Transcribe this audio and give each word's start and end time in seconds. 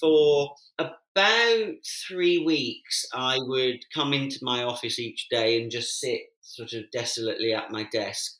For 0.00 0.54
about 0.78 1.74
three 2.06 2.38
weeks, 2.38 3.06
I 3.12 3.38
would 3.40 3.84
come 3.92 4.12
into 4.12 4.38
my 4.42 4.62
office 4.64 4.98
each 4.98 5.28
day 5.28 5.60
and 5.60 5.70
just 5.70 6.00
sit 6.00 6.20
sort 6.40 6.72
of 6.72 6.90
desolately 6.90 7.52
at 7.52 7.70
my 7.70 7.84
desk. 7.84 8.38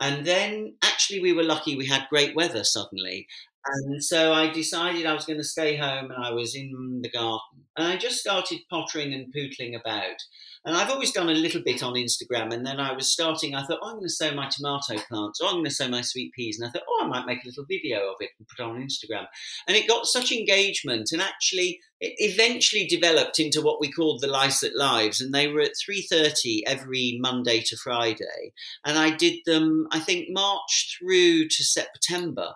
And 0.00 0.26
then 0.26 0.74
actually, 0.82 1.20
we 1.20 1.32
were 1.32 1.42
lucky 1.44 1.76
we 1.76 1.86
had 1.86 2.08
great 2.10 2.34
weather 2.34 2.64
suddenly. 2.64 3.26
And 3.64 4.02
so 4.02 4.32
I 4.32 4.50
decided 4.50 5.06
I 5.06 5.14
was 5.14 5.24
going 5.24 5.38
to 5.38 5.44
stay 5.44 5.76
home 5.76 6.10
and 6.10 6.24
I 6.24 6.32
was 6.32 6.54
in 6.54 7.00
the 7.02 7.10
garden. 7.10 7.64
And 7.76 7.86
I 7.86 7.96
just 7.96 8.18
started 8.18 8.58
pottering 8.68 9.14
and 9.14 9.32
pootling 9.32 9.78
about. 9.78 10.16
And 10.64 10.76
I've 10.76 10.90
always 10.90 11.12
done 11.12 11.28
a 11.28 11.34
little 11.34 11.62
bit 11.62 11.82
on 11.82 11.94
Instagram. 11.94 12.52
And 12.52 12.66
then 12.66 12.78
I 12.78 12.92
was 12.92 13.12
starting, 13.12 13.54
I 13.54 13.64
thought, 13.64 13.78
oh, 13.82 13.88
I'm 13.88 13.94
going 13.94 14.04
to 14.04 14.10
sow 14.10 14.32
my 14.32 14.48
tomato 14.48 14.96
plants, 15.08 15.40
I'm 15.42 15.54
going 15.54 15.64
to 15.64 15.70
sow 15.70 15.88
my 15.88 16.02
sweet 16.02 16.32
peas. 16.34 16.58
And 16.58 16.68
I 16.68 16.72
thought, 16.72 16.82
oh, 16.88 17.04
I 17.04 17.08
might 17.08 17.26
make 17.26 17.42
a 17.44 17.48
little 17.48 17.64
video 17.68 18.10
of 18.10 18.16
it 18.20 18.30
and 18.38 18.46
put 18.46 18.62
it 18.62 18.68
on 18.68 18.80
Instagram. 18.80 19.26
And 19.66 19.76
it 19.76 19.88
got 19.88 20.06
such 20.06 20.32
engagement. 20.32 21.10
And 21.12 21.22
actually, 21.22 21.80
it 22.00 22.14
eventually 22.18 22.86
developed 22.86 23.38
into 23.38 23.62
what 23.62 23.80
we 23.80 23.90
called 23.90 24.20
the 24.20 24.28
Lycett 24.28 24.76
Lives. 24.76 25.20
And 25.20 25.32
they 25.32 25.48
were 25.48 25.60
at 25.60 25.72
3.30 25.88 26.60
every 26.66 27.18
Monday 27.20 27.60
to 27.62 27.76
Friday. 27.76 28.52
And 28.84 28.98
I 28.98 29.10
did 29.10 29.38
them, 29.46 29.88
I 29.92 30.00
think, 30.00 30.26
March 30.30 30.98
through 30.98 31.48
to 31.48 31.64
September. 31.64 32.54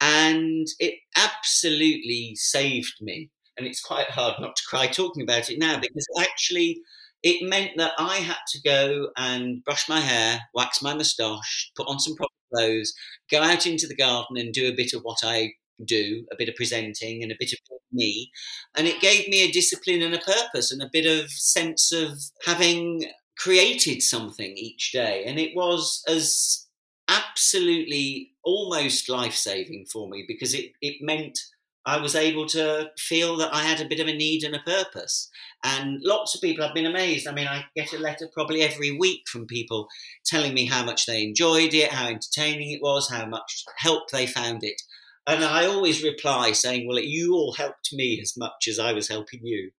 And 0.00 0.66
it 0.78 0.94
absolutely 1.16 2.34
saved 2.36 2.94
me. 3.00 3.30
And 3.56 3.66
it's 3.66 3.82
quite 3.82 4.10
hard 4.10 4.34
not 4.40 4.54
to 4.56 4.62
cry 4.68 4.86
talking 4.86 5.22
about 5.22 5.50
it 5.50 5.58
now 5.58 5.80
because 5.80 6.06
actually 6.20 6.80
it 7.22 7.48
meant 7.48 7.72
that 7.76 7.92
I 7.98 8.16
had 8.16 8.38
to 8.52 8.62
go 8.62 9.08
and 9.16 9.64
brush 9.64 9.88
my 9.88 10.00
hair, 10.00 10.40
wax 10.54 10.80
my 10.80 10.94
moustache, 10.94 11.72
put 11.76 11.88
on 11.88 11.98
some 11.98 12.14
proper 12.14 12.32
clothes, 12.54 12.92
go 13.30 13.42
out 13.42 13.66
into 13.66 13.88
the 13.88 13.96
garden 13.96 14.36
and 14.36 14.52
do 14.52 14.68
a 14.68 14.76
bit 14.76 14.92
of 14.92 15.02
what 15.02 15.18
I 15.24 15.52
do, 15.84 16.24
a 16.32 16.36
bit 16.36 16.48
of 16.48 16.54
presenting 16.54 17.22
and 17.22 17.32
a 17.32 17.36
bit 17.38 17.52
of 17.52 17.58
me. 17.92 18.30
And 18.76 18.86
it 18.86 19.00
gave 19.00 19.28
me 19.28 19.42
a 19.42 19.50
discipline 19.50 20.02
and 20.02 20.14
a 20.14 20.18
purpose 20.18 20.70
and 20.70 20.82
a 20.82 20.90
bit 20.92 21.06
of 21.06 21.30
sense 21.30 21.92
of 21.92 22.18
having 22.44 23.04
created 23.36 24.02
something 24.02 24.56
each 24.56 24.92
day. 24.92 25.24
And 25.26 25.38
it 25.38 25.56
was 25.56 26.02
as 26.08 26.66
absolutely 27.08 28.32
almost 28.48 29.10
life 29.10 29.34
saving 29.34 29.84
for 29.92 30.08
me 30.08 30.24
because 30.26 30.54
it, 30.54 30.72
it 30.80 30.96
meant 31.02 31.38
I 31.84 31.98
was 31.98 32.14
able 32.14 32.46
to 32.46 32.90
feel 32.98 33.36
that 33.36 33.54
I 33.54 33.62
had 33.62 33.82
a 33.82 33.88
bit 33.88 34.00
of 34.00 34.08
a 34.08 34.14
need 34.14 34.42
and 34.42 34.54
a 34.54 34.60
purpose. 34.60 35.28
And 35.64 36.00
lots 36.02 36.34
of 36.34 36.40
people 36.40 36.64
have 36.64 36.74
been 36.74 36.86
amazed. 36.86 37.28
I 37.28 37.32
mean, 37.32 37.46
I 37.46 37.66
get 37.76 37.92
a 37.92 37.98
letter 37.98 38.26
probably 38.32 38.62
every 38.62 38.96
week 38.96 39.22
from 39.26 39.46
people 39.46 39.86
telling 40.24 40.54
me 40.54 40.64
how 40.64 40.82
much 40.82 41.04
they 41.04 41.22
enjoyed 41.22 41.74
it, 41.74 41.92
how 41.92 42.08
entertaining 42.08 42.70
it 42.70 42.80
was, 42.80 43.10
how 43.10 43.26
much 43.26 43.64
help 43.76 44.10
they 44.10 44.26
found 44.26 44.64
it. 44.64 44.80
And 45.26 45.44
I 45.44 45.66
always 45.66 46.02
reply 46.02 46.52
saying, 46.52 46.88
Well, 46.88 46.98
you 46.98 47.34
all 47.34 47.52
helped 47.52 47.90
me 47.92 48.18
as 48.22 48.32
much 48.34 48.66
as 48.66 48.78
I 48.78 48.94
was 48.94 49.08
helping 49.08 49.40
you. 49.42 49.70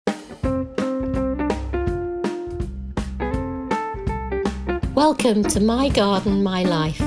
Welcome 4.95 5.45
to 5.45 5.61
My 5.61 5.89
Garden, 5.91 6.43
My 6.43 6.65
Life, 6.65 7.01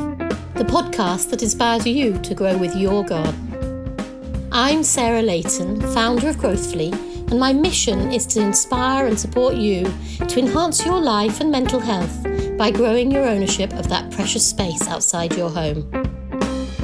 the 0.61 0.71
podcast 0.71 1.31
that 1.31 1.41
inspires 1.41 1.87
you 1.87 2.15
to 2.19 2.35
grow 2.35 2.55
with 2.55 2.75
your 2.75 3.03
garden. 3.03 4.47
I'm 4.51 4.83
Sarah 4.83 5.23
Layton, 5.23 5.81
founder 5.91 6.29
of 6.29 6.35
Growthfully, 6.37 6.93
and 7.31 7.39
my 7.39 7.51
mission 7.51 8.11
is 8.11 8.27
to 8.27 8.41
inspire 8.41 9.07
and 9.07 9.19
support 9.19 9.55
you 9.55 9.91
to 10.27 10.39
enhance 10.39 10.85
your 10.85 11.01
life 11.01 11.41
and 11.41 11.49
mental 11.49 11.79
health 11.79 12.27
by 12.59 12.69
growing 12.69 13.09
your 13.09 13.27
ownership 13.27 13.73
of 13.73 13.89
that 13.89 14.11
precious 14.11 14.47
space 14.47 14.87
outside 14.87 15.35
your 15.35 15.49
home. 15.49 15.81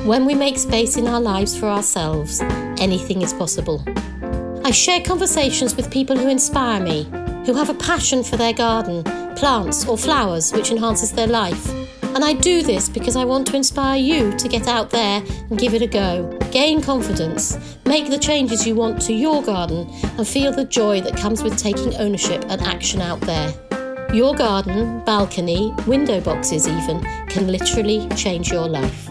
When 0.08 0.26
we 0.26 0.34
make 0.34 0.58
space 0.58 0.98
in 0.98 1.08
our 1.08 1.22
lives 1.22 1.56
for 1.56 1.68
ourselves, 1.68 2.42
anything 2.80 3.22
is 3.22 3.32
possible. 3.32 3.84
I 4.66 4.72
share 4.72 5.02
conversations 5.02 5.76
with 5.76 5.92
people 5.92 6.18
who 6.18 6.30
inspire 6.30 6.82
me, 6.82 7.04
who 7.46 7.54
have 7.54 7.70
a 7.70 7.76
passion 7.76 8.24
for 8.24 8.38
their 8.38 8.54
garden, 8.54 9.04
plants, 9.36 9.88
or 9.88 10.00
flowers 10.00 10.52
which 10.52 10.72
enhances 10.72 11.12
their 11.12 11.28
life 11.28 11.77
and 12.18 12.26
I 12.26 12.34
do 12.34 12.64
this 12.64 12.90
because 12.90 13.16
I 13.16 13.26
want 13.26 13.46
to 13.46 13.56
inspire 13.56 14.00
you 14.00 14.36
to 14.38 14.48
get 14.48 14.68
out 14.68 14.90
there 14.90 15.22
and 15.52 15.60
give 15.60 15.76
it 15.76 15.84
a 15.84 15.88
go. 15.88 16.36
Gain 16.50 16.82
confidence, 16.82 17.78
make 17.86 18.10
the 18.10 18.18
changes 18.18 18.66
you 18.66 18.74
want 18.74 19.00
to 19.04 19.14
your 19.14 19.44
garden, 19.44 19.88
and 20.18 20.28
feel 20.28 20.52
the 20.52 20.66
joy 20.66 21.00
that 21.02 21.16
comes 21.16 21.44
with 21.44 21.60
taking 21.60 21.94
ownership 21.98 22.44
and 22.50 22.60
action 22.64 23.02
out 23.02 23.22
there. 23.22 23.54
Your 24.12 24.34
garden, 24.34 25.04
balcony, 25.06 25.72
window 25.86 26.20
boxes, 26.20 26.68
even, 26.68 27.02
can 27.28 27.46
literally 27.52 28.10
change 28.16 28.50
your 28.50 28.68
life. 28.68 29.10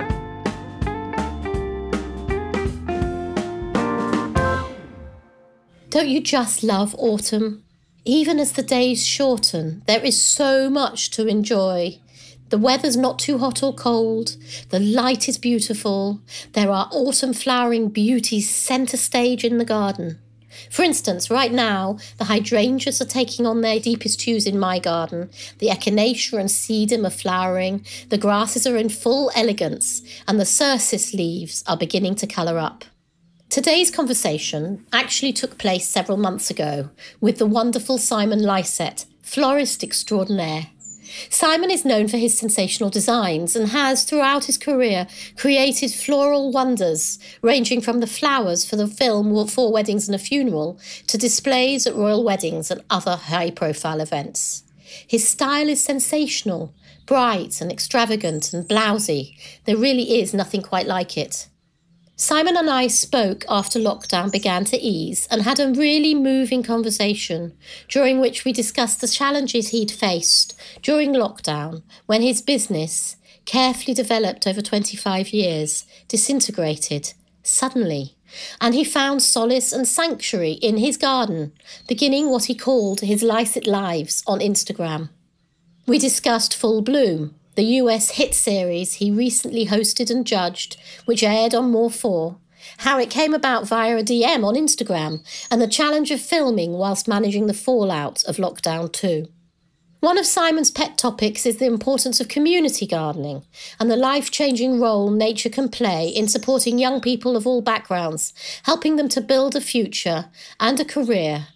Don't 5.90 6.08
you 6.08 6.20
just 6.20 6.64
love 6.64 6.92
autumn? 6.98 7.62
Even 8.04 8.40
as 8.40 8.50
the 8.50 8.64
days 8.64 9.06
shorten, 9.06 9.82
there 9.86 10.04
is 10.04 10.20
so 10.20 10.68
much 10.68 11.10
to 11.12 11.28
enjoy. 11.28 12.00
The 12.48 12.58
weather's 12.58 12.96
not 12.96 13.18
too 13.18 13.38
hot 13.38 13.62
or 13.62 13.74
cold. 13.74 14.36
The 14.70 14.80
light 14.80 15.28
is 15.28 15.38
beautiful. 15.38 16.20
There 16.52 16.70
are 16.70 16.88
autumn 16.92 17.32
flowering 17.32 17.88
beauties 17.88 18.48
centre 18.48 18.96
stage 18.96 19.44
in 19.44 19.58
the 19.58 19.64
garden. 19.64 20.18
For 20.70 20.82
instance, 20.82 21.30
right 21.30 21.52
now, 21.52 21.98
the 22.18 22.24
hydrangeas 22.24 23.00
are 23.00 23.06
taking 23.06 23.46
on 23.46 23.60
their 23.60 23.78
deepest 23.78 24.22
hues 24.22 24.46
in 24.46 24.58
my 24.58 24.78
garden. 24.78 25.30
The 25.58 25.68
echinacea 25.68 26.38
and 26.38 26.48
sedum 26.48 27.06
are 27.06 27.10
flowering, 27.10 27.84
the 28.08 28.18
grasses 28.18 28.66
are 28.66 28.76
in 28.76 28.88
full 28.88 29.30
elegance, 29.34 30.02
and 30.26 30.40
the 30.40 30.44
cercis 30.44 31.12
leaves 31.12 31.62
are 31.66 31.76
beginning 31.76 32.14
to 32.16 32.26
colour 32.26 32.58
up. 32.58 32.84
Today's 33.48 33.90
conversation 33.90 34.84
actually 34.92 35.32
took 35.32 35.58
place 35.58 35.86
several 35.86 36.18
months 36.18 36.50
ago 36.50 36.90
with 37.20 37.38
the 37.38 37.46
wonderful 37.46 37.98
Simon 37.98 38.42
Lycett, 38.42 39.06
florist 39.22 39.82
extraordinaire. 39.82 40.68
Simon 41.30 41.70
is 41.70 41.84
known 41.84 42.08
for 42.08 42.16
his 42.16 42.36
sensational 42.36 42.90
designs 42.90 43.56
and 43.56 43.68
has, 43.68 44.04
throughout 44.04 44.44
his 44.44 44.58
career, 44.58 45.06
created 45.36 45.92
floral 45.92 46.50
wonders, 46.50 47.18
ranging 47.42 47.80
from 47.80 48.00
the 48.00 48.06
flowers 48.06 48.68
for 48.68 48.76
the 48.76 48.86
film 48.86 49.46
Four 49.46 49.72
Weddings 49.72 50.08
and 50.08 50.14
a 50.14 50.18
Funeral 50.18 50.78
to 51.06 51.18
displays 51.18 51.86
at 51.86 51.94
royal 51.94 52.24
weddings 52.24 52.70
and 52.70 52.82
other 52.90 53.16
high 53.16 53.50
profile 53.50 54.00
events. 54.00 54.64
His 55.06 55.26
style 55.28 55.68
is 55.68 55.82
sensational, 55.82 56.72
bright 57.06 57.60
and 57.60 57.70
extravagant 57.70 58.52
and 58.52 58.68
blousy. 58.68 59.36
There 59.64 59.76
really 59.76 60.20
is 60.20 60.34
nothing 60.34 60.62
quite 60.62 60.86
like 60.86 61.16
it. 61.16 61.48
Simon 62.18 62.56
and 62.56 62.70
I 62.70 62.86
spoke 62.86 63.44
after 63.46 63.78
lockdown 63.78 64.32
began 64.32 64.64
to 64.66 64.78
ease 64.78 65.28
and 65.30 65.42
had 65.42 65.60
a 65.60 65.72
really 65.72 66.14
moving 66.14 66.62
conversation 66.62 67.52
during 67.88 68.20
which 68.20 68.42
we 68.42 68.54
discussed 68.54 69.02
the 69.02 69.06
challenges 69.06 69.68
he'd 69.68 69.90
faced 69.90 70.58
during 70.80 71.12
lockdown 71.12 71.82
when 72.06 72.22
his 72.22 72.40
business, 72.40 73.16
carefully 73.44 73.92
developed 73.92 74.46
over 74.46 74.62
25 74.62 75.28
years, 75.34 75.84
disintegrated 76.08 77.12
suddenly. 77.42 78.16
And 78.62 78.74
he 78.74 78.82
found 78.82 79.22
solace 79.22 79.70
and 79.70 79.86
sanctuary 79.86 80.52
in 80.52 80.78
his 80.78 80.96
garden, 80.96 81.52
beginning 81.86 82.30
what 82.30 82.44
he 82.44 82.54
called 82.54 83.00
his 83.00 83.22
Lycett 83.22 83.66
Lives 83.66 84.22
on 84.26 84.40
Instagram. 84.40 85.10
We 85.86 85.98
discussed 85.98 86.56
Full 86.56 86.80
Bloom, 86.80 87.35
the 87.56 87.64
US 87.80 88.10
hit 88.10 88.34
series 88.34 88.94
he 88.94 89.10
recently 89.10 89.66
hosted 89.66 90.10
and 90.10 90.26
judged, 90.26 90.76
which 91.06 91.22
aired 91.22 91.54
on 91.54 91.70
More 91.70 91.90
4, 91.90 92.36
how 92.78 92.98
it 92.98 93.10
came 93.10 93.32
about 93.32 93.66
via 93.66 93.96
a 93.96 94.02
DM 94.02 94.44
on 94.44 94.54
Instagram, 94.54 95.26
and 95.50 95.60
the 95.60 95.66
challenge 95.66 96.10
of 96.10 96.20
filming 96.20 96.74
whilst 96.74 97.08
managing 97.08 97.46
the 97.46 97.54
fallout 97.54 98.22
of 98.24 98.36
Lockdown 98.36 98.92
2. 98.92 99.26
One 100.00 100.18
of 100.18 100.26
Simon's 100.26 100.70
pet 100.70 100.98
topics 100.98 101.46
is 101.46 101.56
the 101.56 101.66
importance 101.66 102.20
of 102.20 102.28
community 102.28 102.86
gardening 102.86 103.44
and 103.80 103.90
the 103.90 103.96
life 103.96 104.30
changing 104.30 104.78
role 104.78 105.10
nature 105.10 105.48
can 105.48 105.70
play 105.70 106.08
in 106.08 106.28
supporting 106.28 106.78
young 106.78 107.00
people 107.00 107.34
of 107.36 107.46
all 107.46 107.62
backgrounds, 107.62 108.34
helping 108.64 108.96
them 108.96 109.08
to 109.08 109.22
build 109.22 109.56
a 109.56 109.60
future 109.60 110.26
and 110.60 110.78
a 110.78 110.84
career. 110.84 111.46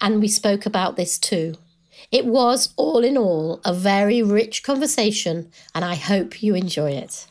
And 0.00 0.20
we 0.20 0.26
spoke 0.26 0.66
about 0.66 0.96
this 0.96 1.18
too. 1.18 1.54
It 2.14 2.26
was, 2.26 2.72
all 2.76 3.02
in 3.02 3.18
all, 3.18 3.60
a 3.64 3.74
very 3.74 4.22
rich 4.22 4.62
conversation, 4.62 5.50
and 5.74 5.84
I 5.84 5.96
hope 5.96 6.44
you 6.44 6.54
enjoy 6.54 6.92
it. 6.92 7.26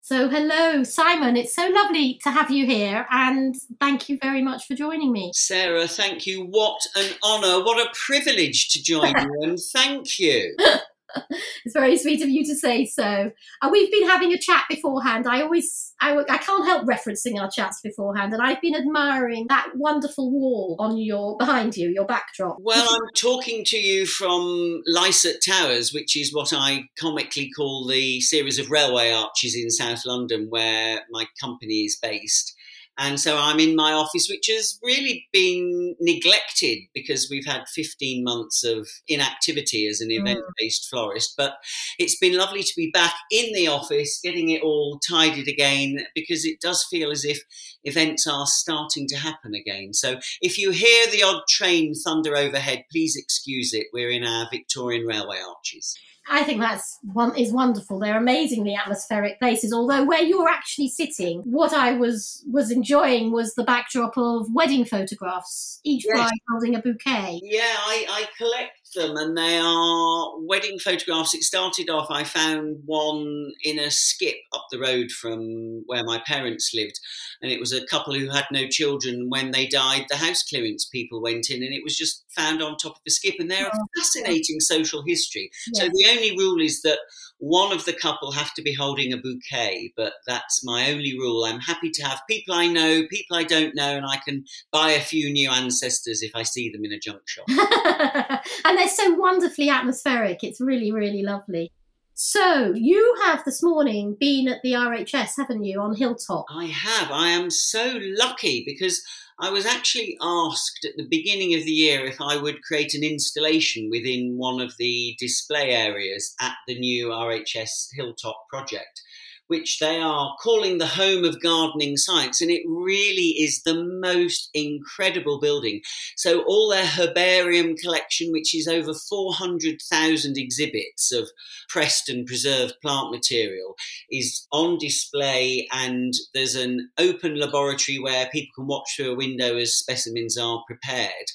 So, 0.00 0.28
hello, 0.28 0.82
Simon. 0.82 1.36
It's 1.36 1.54
so 1.54 1.68
lovely 1.68 2.18
to 2.24 2.32
have 2.32 2.50
you 2.50 2.66
here, 2.66 3.06
and 3.08 3.54
thank 3.78 4.08
you 4.08 4.18
very 4.20 4.42
much 4.42 4.66
for 4.66 4.74
joining 4.74 5.12
me. 5.12 5.30
Sarah, 5.32 5.86
thank 5.86 6.26
you. 6.26 6.46
What 6.46 6.80
an 6.96 7.12
honour. 7.22 7.64
What 7.64 7.78
a 7.78 7.88
privilege 7.94 8.68
to 8.70 8.82
join 8.82 9.14
you, 9.20 9.42
and 9.42 9.60
thank 9.72 10.18
you. 10.18 10.56
it's 11.64 11.74
very 11.74 11.96
sweet 11.96 12.22
of 12.22 12.28
you 12.28 12.44
to 12.46 12.54
say 12.54 12.86
so. 12.86 13.30
And 13.62 13.72
we've 13.72 13.90
been 13.90 14.08
having 14.08 14.32
a 14.32 14.38
chat 14.38 14.64
beforehand. 14.68 15.26
I 15.26 15.42
always, 15.42 15.94
I, 16.00 16.16
I 16.28 16.38
can't 16.38 16.66
help 16.66 16.86
referencing 16.86 17.40
our 17.40 17.50
chats 17.50 17.80
beforehand, 17.82 18.32
and 18.32 18.42
I've 18.42 18.60
been 18.60 18.74
admiring 18.74 19.46
that 19.48 19.68
wonderful 19.74 20.30
wall 20.30 20.76
on 20.78 20.98
your 20.98 21.36
behind 21.36 21.76
you, 21.76 21.88
your 21.88 22.06
backdrop. 22.06 22.56
Well, 22.60 22.88
I'm 22.88 23.14
talking 23.14 23.64
to 23.66 23.78
you 23.78 24.06
from 24.06 24.82
Lycett 24.86 25.44
Towers, 25.44 25.92
which 25.92 26.16
is 26.16 26.34
what 26.34 26.52
I 26.52 26.88
comically 26.98 27.50
call 27.50 27.86
the 27.86 28.20
series 28.20 28.58
of 28.58 28.70
railway 28.70 29.12
arches 29.12 29.56
in 29.56 29.70
South 29.70 30.04
London, 30.06 30.46
where 30.48 31.00
my 31.10 31.26
company 31.40 31.84
is 31.84 31.96
based. 31.96 32.55
And 32.98 33.20
so 33.20 33.36
I'm 33.38 33.60
in 33.60 33.76
my 33.76 33.92
office, 33.92 34.28
which 34.30 34.46
has 34.48 34.78
really 34.82 35.26
been 35.32 35.94
neglected 36.00 36.78
because 36.94 37.28
we've 37.30 37.44
had 37.46 37.68
15 37.68 38.24
months 38.24 38.64
of 38.64 38.88
inactivity 39.06 39.86
as 39.86 40.00
an 40.00 40.08
Mm. 40.08 40.20
event 40.20 40.40
based 40.58 40.88
florist. 40.88 41.34
But 41.36 41.56
it's 41.98 42.16
been 42.18 42.36
lovely 42.36 42.62
to 42.62 42.72
be 42.76 42.90
back 42.90 43.14
in 43.30 43.52
the 43.52 43.68
office, 43.68 44.18
getting 44.22 44.48
it 44.50 44.62
all 44.62 44.98
tidied 45.06 45.48
again, 45.48 46.06
because 46.14 46.44
it 46.44 46.60
does 46.60 46.84
feel 46.84 47.10
as 47.10 47.24
if 47.24 47.42
events 47.84 48.26
are 48.26 48.46
starting 48.46 49.06
to 49.08 49.16
happen 49.16 49.54
again. 49.54 49.92
So 49.92 50.18
if 50.40 50.58
you 50.58 50.70
hear 50.70 51.06
the 51.08 51.22
odd 51.22 51.42
train 51.48 51.94
thunder 51.94 52.36
overhead, 52.36 52.84
please 52.90 53.16
excuse 53.16 53.72
it. 53.74 53.88
We're 53.92 54.10
in 54.10 54.24
our 54.24 54.48
Victorian 54.50 55.06
Railway 55.06 55.38
arches. 55.40 55.96
I 56.28 56.42
think 56.42 56.60
that's 56.60 56.98
one 57.02 57.36
is 57.36 57.52
wonderful. 57.52 57.98
They're 57.98 58.18
amazingly 58.18 58.74
atmospheric 58.74 59.38
places. 59.38 59.72
Although 59.72 60.04
where 60.04 60.22
you're 60.22 60.48
actually 60.48 60.88
sitting, 60.88 61.40
what 61.44 61.72
I 61.72 61.92
was 61.92 62.44
was 62.50 62.70
enjoying 62.70 63.32
was 63.32 63.54
the 63.54 63.64
backdrop 63.64 64.16
of 64.18 64.46
wedding 64.52 64.84
photographs, 64.84 65.80
each 65.84 66.04
Yes. 66.06 66.14
bride 66.16 66.38
holding 66.50 66.74
a 66.74 66.80
bouquet. 66.80 67.40
Yeah, 67.42 67.62
I, 67.62 68.06
I 68.08 68.24
collect 68.36 68.94
them 68.94 69.16
and 69.16 69.36
they 69.36 69.58
are 69.58 70.32
wedding 70.40 70.78
photographs. 70.78 71.34
It 71.34 71.42
started 71.42 71.90
off, 71.90 72.08
I 72.10 72.24
found 72.24 72.82
one 72.84 73.52
in 73.62 73.78
a 73.78 73.90
skip 73.90 74.36
up 74.52 74.66
the 74.70 74.78
road 74.80 75.10
from 75.10 75.82
where 75.86 76.04
my 76.04 76.20
parents 76.26 76.72
lived. 76.74 76.98
And 77.42 77.50
it 77.52 77.60
was 77.60 77.72
a 77.72 77.86
couple 77.86 78.14
who 78.14 78.30
had 78.30 78.46
no 78.50 78.66
children. 78.68 79.26
When 79.28 79.50
they 79.52 79.66
died, 79.66 80.06
the 80.08 80.16
house 80.16 80.42
clearance 80.42 80.86
people 80.86 81.20
went 81.22 81.50
in 81.50 81.62
and 81.62 81.72
it 81.72 81.84
was 81.84 81.96
just 81.96 82.24
found 82.36 82.62
on 82.62 82.76
top 82.76 82.96
of 82.96 83.02
the 83.04 83.10
skip. 83.10 83.34
And 83.38 83.50
they're 83.50 83.66
a 83.66 83.70
oh, 83.74 83.86
fascinating 83.96 84.60
social 84.60 85.02
history. 85.06 85.50
So 85.74 85.86
the 85.86 86.06
only 86.10 86.36
rule 86.36 86.60
is 86.60 86.82
that 86.82 86.98
one 87.38 87.72
of 87.72 87.84
the 87.84 87.92
couple 87.92 88.32
have 88.32 88.54
to 88.54 88.62
be 88.62 88.72
holding 88.72 89.12
a 89.12 89.18
bouquet, 89.18 89.92
but 89.96 90.14
that's 90.26 90.64
my 90.64 90.90
only 90.90 91.16
rule. 91.18 91.44
I'm 91.44 91.60
happy 91.60 91.90
to 91.90 92.04
have 92.04 92.20
people 92.28 92.54
I 92.54 92.66
know, 92.66 93.02
people 93.10 93.36
I 93.36 93.44
don't 93.44 93.74
know, 93.74 93.96
and 93.96 94.06
I 94.06 94.16
can 94.24 94.44
buy 94.72 94.90
a 94.90 95.00
few 95.00 95.30
new 95.30 95.50
ancestors 95.50 96.22
if 96.22 96.32
I 96.34 96.42
see 96.42 96.70
them 96.70 96.84
in 96.84 96.92
a 96.92 96.98
junk 96.98 97.22
shop. 97.26 97.46
and 98.64 98.78
they're 98.78 98.88
so 98.88 99.14
wonderfully 99.14 99.68
atmospheric. 99.68 100.42
It's 100.42 100.60
really, 100.60 100.92
really 100.92 101.22
lovely. 101.22 101.72
So 102.18 102.72
you 102.74 103.14
have 103.24 103.44
this 103.44 103.62
morning 103.62 104.16
been 104.18 104.48
at 104.48 104.62
the 104.62 104.72
RHS, 104.72 105.32
haven't 105.36 105.64
you, 105.64 105.78
on 105.82 105.94
Hilltop? 105.94 106.46
I 106.48 106.64
have. 106.64 107.10
I 107.10 107.28
am 107.28 107.50
so 107.50 107.98
lucky 108.00 108.64
because 108.64 109.02
I 109.38 109.50
was 109.50 109.66
actually 109.66 110.16
asked 110.22 110.86
at 110.86 110.96
the 110.96 111.06
beginning 111.10 111.54
of 111.54 111.66
the 111.66 111.72
year 111.72 112.06
if 112.06 112.18
I 112.18 112.38
would 112.38 112.62
create 112.62 112.94
an 112.94 113.04
installation 113.04 113.90
within 113.90 114.38
one 114.38 114.62
of 114.62 114.72
the 114.78 115.14
display 115.18 115.72
areas 115.72 116.34
at 116.40 116.54
the 116.66 116.78
new 116.78 117.08
RHS 117.08 117.88
Hilltop 117.92 118.48
project, 118.48 119.02
which 119.48 119.78
they 119.78 120.00
are 120.00 120.34
calling 120.42 120.78
the 120.78 120.86
home 120.86 121.24
of 121.24 121.42
gardening 121.42 121.96
science. 121.96 122.40
And 122.40 122.50
it 122.50 122.62
really 122.66 123.34
is 123.38 123.62
the 123.62 123.84
most 123.84 124.50
incredible 124.54 125.40
building. 125.40 125.80
So, 126.16 126.42
all 126.42 126.70
their 126.70 126.86
herbarium 126.86 127.76
collection, 127.76 128.32
which 128.32 128.54
is 128.54 128.68
over 128.68 128.94
400,000 128.94 130.36
exhibits 130.36 131.12
of 131.12 131.28
pressed 131.68 132.08
and 132.08 132.26
preserved 132.26 132.74
plant 132.82 133.10
material, 133.10 133.74
is 134.10 134.46
on 134.52 134.78
display 134.78 135.68
and 135.72 136.12
there's 136.34 136.54
an 136.54 136.90
open 136.98 137.38
laboratory 137.38 137.98
where 137.98 138.28
people 138.32 138.52
can 138.54 138.66
watch 138.66 138.94
through 138.96 139.12
a 139.12 139.16
window 139.16 139.56
as 139.56 139.76
specimens 139.76 140.36
are 140.36 140.62
prepared. 140.66 141.26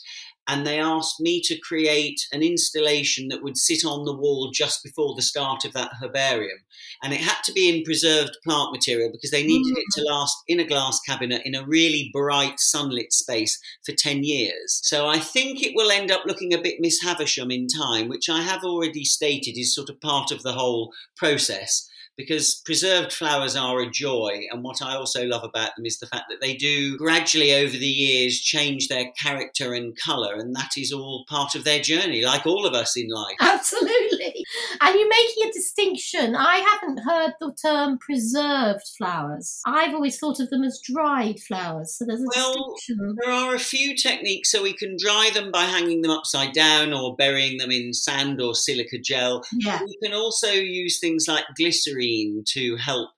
And 0.51 0.67
they 0.67 0.81
asked 0.81 1.21
me 1.21 1.39
to 1.45 1.57
create 1.57 2.27
an 2.33 2.43
installation 2.43 3.29
that 3.29 3.41
would 3.41 3.57
sit 3.57 3.85
on 3.85 4.03
the 4.03 4.13
wall 4.13 4.51
just 4.53 4.83
before 4.83 5.15
the 5.15 5.21
start 5.21 5.63
of 5.63 5.71
that 5.71 5.93
herbarium. 6.01 6.57
And 7.01 7.13
it 7.13 7.21
had 7.21 7.37
to 7.45 7.53
be 7.53 7.69
in 7.69 7.85
preserved 7.85 8.37
plant 8.43 8.73
material 8.73 9.09
because 9.13 9.31
they 9.31 9.45
needed 9.45 9.77
it 9.77 9.85
to 9.93 10.01
mm. 10.01 10.09
last 10.09 10.35
in 10.49 10.59
a 10.59 10.67
glass 10.67 10.99
cabinet 11.07 11.43
in 11.45 11.55
a 11.55 11.65
really 11.65 12.09
bright 12.11 12.59
sunlit 12.59 13.13
space 13.13 13.61
for 13.85 13.93
10 13.93 14.25
years. 14.25 14.81
So 14.83 15.07
I 15.07 15.19
think 15.19 15.63
it 15.63 15.71
will 15.73 15.89
end 15.89 16.11
up 16.11 16.25
looking 16.25 16.53
a 16.53 16.61
bit 16.61 16.81
Miss 16.81 17.01
Havisham 17.01 17.49
in 17.49 17.67
time, 17.67 18.09
which 18.09 18.29
I 18.29 18.41
have 18.41 18.65
already 18.65 19.05
stated 19.05 19.57
is 19.57 19.73
sort 19.73 19.89
of 19.89 20.01
part 20.01 20.31
of 20.31 20.43
the 20.43 20.51
whole 20.51 20.91
process 21.15 21.87
because 22.21 22.61
preserved 22.65 23.11
flowers 23.11 23.55
are 23.55 23.81
a 23.81 23.89
joy. 23.89 24.45
And 24.51 24.63
what 24.63 24.81
I 24.81 24.95
also 24.95 25.25
love 25.25 25.43
about 25.43 25.71
them 25.75 25.85
is 25.85 25.99
the 25.99 26.07
fact 26.07 26.25
that 26.29 26.39
they 26.41 26.55
do 26.55 26.97
gradually 26.97 27.53
over 27.53 27.71
the 27.71 27.85
years 27.85 28.39
change 28.39 28.87
their 28.87 29.11
character 29.21 29.73
and 29.73 29.95
colour, 29.97 30.35
and 30.35 30.55
that 30.55 30.71
is 30.77 30.91
all 30.91 31.25
part 31.27 31.55
of 31.55 31.63
their 31.63 31.81
journey, 31.81 32.23
like 32.23 32.45
all 32.45 32.65
of 32.65 32.73
us 32.73 32.95
in 32.95 33.07
life. 33.09 33.35
Absolutely. 33.41 34.45
And 34.79 34.95
you're 34.97 35.09
making 35.09 35.49
a 35.49 35.53
distinction. 35.53 36.35
I 36.35 36.57
haven't 36.57 36.99
heard 36.99 37.33
the 37.39 37.53
term 37.61 37.97
preserved 37.97 38.87
flowers. 38.97 39.61
I've 39.65 39.93
always 39.93 40.19
thought 40.19 40.39
of 40.39 40.49
them 40.49 40.63
as 40.63 40.79
dried 40.83 41.39
flowers. 41.39 41.95
So 41.95 42.05
there's 42.05 42.21
a 42.21 42.27
Well, 42.35 42.75
distinction. 42.75 43.15
There 43.23 43.33
are 43.33 43.55
a 43.55 43.59
few 43.59 43.95
techniques 43.95 44.51
so 44.51 44.63
we 44.63 44.73
can 44.73 44.95
dry 44.99 45.29
them 45.33 45.51
by 45.51 45.63
hanging 45.63 46.01
them 46.01 46.11
upside 46.11 46.53
down 46.53 46.93
or 46.93 47.15
burying 47.15 47.57
them 47.57 47.71
in 47.71 47.93
sand 47.93 48.41
or 48.41 48.55
silica 48.55 48.97
gel. 48.99 49.43
Yeah. 49.53 49.79
We 49.83 49.97
can 50.03 50.13
also 50.13 50.51
use 50.51 50.99
things 50.99 51.27
like 51.27 51.45
glycerine 51.57 52.10
to 52.47 52.75
help. 52.77 53.09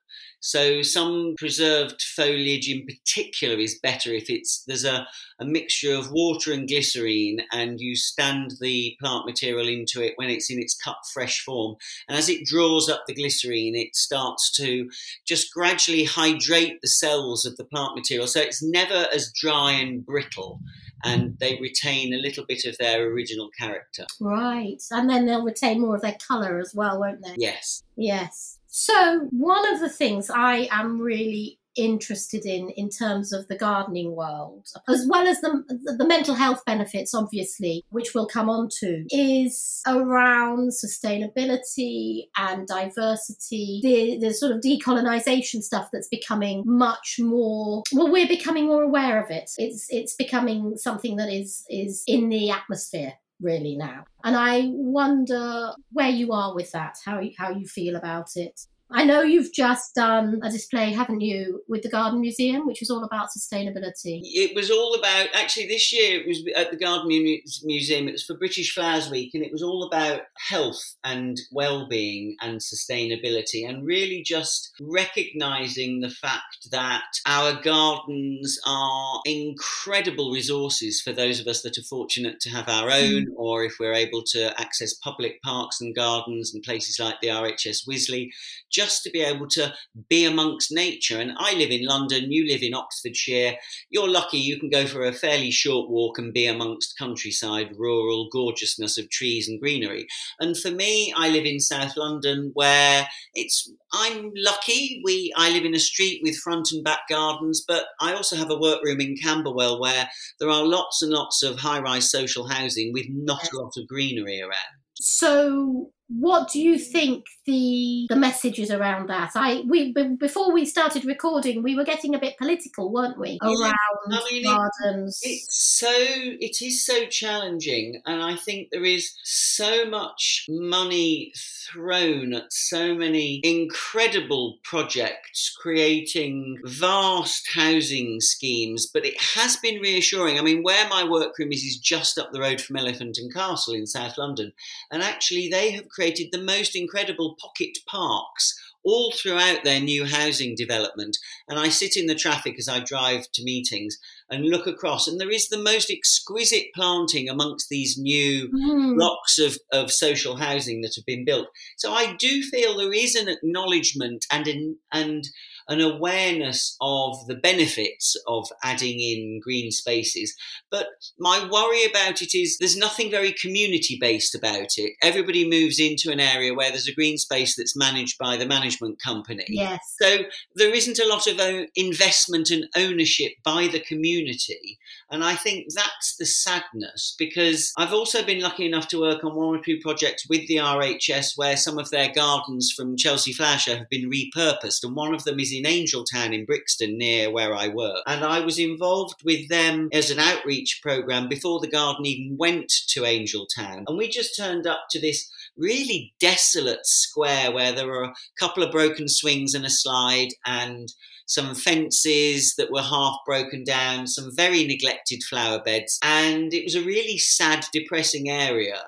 So 0.46 0.82
some 0.82 1.36
preserved 1.38 2.02
foliage 2.02 2.70
in 2.70 2.86
particular 2.86 3.58
is 3.58 3.80
better 3.82 4.12
if 4.12 4.30
it's 4.30 4.66
there's 4.68 4.84
a, 4.84 5.08
a 5.40 5.46
mixture 5.46 5.96
of 5.96 6.12
water 6.12 6.52
and 6.52 6.68
glycerine 6.68 7.40
and 7.54 7.80
you 7.80 7.96
stand 7.96 8.56
the 8.60 8.98
plant 9.00 9.26
material 9.26 9.70
into 9.70 10.04
it 10.04 10.16
when 10.18 10.30
it's 10.30 10.52
in 10.52 10.60
its 10.60 10.76
cut 10.76 10.98
fresh 11.14 11.40
form. 11.40 11.78
And 12.10 12.18
as 12.18 12.28
it 12.28 12.46
draws 12.46 12.90
up 12.90 13.06
the 13.08 13.14
glycerine, 13.14 13.74
it 13.78 13.96
starts 13.96 14.52
to 14.58 14.90
just 15.26 15.54
gradually 15.54 16.04
hydrate 16.04 16.82
the 16.82 16.90
cells 16.90 17.46
of 17.46 17.56
the 17.56 17.64
plant 17.64 17.96
material. 17.96 18.28
So 18.28 18.42
it's 18.42 18.62
never 18.62 19.08
as 19.14 19.32
dry 19.32 19.72
and 19.72 20.06
brittle 20.06 20.60
and 21.06 21.38
they 21.40 21.58
retain 21.62 22.14
a 22.14 22.18
little 22.18 22.44
bit 22.46 22.66
of 22.66 22.78
their 22.80 23.08
original 23.08 23.50
character. 23.58 24.06
Right. 24.20 24.82
And 24.92 25.10
then 25.10 25.26
they'll 25.26 25.46
retain 25.46 25.80
more 25.80 25.96
of 25.96 26.02
their 26.02 26.18
colour 26.28 26.60
as 26.60 26.76
well, 26.76 27.00
won't 27.00 27.24
they? 27.24 27.36
Yes. 27.38 27.84
Yes. 27.96 28.53
So, 28.76 29.28
one 29.30 29.72
of 29.72 29.82
the 29.82 29.88
things 29.88 30.32
I 30.32 30.68
am 30.72 31.00
really 31.00 31.60
interested 31.76 32.44
in 32.44 32.70
in 32.70 32.90
terms 32.90 33.32
of 33.32 33.48
the 33.48 33.56
gardening 33.56 34.16
world 34.16 34.68
as 34.88 35.08
well 35.10 35.28
as 35.28 35.42
the 35.42 35.64
the 35.98 36.06
mental 36.06 36.36
health 36.36 36.64
benefits 36.66 37.16
obviously 37.16 37.84
which 37.90 38.14
we'll 38.14 38.28
come 38.28 38.48
on 38.48 38.70
to 38.70 39.04
is 39.10 39.82
around 39.88 40.70
sustainability 40.70 42.26
and 42.38 42.68
diversity. 42.68 43.80
The, 43.82 44.28
the 44.28 44.34
sort 44.34 44.52
of 44.52 44.62
decolonization 44.62 45.64
stuff 45.64 45.90
that's 45.92 46.08
becoming 46.08 46.64
much 46.66 47.18
more 47.20 47.84
well 47.92 48.12
we're 48.12 48.28
becoming 48.28 48.66
more 48.66 48.84
aware 48.84 49.24
of 49.24 49.30
it. 49.30 49.52
It's 49.58 49.86
it's 49.90 50.16
becoming 50.16 50.78
something 50.78 51.16
that 51.18 51.32
is 51.32 51.64
is 51.70 52.04
in 52.08 52.30
the 52.30 52.50
atmosphere 52.50 53.14
really 53.44 53.76
now. 53.76 54.06
And 54.24 54.36
I 54.36 54.70
wonder 54.74 55.74
where 55.92 56.10
you 56.10 56.32
are 56.32 56.56
with 56.56 56.72
that, 56.72 56.98
how 57.06 57.20
you, 57.20 57.32
how 57.38 57.52
you 57.52 57.68
feel 57.68 57.96
about 57.96 58.30
it. 58.36 58.60
I 58.94 59.06
know 59.06 59.22
you've 59.22 59.52
just 59.52 59.96
done 59.96 60.40
a 60.44 60.52
display, 60.52 60.92
haven't 60.92 61.22
you, 61.22 61.64
with 61.68 61.82
the 61.82 61.90
Garden 61.90 62.22
Museum, 62.22 62.68
which 62.68 62.80
was 62.80 62.92
all 62.92 63.04
about 63.04 63.30
sustainability. 63.36 64.22
It 64.24 64.56
was 64.56 64.70
all 64.70 64.94
about, 64.94 65.30
actually, 65.34 65.68
this 65.68 65.92
year 65.92 66.22
it 66.22 66.28
was 66.28 66.44
at 66.56 66.70
the 66.70 66.78
Garden 66.78 67.08
Museum, 67.08 68.08
it 68.08 68.12
was 68.12 68.24
for 68.24 68.38
British 68.38 68.74
Flowers 68.74 69.10
Week, 69.10 69.32
and 69.34 69.44
it 69.44 69.52
was 69.52 69.64
all 69.64 69.84
about 69.84 70.22
health 70.38 70.96
and 71.04 71.40
well 71.52 71.88
being 71.88 72.36
and 72.42 72.60
sustainability, 72.60 73.68
and 73.68 73.84
really 73.86 74.22
just 74.22 74.72
recognizing 74.80 76.02
the 76.02 76.12
fact 76.12 76.70
that 76.70 77.04
our 77.26 77.60
gardens 77.62 78.60
are 78.68 79.22
incredible 79.26 80.32
resources 80.32 81.02
for 81.02 81.12
those 81.12 81.40
of 81.40 81.48
us 81.48 81.64
that 81.64 81.80
are 81.80 81.84
fortunate 81.84 82.40
to 82.42 82.50
have 82.50 82.70
our 82.70 82.92
own, 82.92 83.26
mm. 83.26 83.34
or 83.36 83.64
if 83.64 83.78
we're 83.80 83.94
able 83.94 84.22
to 84.22 84.60
access 84.62 84.94
public 84.94 85.42
parks 85.42 85.82
and 85.82 85.96
gardens 85.96 86.54
and 86.54 86.62
places 86.62 87.00
like 87.00 87.16
the 87.22 87.30
RHS 87.30 87.88
Wisley 87.88 88.30
just 88.70 88.83
to 88.88 89.10
be 89.10 89.22
able 89.22 89.48
to 89.48 89.74
be 90.10 90.26
amongst 90.26 90.72
nature. 90.72 91.20
And 91.20 91.34
I 91.38 91.54
live 91.56 91.72
in 91.72 91.86
London, 91.86 92.32
you 92.32 92.48
live 92.48 92.62
in 92.62 92.74
Oxfordshire. 92.74 93.56
You're 93.90 94.10
lucky 94.10 94.38
you 94.38 94.60
can 94.60 94.70
go 94.70 94.86
for 94.86 95.04
a 95.04 95.14
fairly 95.14 95.52
short 95.52 95.90
walk 95.90 96.18
and 96.18 96.34
be 96.34 96.46
amongst 96.46 96.98
countryside, 96.98 97.72
rural 97.78 98.30
gorgeousness 98.32 98.98
of 98.98 99.10
trees 99.10 99.48
and 99.48 99.60
greenery. 99.60 100.08
And 100.40 100.58
for 100.58 100.72
me, 100.72 101.14
I 101.16 101.30
live 101.30 101.46
in 101.46 101.60
South 101.60 101.96
London 101.98 102.52
where 102.54 103.08
it's 103.34 103.72
I'm 103.94 104.32
lucky. 104.36 105.02
We 105.04 105.32
I 105.38 105.52
live 105.52 105.66
in 105.66 105.76
a 105.76 105.80
street 105.80 106.22
with 106.24 106.38
front 106.38 106.72
and 106.72 106.84
back 106.84 107.02
gardens, 107.10 107.64
but 107.68 107.86
I 108.00 108.14
also 108.14 108.36
have 108.36 108.50
a 108.50 108.60
workroom 108.60 109.00
in 109.00 109.16
Camberwell 109.16 109.80
where 109.80 110.10
there 110.40 110.50
are 110.50 110.66
lots 110.66 111.02
and 111.02 111.12
lots 111.12 111.44
of 111.44 111.60
high-rise 111.60 112.10
social 112.10 112.48
housing 112.48 112.92
with 112.92 113.06
not 113.10 113.52
a 113.52 113.56
lot 113.56 113.74
of 113.78 113.88
greenery 113.88 114.42
around. 114.42 114.84
So, 114.96 115.92
what 116.08 116.50
do 116.50 116.62
you 116.62 116.78
think 116.78 117.26
the 117.46 118.06
the 118.10 118.16
message 118.16 118.60
is 118.60 118.72
around 118.72 119.10
that? 119.10 119.32
I 119.36 119.64
we 119.68 119.94
before 120.18 120.54
we 120.54 120.66
started 120.66 121.06
recording, 121.06 121.64
we 121.64 121.76
were 121.76 121.84
getting 121.84 122.16
a 122.16 122.20
bit 122.20 122.38
political, 122.38 122.92
weren't 122.92 123.20
we? 123.20 123.38
Around 123.42 123.74
I 124.12 124.22
mean, 124.32 124.44
gardens. 124.44 125.20
It, 125.24 125.30
it's 125.30 125.80
so 125.80 125.92
it 125.92 126.62
is 126.62 126.86
so 126.86 127.06
challenging, 127.08 128.02
and 128.06 128.22
I 128.22 128.36
think 128.36 128.70
there 128.72 128.86
is 128.86 129.14
so 129.24 129.86
much 129.86 130.46
money 130.48 131.34
thrown 131.36 132.34
at 132.34 132.54
so 132.54 132.94
many 132.94 133.42
incredible 133.44 134.60
projects, 134.64 135.56
creating 135.62 136.60
vast 136.64 137.50
housing 137.54 138.22
schemes. 138.22 138.88
But 138.92 139.06
it 139.06 139.20
has 139.36 139.58
been 139.58 139.82
reassuring. 139.82 140.40
I 140.40 140.42
mean, 140.42 140.64
where 140.64 140.88
my 140.88 141.04
workroom 141.04 141.52
is 141.52 141.64
is 141.64 141.78
just 141.78 142.18
up 142.18 142.32
the 142.32 142.42
road 142.42 142.62
from 142.62 142.78
Elephant 142.78 143.18
and 143.18 143.34
Castle 143.34 143.74
in 143.74 143.86
South 143.86 144.18
London, 144.18 144.54
and 144.92 145.04
actually 145.04 145.50
they 145.50 145.72
have 145.72 145.90
created 145.90 146.30
the 146.32 146.42
most 146.42 146.76
incredible 146.76 147.33
pocket 147.40 147.78
parks 147.88 148.56
all 148.84 149.12
throughout 149.12 149.64
their 149.64 149.80
new 149.80 150.06
housing 150.06 150.56
development. 150.56 151.18
And 151.48 151.58
I 151.58 151.70
sit 151.70 151.96
in 151.96 152.08
the 152.08 152.16
traffic 152.16 152.56
as 152.60 152.68
I 152.68 152.82
drive 152.82 153.32
to 153.34 153.44
meetings 153.44 153.98
and 154.30 154.46
look 154.46 154.68
across, 154.68 155.08
and 155.08 155.20
there 155.20 155.32
is 155.32 155.50
the 155.50 155.62
most 155.62 155.90
exquisite 155.90 156.68
planting 156.74 157.30
amongst 157.30 157.70
these 157.70 157.98
new 157.98 158.50
mm. 158.50 158.96
blocks 158.96 159.40
of, 159.40 159.58
of 159.72 159.92
social 159.92 160.38
housing 160.38 160.82
that 160.82 160.96
have 160.96 161.06
been 161.06 161.24
built. 161.24 161.48
So 161.78 161.94
I 161.94 162.16
do 162.18 162.42
feel 162.42 162.78
there 162.78 162.94
is 162.94 163.16
an 163.16 163.30
acknowledgement 163.30 164.26
and 164.32 164.48
an, 164.48 164.78
and 164.92 165.28
an 165.68 165.82
awareness 165.82 166.76
of 166.82 167.26
the 167.28 167.36
benefits 167.36 168.16
of 168.28 168.48
adding 168.64 169.00
in 169.00 169.40
green 169.42 169.72
spaces. 169.72 170.36
But 170.72 170.88
my 171.20 171.48
worry 171.50 171.86
about 171.86 172.22
it 172.22 172.36
is 172.36 172.58
there's 172.58 172.78
nothing 172.78 173.10
very 173.10 173.32
community 173.32 173.98
based 174.00 174.36
about 174.36 174.78
it. 174.78 174.94
Everybody 175.02 175.48
moves 175.48 175.80
into 175.80 176.12
an 176.12 176.20
area 176.20 176.54
where 176.54 176.70
there's 176.70 176.88
a 176.88 176.94
green 176.94 177.18
space 177.18 177.56
that's 177.56 177.76
managed 177.76 178.18
by 178.18 178.38
the 178.38 178.46
management 178.46 179.02
company. 179.02 179.46
Yes. 179.48 179.80
So 180.02 180.20
there 180.56 180.74
isn't 180.74 181.00
a 181.00 181.08
lot 181.08 181.28
of 181.28 181.40
uh, 181.40 181.66
investment 181.76 182.50
and 182.50 182.66
ownership 182.76 183.34
by 183.44 183.68
the 183.68 183.80
community. 183.80 184.80
And 185.12 185.24
I 185.24 185.36
think 185.36 185.68
that's 185.74 186.16
the 186.18 186.26
sadness 186.26 187.16
because 187.18 187.72
I've 187.78 187.94
also 187.94 188.24
been 188.24 188.42
lucky 188.42 188.66
enough 188.66 188.88
to 188.90 189.00
work 189.00 189.24
on 189.24 189.36
one 189.36 189.56
or 189.56 189.62
two 189.64 189.80
projects 189.82 190.28
with 190.28 190.48
the 190.48 190.58
RHS 190.58 191.38
where 191.38 191.56
some 191.56 191.78
of 191.78 191.90
their 191.90 192.12
gardens 192.12 192.74
from 192.76 192.98
Chelsea 192.98 193.34
Flower 193.34 193.58
Show 193.58 193.76
have 193.78 193.90
been 193.90 194.10
repurposed. 194.10 194.84
And 194.84 194.96
one 194.96 195.14
of 195.14 195.24
them 195.24 195.40
is 195.40 195.53
in 195.54 195.66
Angell 195.66 196.04
Town 196.04 196.34
in 196.34 196.46
Brixton, 196.46 196.98
near 196.98 197.32
where 197.32 197.54
I 197.54 197.68
work. 197.68 198.02
And 198.08 198.24
I 198.24 198.40
was 198.40 198.60
involved 198.60 199.24
with 199.24 199.48
them 199.50 199.90
as 199.94 200.10
an 200.10 200.20
outreach 200.20 200.80
program 200.82 201.30
before 201.30 201.60
the 201.60 201.68
garden 201.68 202.06
even 202.06 202.38
went 202.38 202.72
to 202.90 203.06
Angell 203.06 203.48
Town. 203.56 203.86
And 203.88 203.98
we 203.98 204.10
just 204.10 204.36
turned 204.36 204.68
up 204.68 204.86
to 204.92 205.00
this 205.00 205.32
really 205.56 206.14
desolate 206.20 206.86
square 206.86 207.52
where 207.52 207.72
there 207.72 207.88
were 207.88 208.04
a 208.04 208.14
couple 208.40 208.64
of 208.64 208.72
broken 208.72 209.08
swings 209.08 209.54
and 209.54 209.66
a 209.66 209.70
slide 209.70 210.30
and 210.46 210.94
some 211.26 211.56
fences 211.56 212.56
that 212.58 212.72
were 212.72 212.82
half 212.82 213.18
broken 213.26 213.64
down, 213.64 214.08
some 214.08 214.36
very 214.36 214.66
neglected 214.66 215.24
flower 215.24 215.62
beds, 215.64 215.98
and 216.04 216.54
it 216.54 216.64
was 216.64 216.76
a 216.76 216.84
really 216.84 217.18
sad, 217.18 217.66
depressing 217.72 218.30
area 218.30 218.84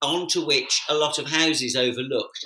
onto 0.00 0.46
which 0.46 0.82
a 0.88 0.94
lot 0.94 1.18
of 1.18 1.26
houses 1.26 1.74
overlooked 1.74 2.44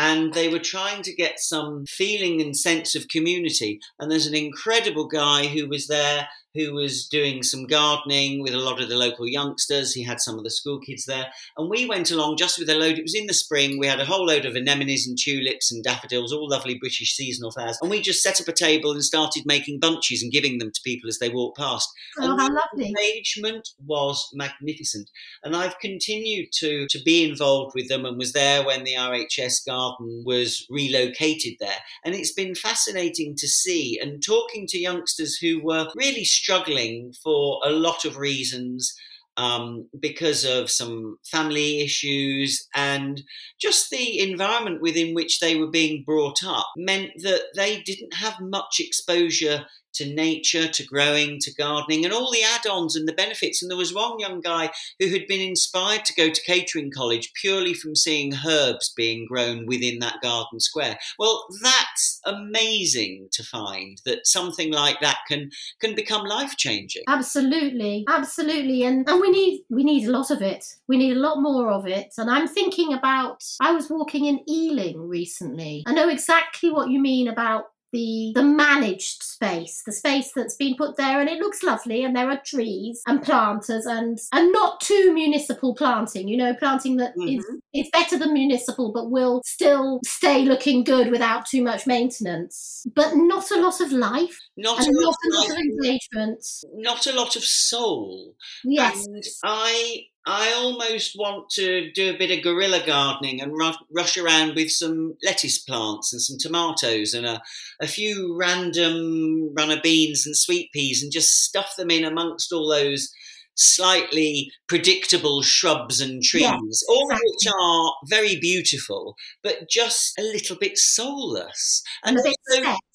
and 0.00 0.32
they 0.32 0.48
were 0.48 0.58
trying 0.58 1.02
to 1.02 1.14
get 1.14 1.38
some 1.38 1.84
feeling 1.84 2.40
and 2.40 2.56
sense 2.56 2.94
of 2.94 3.08
community. 3.08 3.78
And 3.98 4.10
there's 4.10 4.26
an 4.26 4.34
incredible 4.34 5.06
guy 5.06 5.46
who 5.46 5.68
was 5.68 5.88
there 5.88 6.26
who 6.54 6.74
was 6.74 7.06
doing 7.06 7.42
some 7.42 7.66
gardening 7.66 8.42
with 8.42 8.54
a 8.54 8.58
lot 8.58 8.80
of 8.80 8.88
the 8.88 8.96
local 8.96 9.28
youngsters. 9.28 9.92
He 9.92 10.02
had 10.02 10.20
some 10.20 10.36
of 10.36 10.44
the 10.44 10.50
school 10.50 10.80
kids 10.80 11.04
there. 11.04 11.28
And 11.56 11.70
we 11.70 11.86
went 11.86 12.10
along 12.10 12.38
just 12.38 12.58
with 12.58 12.68
a 12.68 12.74
load. 12.74 12.98
It 12.98 13.02
was 13.02 13.14
in 13.14 13.26
the 13.26 13.34
spring. 13.34 13.78
We 13.78 13.86
had 13.86 14.00
a 14.00 14.04
whole 14.04 14.26
load 14.26 14.44
of 14.44 14.56
anemones 14.56 15.06
and 15.06 15.16
tulips 15.16 15.70
and 15.70 15.84
daffodils, 15.84 16.32
all 16.32 16.48
lovely 16.48 16.78
British 16.78 17.14
seasonal 17.14 17.52
flowers. 17.52 17.78
And 17.80 17.90
we 17.90 18.00
just 18.00 18.22
set 18.22 18.40
up 18.40 18.48
a 18.48 18.52
table 18.52 18.92
and 18.92 19.04
started 19.04 19.44
making 19.46 19.78
bunches 19.78 20.22
and 20.22 20.32
giving 20.32 20.58
them 20.58 20.72
to 20.72 20.80
people 20.82 21.08
as 21.08 21.18
they 21.18 21.28
walked 21.28 21.58
past. 21.58 21.88
Oh, 22.18 22.30
and 22.30 22.40
how 22.40 22.48
lovely. 22.48 22.88
engagement 22.88 23.68
was 23.86 24.28
magnificent. 24.34 25.10
And 25.44 25.54
I've 25.54 25.78
continued 25.78 26.48
to, 26.54 26.86
to 26.88 27.02
be 27.02 27.28
involved 27.28 27.72
with 27.74 27.88
them 27.88 28.04
and 28.04 28.18
was 28.18 28.32
there 28.32 28.64
when 28.64 28.84
the 28.84 28.94
RHS 28.94 29.66
garden 29.66 30.24
was 30.26 30.66
relocated 30.68 31.54
there. 31.60 31.78
And 32.04 32.14
it's 32.14 32.32
been 32.32 32.54
fascinating 32.54 33.36
to 33.36 33.46
see 33.46 33.98
and 34.02 34.22
talking 34.22 34.66
to 34.68 34.78
youngsters 34.78 35.36
who 35.36 35.62
were 35.62 35.88
really 35.94 36.24
struggling 36.40 37.12
for 37.22 37.60
a 37.64 37.70
lot 37.70 38.04
of 38.04 38.16
reasons 38.16 38.94
um, 39.36 39.88
because 39.98 40.44
of 40.44 40.70
some 40.70 41.16
family 41.24 41.80
issues 41.80 42.66
and 42.74 43.22
just 43.60 43.90
the 43.90 44.18
environment 44.18 44.82
within 44.82 45.14
which 45.14 45.40
they 45.40 45.56
were 45.56 45.70
being 45.70 46.02
brought 46.04 46.44
up 46.44 46.66
meant 46.76 47.12
that 47.22 47.42
they 47.56 47.80
didn't 47.82 48.14
have 48.14 48.34
much 48.40 48.80
exposure 48.80 49.64
to 49.94 50.12
nature, 50.12 50.68
to 50.68 50.84
growing, 50.84 51.38
to 51.40 51.52
gardening, 51.54 52.04
and 52.04 52.14
all 52.14 52.30
the 52.30 52.42
add 52.42 52.66
ons 52.66 52.96
and 52.96 53.08
the 53.08 53.12
benefits. 53.12 53.62
And 53.62 53.70
there 53.70 53.78
was 53.78 53.94
one 53.94 54.18
young 54.18 54.40
guy 54.40 54.70
who 54.98 55.08
had 55.08 55.26
been 55.26 55.40
inspired 55.40 56.04
to 56.06 56.14
go 56.14 56.30
to 56.30 56.42
catering 56.42 56.90
college 56.90 57.32
purely 57.34 57.74
from 57.74 57.94
seeing 57.94 58.34
herbs 58.46 58.92
being 58.96 59.26
grown 59.26 59.66
within 59.66 59.98
that 60.00 60.20
garden 60.22 60.60
square. 60.60 60.98
Well, 61.18 61.46
that's 61.62 62.20
amazing 62.24 63.28
to 63.32 63.42
find 63.42 64.00
that 64.04 64.26
something 64.26 64.72
like 64.72 65.00
that 65.00 65.18
can 65.28 65.50
can 65.80 65.94
become 65.94 66.26
life 66.26 66.56
changing. 66.56 67.02
Absolutely, 67.08 68.04
absolutely, 68.08 68.84
and 68.84 69.08
and 69.08 69.20
we 69.20 69.30
need 69.30 69.64
we 69.68 69.84
need 69.84 70.08
a 70.08 70.12
lot 70.12 70.30
of 70.30 70.42
it. 70.42 70.64
We 70.88 70.96
need 70.96 71.16
a 71.16 71.20
lot 71.20 71.40
more 71.40 71.70
of 71.70 71.86
it. 71.86 72.14
And 72.18 72.30
I'm 72.30 72.48
thinking 72.48 72.92
about. 72.92 73.44
I 73.60 73.72
was 73.72 73.90
walking 73.90 74.26
in 74.26 74.40
Ealing 74.48 75.00
recently. 75.08 75.82
I 75.86 75.92
know 75.92 76.08
exactly 76.08 76.70
what 76.70 76.90
you 76.90 77.00
mean 77.00 77.28
about 77.28 77.64
the 77.92 78.32
the 78.34 78.42
managed 78.42 79.22
space, 79.22 79.82
the 79.84 79.92
space 79.92 80.30
that's 80.34 80.56
been 80.56 80.76
put 80.76 80.96
there, 80.96 81.20
and 81.20 81.28
it 81.28 81.38
looks 81.38 81.62
lovely, 81.62 82.04
and 82.04 82.14
there 82.14 82.30
are 82.30 82.40
trees 82.44 83.02
and 83.06 83.22
planters, 83.22 83.86
and 83.86 84.18
and 84.32 84.52
not 84.52 84.80
too 84.80 85.12
municipal 85.12 85.74
planting. 85.74 86.28
You 86.28 86.36
know, 86.36 86.54
planting 86.54 86.96
that 86.96 87.14
mm-hmm. 87.16 87.38
is 87.38 87.46
it's 87.72 87.90
better 87.90 88.18
than 88.18 88.32
municipal, 88.32 88.92
but 88.92 89.10
will 89.10 89.42
still 89.44 90.00
stay 90.04 90.44
looking 90.44 90.84
good 90.84 91.10
without 91.10 91.46
too 91.46 91.62
much 91.62 91.86
maintenance. 91.86 92.86
But 92.94 93.14
not 93.14 93.50
a 93.50 93.60
lot 93.60 93.80
of 93.80 93.92
life, 93.92 94.38
not 94.56 94.78
and 94.78 94.88
a 94.88 95.00
not 95.00 95.14
a 95.14 95.34
lot 95.34 95.50
of 95.50 95.56
engagement, 95.56 96.44
not 96.74 97.06
a 97.06 97.12
lot 97.12 97.36
of 97.36 97.42
soul. 97.42 98.34
Yes, 98.64 99.06
and 99.06 99.22
I 99.44 100.02
I 100.26 100.52
almost 100.52 101.16
want 101.18 101.48
to 101.50 101.90
do 101.92 102.10
a 102.10 102.18
bit 102.18 102.30
of 102.30 102.44
guerrilla 102.44 102.84
gardening 102.84 103.40
and 103.40 103.52
ru- 103.52 103.72
rush 103.90 104.18
around 104.18 104.54
with 104.54 104.70
some 104.70 105.16
lettuce 105.24 105.58
plants 105.58 106.12
and 106.12 106.20
some 106.20 106.36
tomatoes 106.38 107.14
and 107.14 107.26
a, 107.26 107.42
a 107.80 107.86
few 107.86 108.36
random 108.38 109.52
runner 109.56 109.80
beans 109.82 110.26
and 110.26 110.36
sweet 110.36 110.70
peas 110.72 111.02
and 111.02 111.10
just 111.10 111.44
stuff 111.44 111.74
them 111.76 111.90
in 111.90 112.04
amongst 112.04 112.52
all 112.52 112.68
those 112.68 113.10
slightly 113.56 114.50
predictable 114.68 115.42
shrubs 115.42 116.00
and 116.00 116.22
trees, 116.22 116.42
yes, 116.42 116.84
all 116.88 117.08
exactly. 117.10 117.14
of 117.14 117.20
which 117.20 117.52
are 117.60 117.92
very 118.06 118.40
beautiful, 118.40 119.16
but 119.42 119.68
just 119.68 120.18
a 120.18 120.22
little 120.22 120.56
bit 120.56 120.78
soulless. 120.78 121.82
And, 122.04 122.18
a 122.18 122.22
bit 122.22 122.36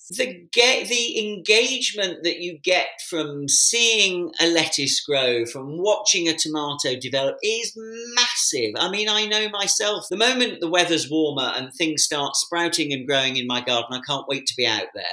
the 0.10 0.48
get 0.52 0.88
the 0.88 1.20
engagement 1.28 2.24
that 2.24 2.40
you 2.40 2.60
get 2.60 2.88
from 3.10 3.48
seeing 3.48 4.32
a 4.40 4.48
lettuce 4.48 5.04
grow, 5.04 5.46
from 5.46 5.78
watching 5.78 6.28
a 6.28 6.38
tomato 6.38 7.00
develop 7.00 7.38
is 7.42 7.74
massive. 8.16 8.74
I 8.78 8.90
mean, 8.90 9.10
I 9.10 9.26
know 9.26 9.50
myself. 9.50 10.08
The 10.10 10.18
moment 10.18 10.60
the 10.60 10.70
weather's 10.70 11.10
warmer 11.10 11.52
and 11.56 11.74
things 11.74 12.04
start 12.04 12.36
sprouting 12.36 12.94
and 12.94 13.08
growing 13.08 13.38
in 13.38 13.48
my 13.48 13.62
garden, 13.62 13.94
I 13.94 14.02
can't 14.08 14.28
wait 14.28 14.46
to 14.48 14.56
be 14.56 14.68
out 14.68 14.88
there 14.94 15.06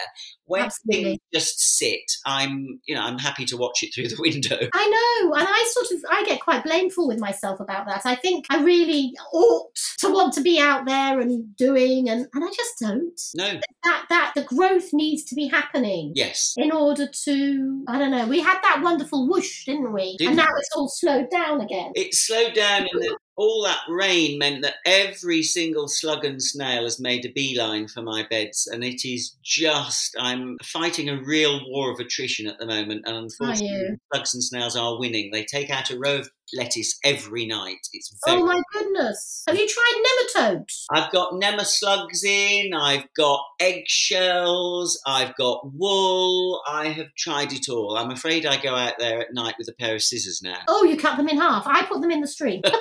when 0.46 0.64
Absolutely. 0.64 1.04
things 1.04 1.20
just 1.32 1.60
sit, 1.60 2.10
I'm 2.26 2.80
you 2.86 2.94
know 2.94 3.02
I'm 3.02 3.18
happy 3.18 3.44
to 3.46 3.56
watch 3.56 3.82
it 3.82 3.94
through 3.94 4.08
the 4.08 4.16
window. 4.20 4.58
I 4.72 5.22
know, 5.24 5.34
and 5.34 5.46
I 5.48 5.70
sort 5.72 5.92
of 5.92 6.04
I 6.10 6.24
get 6.24 6.40
quite 6.40 6.64
blameful 6.64 7.08
with 7.08 7.18
myself 7.18 7.60
about 7.60 7.86
that. 7.86 8.02
I 8.04 8.14
think 8.14 8.46
I 8.50 8.62
really 8.62 9.12
ought 9.32 9.74
to 9.98 10.12
want 10.12 10.34
to 10.34 10.40
be 10.40 10.58
out 10.58 10.86
there 10.86 11.20
and 11.20 11.56
doing, 11.56 12.08
and 12.08 12.26
and 12.34 12.44
I 12.44 12.48
just 12.48 12.78
don't. 12.80 13.20
No, 13.34 13.60
that 13.84 14.06
that 14.08 14.32
the 14.34 14.42
growth 14.44 14.92
needs 14.92 15.24
to 15.24 15.34
be 15.34 15.48
happening. 15.48 16.12
Yes, 16.14 16.54
in 16.56 16.72
order 16.72 17.06
to 17.24 17.84
I 17.88 17.98
don't 17.98 18.10
know. 18.10 18.26
We 18.26 18.40
had 18.40 18.60
that 18.62 18.80
wonderful 18.82 19.28
whoosh, 19.28 19.64
didn't 19.64 19.92
we? 19.92 20.16
Didn't 20.16 20.30
and 20.30 20.36
now 20.38 20.48
it's 20.58 20.70
all 20.76 20.88
slowed 20.88 21.30
down 21.30 21.60
again. 21.60 21.92
It 21.94 22.14
slowed 22.14 22.54
down, 22.54 22.88
and 22.92 23.16
all 23.36 23.62
that 23.64 23.80
rain 23.88 24.38
meant 24.38 24.62
that 24.62 24.76
every 24.84 25.42
single 25.42 25.88
slug 25.88 26.24
and 26.24 26.42
snail 26.42 26.82
has 26.84 27.00
made 27.00 27.24
a 27.24 27.32
beeline 27.32 27.88
for 27.88 28.02
my 28.02 28.26
beds, 28.28 28.66
and 28.70 28.84
it 28.84 29.04
is 29.08 29.36
just 29.42 30.14
I'm 30.18 30.58
fighting 30.62 31.08
a 31.08 31.22
real 31.22 31.60
war 31.70 31.90
of 31.92 31.98
attrition 32.00 32.46
at 32.46 32.58
the 32.58 32.66
moment, 32.66 33.04
and 33.06 33.16
unfortunately, 33.16 33.98
slugs 34.12 34.34
and 34.34 34.44
snails 34.44 34.76
are 34.76 34.98
winning. 34.98 35.30
They 35.30 35.44
take 35.44 35.70
out 35.70 35.90
a 35.90 35.98
row 35.98 36.18
of 36.18 36.28
lettuce 36.54 36.98
every 37.04 37.46
night. 37.46 37.78
It's 37.92 38.14
oh 38.26 38.30
very 38.30 38.42
oh 38.42 38.46
my 38.46 38.62
goodness! 38.72 39.44
Have 39.46 39.58
you 39.58 39.68
tried 39.68 40.02
nematodes? 40.36 40.84
I've 40.90 41.10
got 41.12 41.32
nemaslugs 41.34 42.24
in. 42.24 42.74
I've 42.74 43.06
got 43.16 43.40
eggshells. 43.60 45.00
I've 45.06 45.34
got 45.36 45.60
wool. 45.72 46.62
I 46.66 46.88
have 46.88 47.14
tried 47.16 47.52
it 47.52 47.68
all. 47.68 47.96
I'm 47.96 48.10
afraid 48.10 48.46
I 48.46 48.60
go 48.60 48.74
out 48.74 48.94
there 48.98 49.20
at 49.20 49.34
night 49.34 49.54
with 49.58 49.68
a 49.68 49.74
pair 49.74 49.94
of 49.94 50.02
scissors 50.02 50.40
now. 50.42 50.58
Oh, 50.68 50.84
you 50.84 50.96
cut 50.96 51.16
them 51.16 51.28
in 51.28 51.38
half. 51.38 51.66
I 51.66 51.84
put 51.84 52.00
them 52.00 52.10
in 52.10 52.20
the 52.20 52.28
stream. 52.28 52.62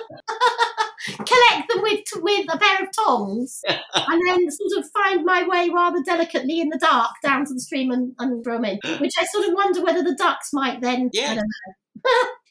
collect 1.05 1.69
them 1.69 1.81
with 1.81 1.99
with 2.17 2.45
a 2.53 2.57
pair 2.57 2.83
of 2.83 2.89
tongs, 2.95 3.61
and 3.67 4.21
then 4.27 4.51
sort 4.51 4.83
of 4.83 4.91
find 4.91 5.25
my 5.25 5.47
way 5.47 5.69
rather 5.73 6.01
delicately 6.05 6.59
in 6.59 6.69
the 6.69 6.77
dark 6.77 7.11
down 7.23 7.45
to 7.45 7.53
the 7.53 7.59
stream 7.59 7.91
and, 7.91 8.13
and 8.19 8.43
throw 8.43 8.55
them 8.55 8.65
in. 8.65 8.79
Which 8.99 9.13
I 9.19 9.25
sort 9.25 9.47
of 9.47 9.53
wonder 9.53 9.83
whether 9.83 10.03
the 10.03 10.15
ducks 10.15 10.49
might 10.53 10.81
then. 10.81 11.09
Yeah. 11.13 11.41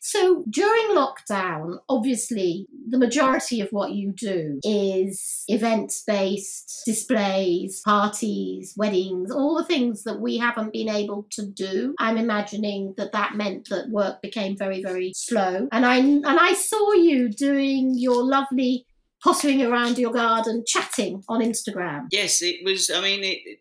So 0.03 0.45
during 0.49 0.97
lockdown, 0.97 1.79
obviously, 1.89 2.67
the 2.89 2.99
majority 2.99 3.61
of 3.61 3.69
what 3.71 3.93
you 3.93 4.13
do 4.13 4.59
is 4.65 5.45
events 5.47 6.03
based 6.07 6.83
displays, 6.87 7.83
parties, 7.85 8.75
weddings, 8.77 9.31
all 9.31 9.57
the 9.57 9.65
things 9.65 10.05
that 10.05 10.21
we 10.21 10.39
haven't 10.39 10.73
been 10.73 10.89
able 10.89 11.27
to 11.33 11.47
do. 11.47 11.95
I'm 11.99 12.17
imagining 12.17 12.95
that 12.97 13.13
that 13.13 13.35
meant 13.35 13.69
that 13.69 13.91
work 13.91 14.23
became 14.23 14.57
very, 14.57 14.83
very 14.83 15.13
slow. 15.15 15.69
And 15.71 15.85
I 15.85 15.99
and 15.99 16.27
I 16.27 16.55
saw 16.55 16.93
you 16.93 17.29
doing 17.29 17.93
your 17.97 18.25
lovely 18.25 18.87
pottering 19.23 19.63
around 19.63 19.99
your 19.99 20.13
garden, 20.13 20.65
chatting 20.67 21.23
on 21.29 21.41
Instagram. 21.43 22.07
Yes, 22.11 22.41
it 22.41 22.65
was. 22.65 22.91
I 22.91 23.03
mean, 23.03 23.23
it, 23.23 23.39
it, 23.45 23.59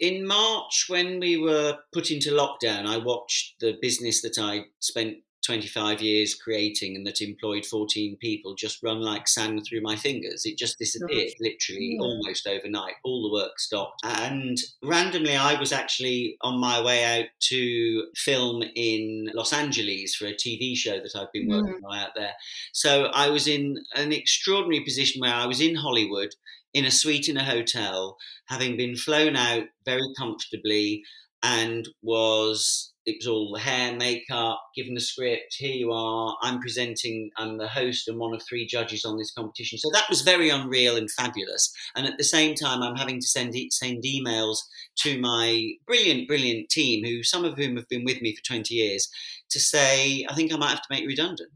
in 0.00 0.26
March 0.26 0.86
when 0.88 1.18
we 1.18 1.36
were 1.36 1.78
put 1.92 2.12
into 2.12 2.30
lockdown, 2.30 2.86
I 2.86 2.98
watched 2.98 3.58
the 3.60 3.76
business 3.82 4.22
that 4.22 4.38
I 4.38 4.66
spent 4.78 5.16
25 5.44 6.02
years 6.02 6.34
creating 6.34 6.96
and 6.96 7.06
that 7.06 7.20
employed 7.20 7.64
14 7.64 8.16
people 8.16 8.54
just 8.54 8.82
run 8.82 9.00
like 9.00 9.26
sand 9.26 9.62
through 9.66 9.80
my 9.80 9.96
fingers. 9.96 10.44
It 10.44 10.58
just 10.58 10.78
disappeared, 10.78 11.32
literally 11.40 11.94
Yeah. 11.94 12.02
almost 12.02 12.46
overnight. 12.46 12.94
All 13.04 13.22
the 13.22 13.32
work 13.32 13.58
stopped. 13.58 14.00
And 14.04 14.58
randomly, 14.82 15.36
I 15.36 15.58
was 15.58 15.72
actually 15.72 16.36
on 16.42 16.58
my 16.58 16.80
way 16.82 17.04
out 17.04 17.26
to 17.48 18.06
film 18.14 18.62
in 18.74 19.30
Los 19.34 19.52
Angeles 19.52 20.14
for 20.14 20.26
a 20.26 20.34
TV 20.34 20.76
show 20.76 21.00
that 21.00 21.16
I've 21.16 21.32
been 21.32 21.48
working 21.48 21.80
mm. 21.80 21.90
on 21.90 21.98
out 21.98 22.14
there. 22.14 22.34
So 22.72 23.04
I 23.06 23.30
was 23.30 23.46
in 23.46 23.84
an 23.94 24.12
extraordinary 24.12 24.84
position 24.84 25.20
where 25.20 25.34
I 25.34 25.46
was 25.46 25.60
in 25.60 25.74
Hollywood 25.74 26.34
in 26.72 26.84
a 26.84 26.90
suite 26.90 27.28
in 27.28 27.36
a 27.36 27.44
hotel, 27.44 28.16
having 28.46 28.76
been 28.76 28.96
flown 28.96 29.36
out 29.36 29.64
very 29.84 30.14
comfortably 30.16 31.02
and 31.42 31.88
was 32.02 32.92
it 33.06 33.16
was 33.18 33.26
all 33.26 33.56
hair, 33.56 33.96
makeup, 33.96 34.60
given 34.76 34.94
the 34.94 35.00
script. 35.00 35.56
Here 35.56 35.74
you 35.74 35.90
are. 35.90 36.36
I'm 36.42 36.60
presenting. 36.60 37.30
I'm 37.38 37.56
the 37.56 37.66
host 37.66 38.08
and 38.08 38.18
one 38.18 38.34
of 38.34 38.42
three 38.42 38.66
judges 38.66 39.04
on 39.04 39.16
this 39.16 39.32
competition. 39.32 39.78
So 39.78 39.90
that 39.92 40.08
was 40.10 40.20
very 40.20 40.50
unreal 40.50 40.96
and 40.96 41.10
fabulous. 41.10 41.72
And 41.96 42.06
at 42.06 42.18
the 42.18 42.24
same 42.24 42.54
time, 42.54 42.82
I'm 42.82 42.96
having 42.96 43.18
to 43.18 43.26
send 43.26 43.54
send 43.70 44.04
emails 44.04 44.58
to 44.98 45.18
my 45.18 45.72
brilliant, 45.86 46.28
brilliant 46.28 46.68
team, 46.68 47.04
who 47.04 47.22
some 47.22 47.44
of 47.44 47.56
whom 47.56 47.76
have 47.76 47.88
been 47.88 48.04
with 48.04 48.20
me 48.20 48.36
for 48.36 48.42
20 48.44 48.74
years, 48.74 49.08
to 49.50 49.58
say 49.58 50.26
I 50.28 50.34
think 50.34 50.52
I 50.52 50.56
might 50.56 50.70
have 50.70 50.82
to 50.82 50.88
make 50.94 51.06
redundant. 51.06 51.50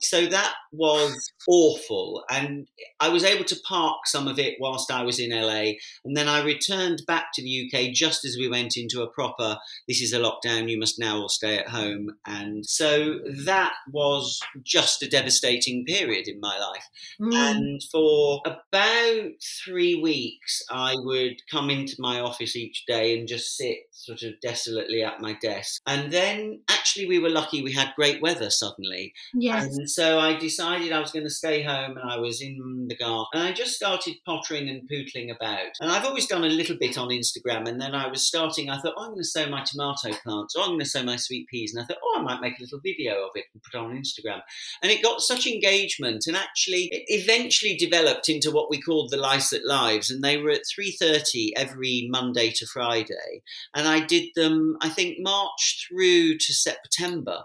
So 0.00 0.26
that 0.26 0.54
was 0.72 1.32
awful, 1.48 2.24
and 2.30 2.66
I 3.00 3.08
was 3.08 3.24
able 3.24 3.44
to 3.44 3.56
park 3.68 4.06
some 4.06 4.28
of 4.28 4.38
it 4.38 4.56
whilst 4.60 4.90
I 4.90 5.02
was 5.02 5.18
in 5.18 5.30
LA, 5.30 5.72
and 6.04 6.16
then 6.16 6.28
I 6.28 6.42
returned 6.42 7.02
back 7.06 7.28
to 7.34 7.42
the 7.42 7.70
UK 7.72 7.92
just 7.92 8.24
as 8.24 8.36
we 8.38 8.48
went 8.48 8.76
into 8.76 9.02
a 9.02 9.10
proper 9.10 9.58
this 9.88 10.00
is 10.00 10.12
a 10.12 10.18
lockdown, 10.18 10.70
you 10.70 10.78
must 10.78 10.98
now 10.98 11.18
all 11.18 11.28
stay 11.28 11.58
at 11.58 11.68
home. 11.68 12.10
And 12.26 12.64
so 12.64 13.18
that 13.44 13.72
was 13.92 14.40
just 14.62 15.02
a 15.02 15.08
devastating 15.08 15.84
period 15.84 16.28
in 16.28 16.40
my 16.40 16.58
life. 16.58 16.84
Mm. 17.20 17.34
And 17.34 17.82
for 17.90 18.40
about 18.44 19.30
three 19.64 19.96
weeks, 19.96 20.62
I 20.70 20.94
would 20.96 21.42
come 21.50 21.70
into 21.70 21.96
my 21.98 22.20
office 22.20 22.56
each 22.56 22.84
day 22.86 23.18
and 23.18 23.28
just 23.28 23.56
sit 23.56 23.78
sort 23.92 24.22
of 24.22 24.40
desolately 24.40 25.02
at 25.02 25.20
my 25.20 25.36
desk. 25.42 25.80
And 25.86 26.12
then 26.12 26.60
actually, 26.68 27.06
we 27.06 27.18
were 27.18 27.28
lucky 27.28 27.62
we 27.62 27.72
had 27.72 27.92
great 27.96 28.22
weather 28.22 28.50
suddenly. 28.50 29.12
Yes. 29.34 29.64
And 29.64 29.89
so 29.90 30.18
I 30.18 30.36
decided 30.36 30.92
I 30.92 31.00
was 31.00 31.12
going 31.12 31.24
to 31.24 31.30
stay 31.30 31.62
home 31.62 31.96
and 31.96 32.10
I 32.10 32.18
was 32.18 32.40
in 32.40 32.86
the 32.88 32.96
garden. 32.96 33.26
And 33.34 33.42
I 33.42 33.52
just 33.52 33.74
started 33.74 34.14
pottering 34.24 34.68
and 34.68 34.88
pootling 34.88 35.34
about. 35.34 35.70
And 35.80 35.90
I've 35.90 36.04
always 36.04 36.26
done 36.26 36.44
a 36.44 36.48
little 36.48 36.76
bit 36.78 36.96
on 36.96 37.08
Instagram. 37.08 37.68
And 37.68 37.80
then 37.80 37.94
I 37.94 38.08
was 38.08 38.26
starting, 38.26 38.70
I 38.70 38.80
thought, 38.80 38.94
oh, 38.96 39.02
I'm 39.02 39.10
going 39.10 39.22
to 39.22 39.24
sow 39.24 39.48
my 39.48 39.64
tomato 39.64 40.12
plants, 40.22 40.56
or 40.56 40.62
I'm 40.62 40.70
going 40.70 40.80
to 40.80 40.86
sow 40.86 41.02
my 41.02 41.16
sweet 41.16 41.48
peas. 41.48 41.74
And 41.74 41.82
I 41.82 41.86
thought, 41.86 41.98
oh, 42.02 42.18
I 42.18 42.22
might 42.22 42.40
make 42.40 42.58
a 42.58 42.62
little 42.62 42.80
video 42.84 43.24
of 43.24 43.30
it 43.34 43.44
and 43.52 43.62
put 43.62 43.78
it 43.78 43.82
on 43.82 43.96
Instagram. 43.96 44.40
And 44.82 44.90
it 44.90 45.02
got 45.02 45.20
such 45.20 45.46
engagement 45.46 46.24
and 46.26 46.36
actually 46.36 46.88
it 46.92 47.04
eventually 47.08 47.76
developed 47.76 48.28
into 48.28 48.50
what 48.50 48.70
we 48.70 48.80
called 48.80 49.10
the 49.10 49.16
Lycett 49.16 49.66
Lives. 49.66 50.10
And 50.10 50.22
they 50.22 50.36
were 50.36 50.50
at 50.50 50.62
3.30 50.78 51.50
every 51.56 52.08
Monday 52.10 52.50
to 52.56 52.66
Friday. 52.66 53.42
And 53.74 53.88
I 53.88 54.00
did 54.00 54.28
them, 54.34 54.76
I 54.80 54.88
think, 54.88 55.16
March 55.18 55.88
through 55.88 56.38
to 56.38 56.52
September 56.52 57.42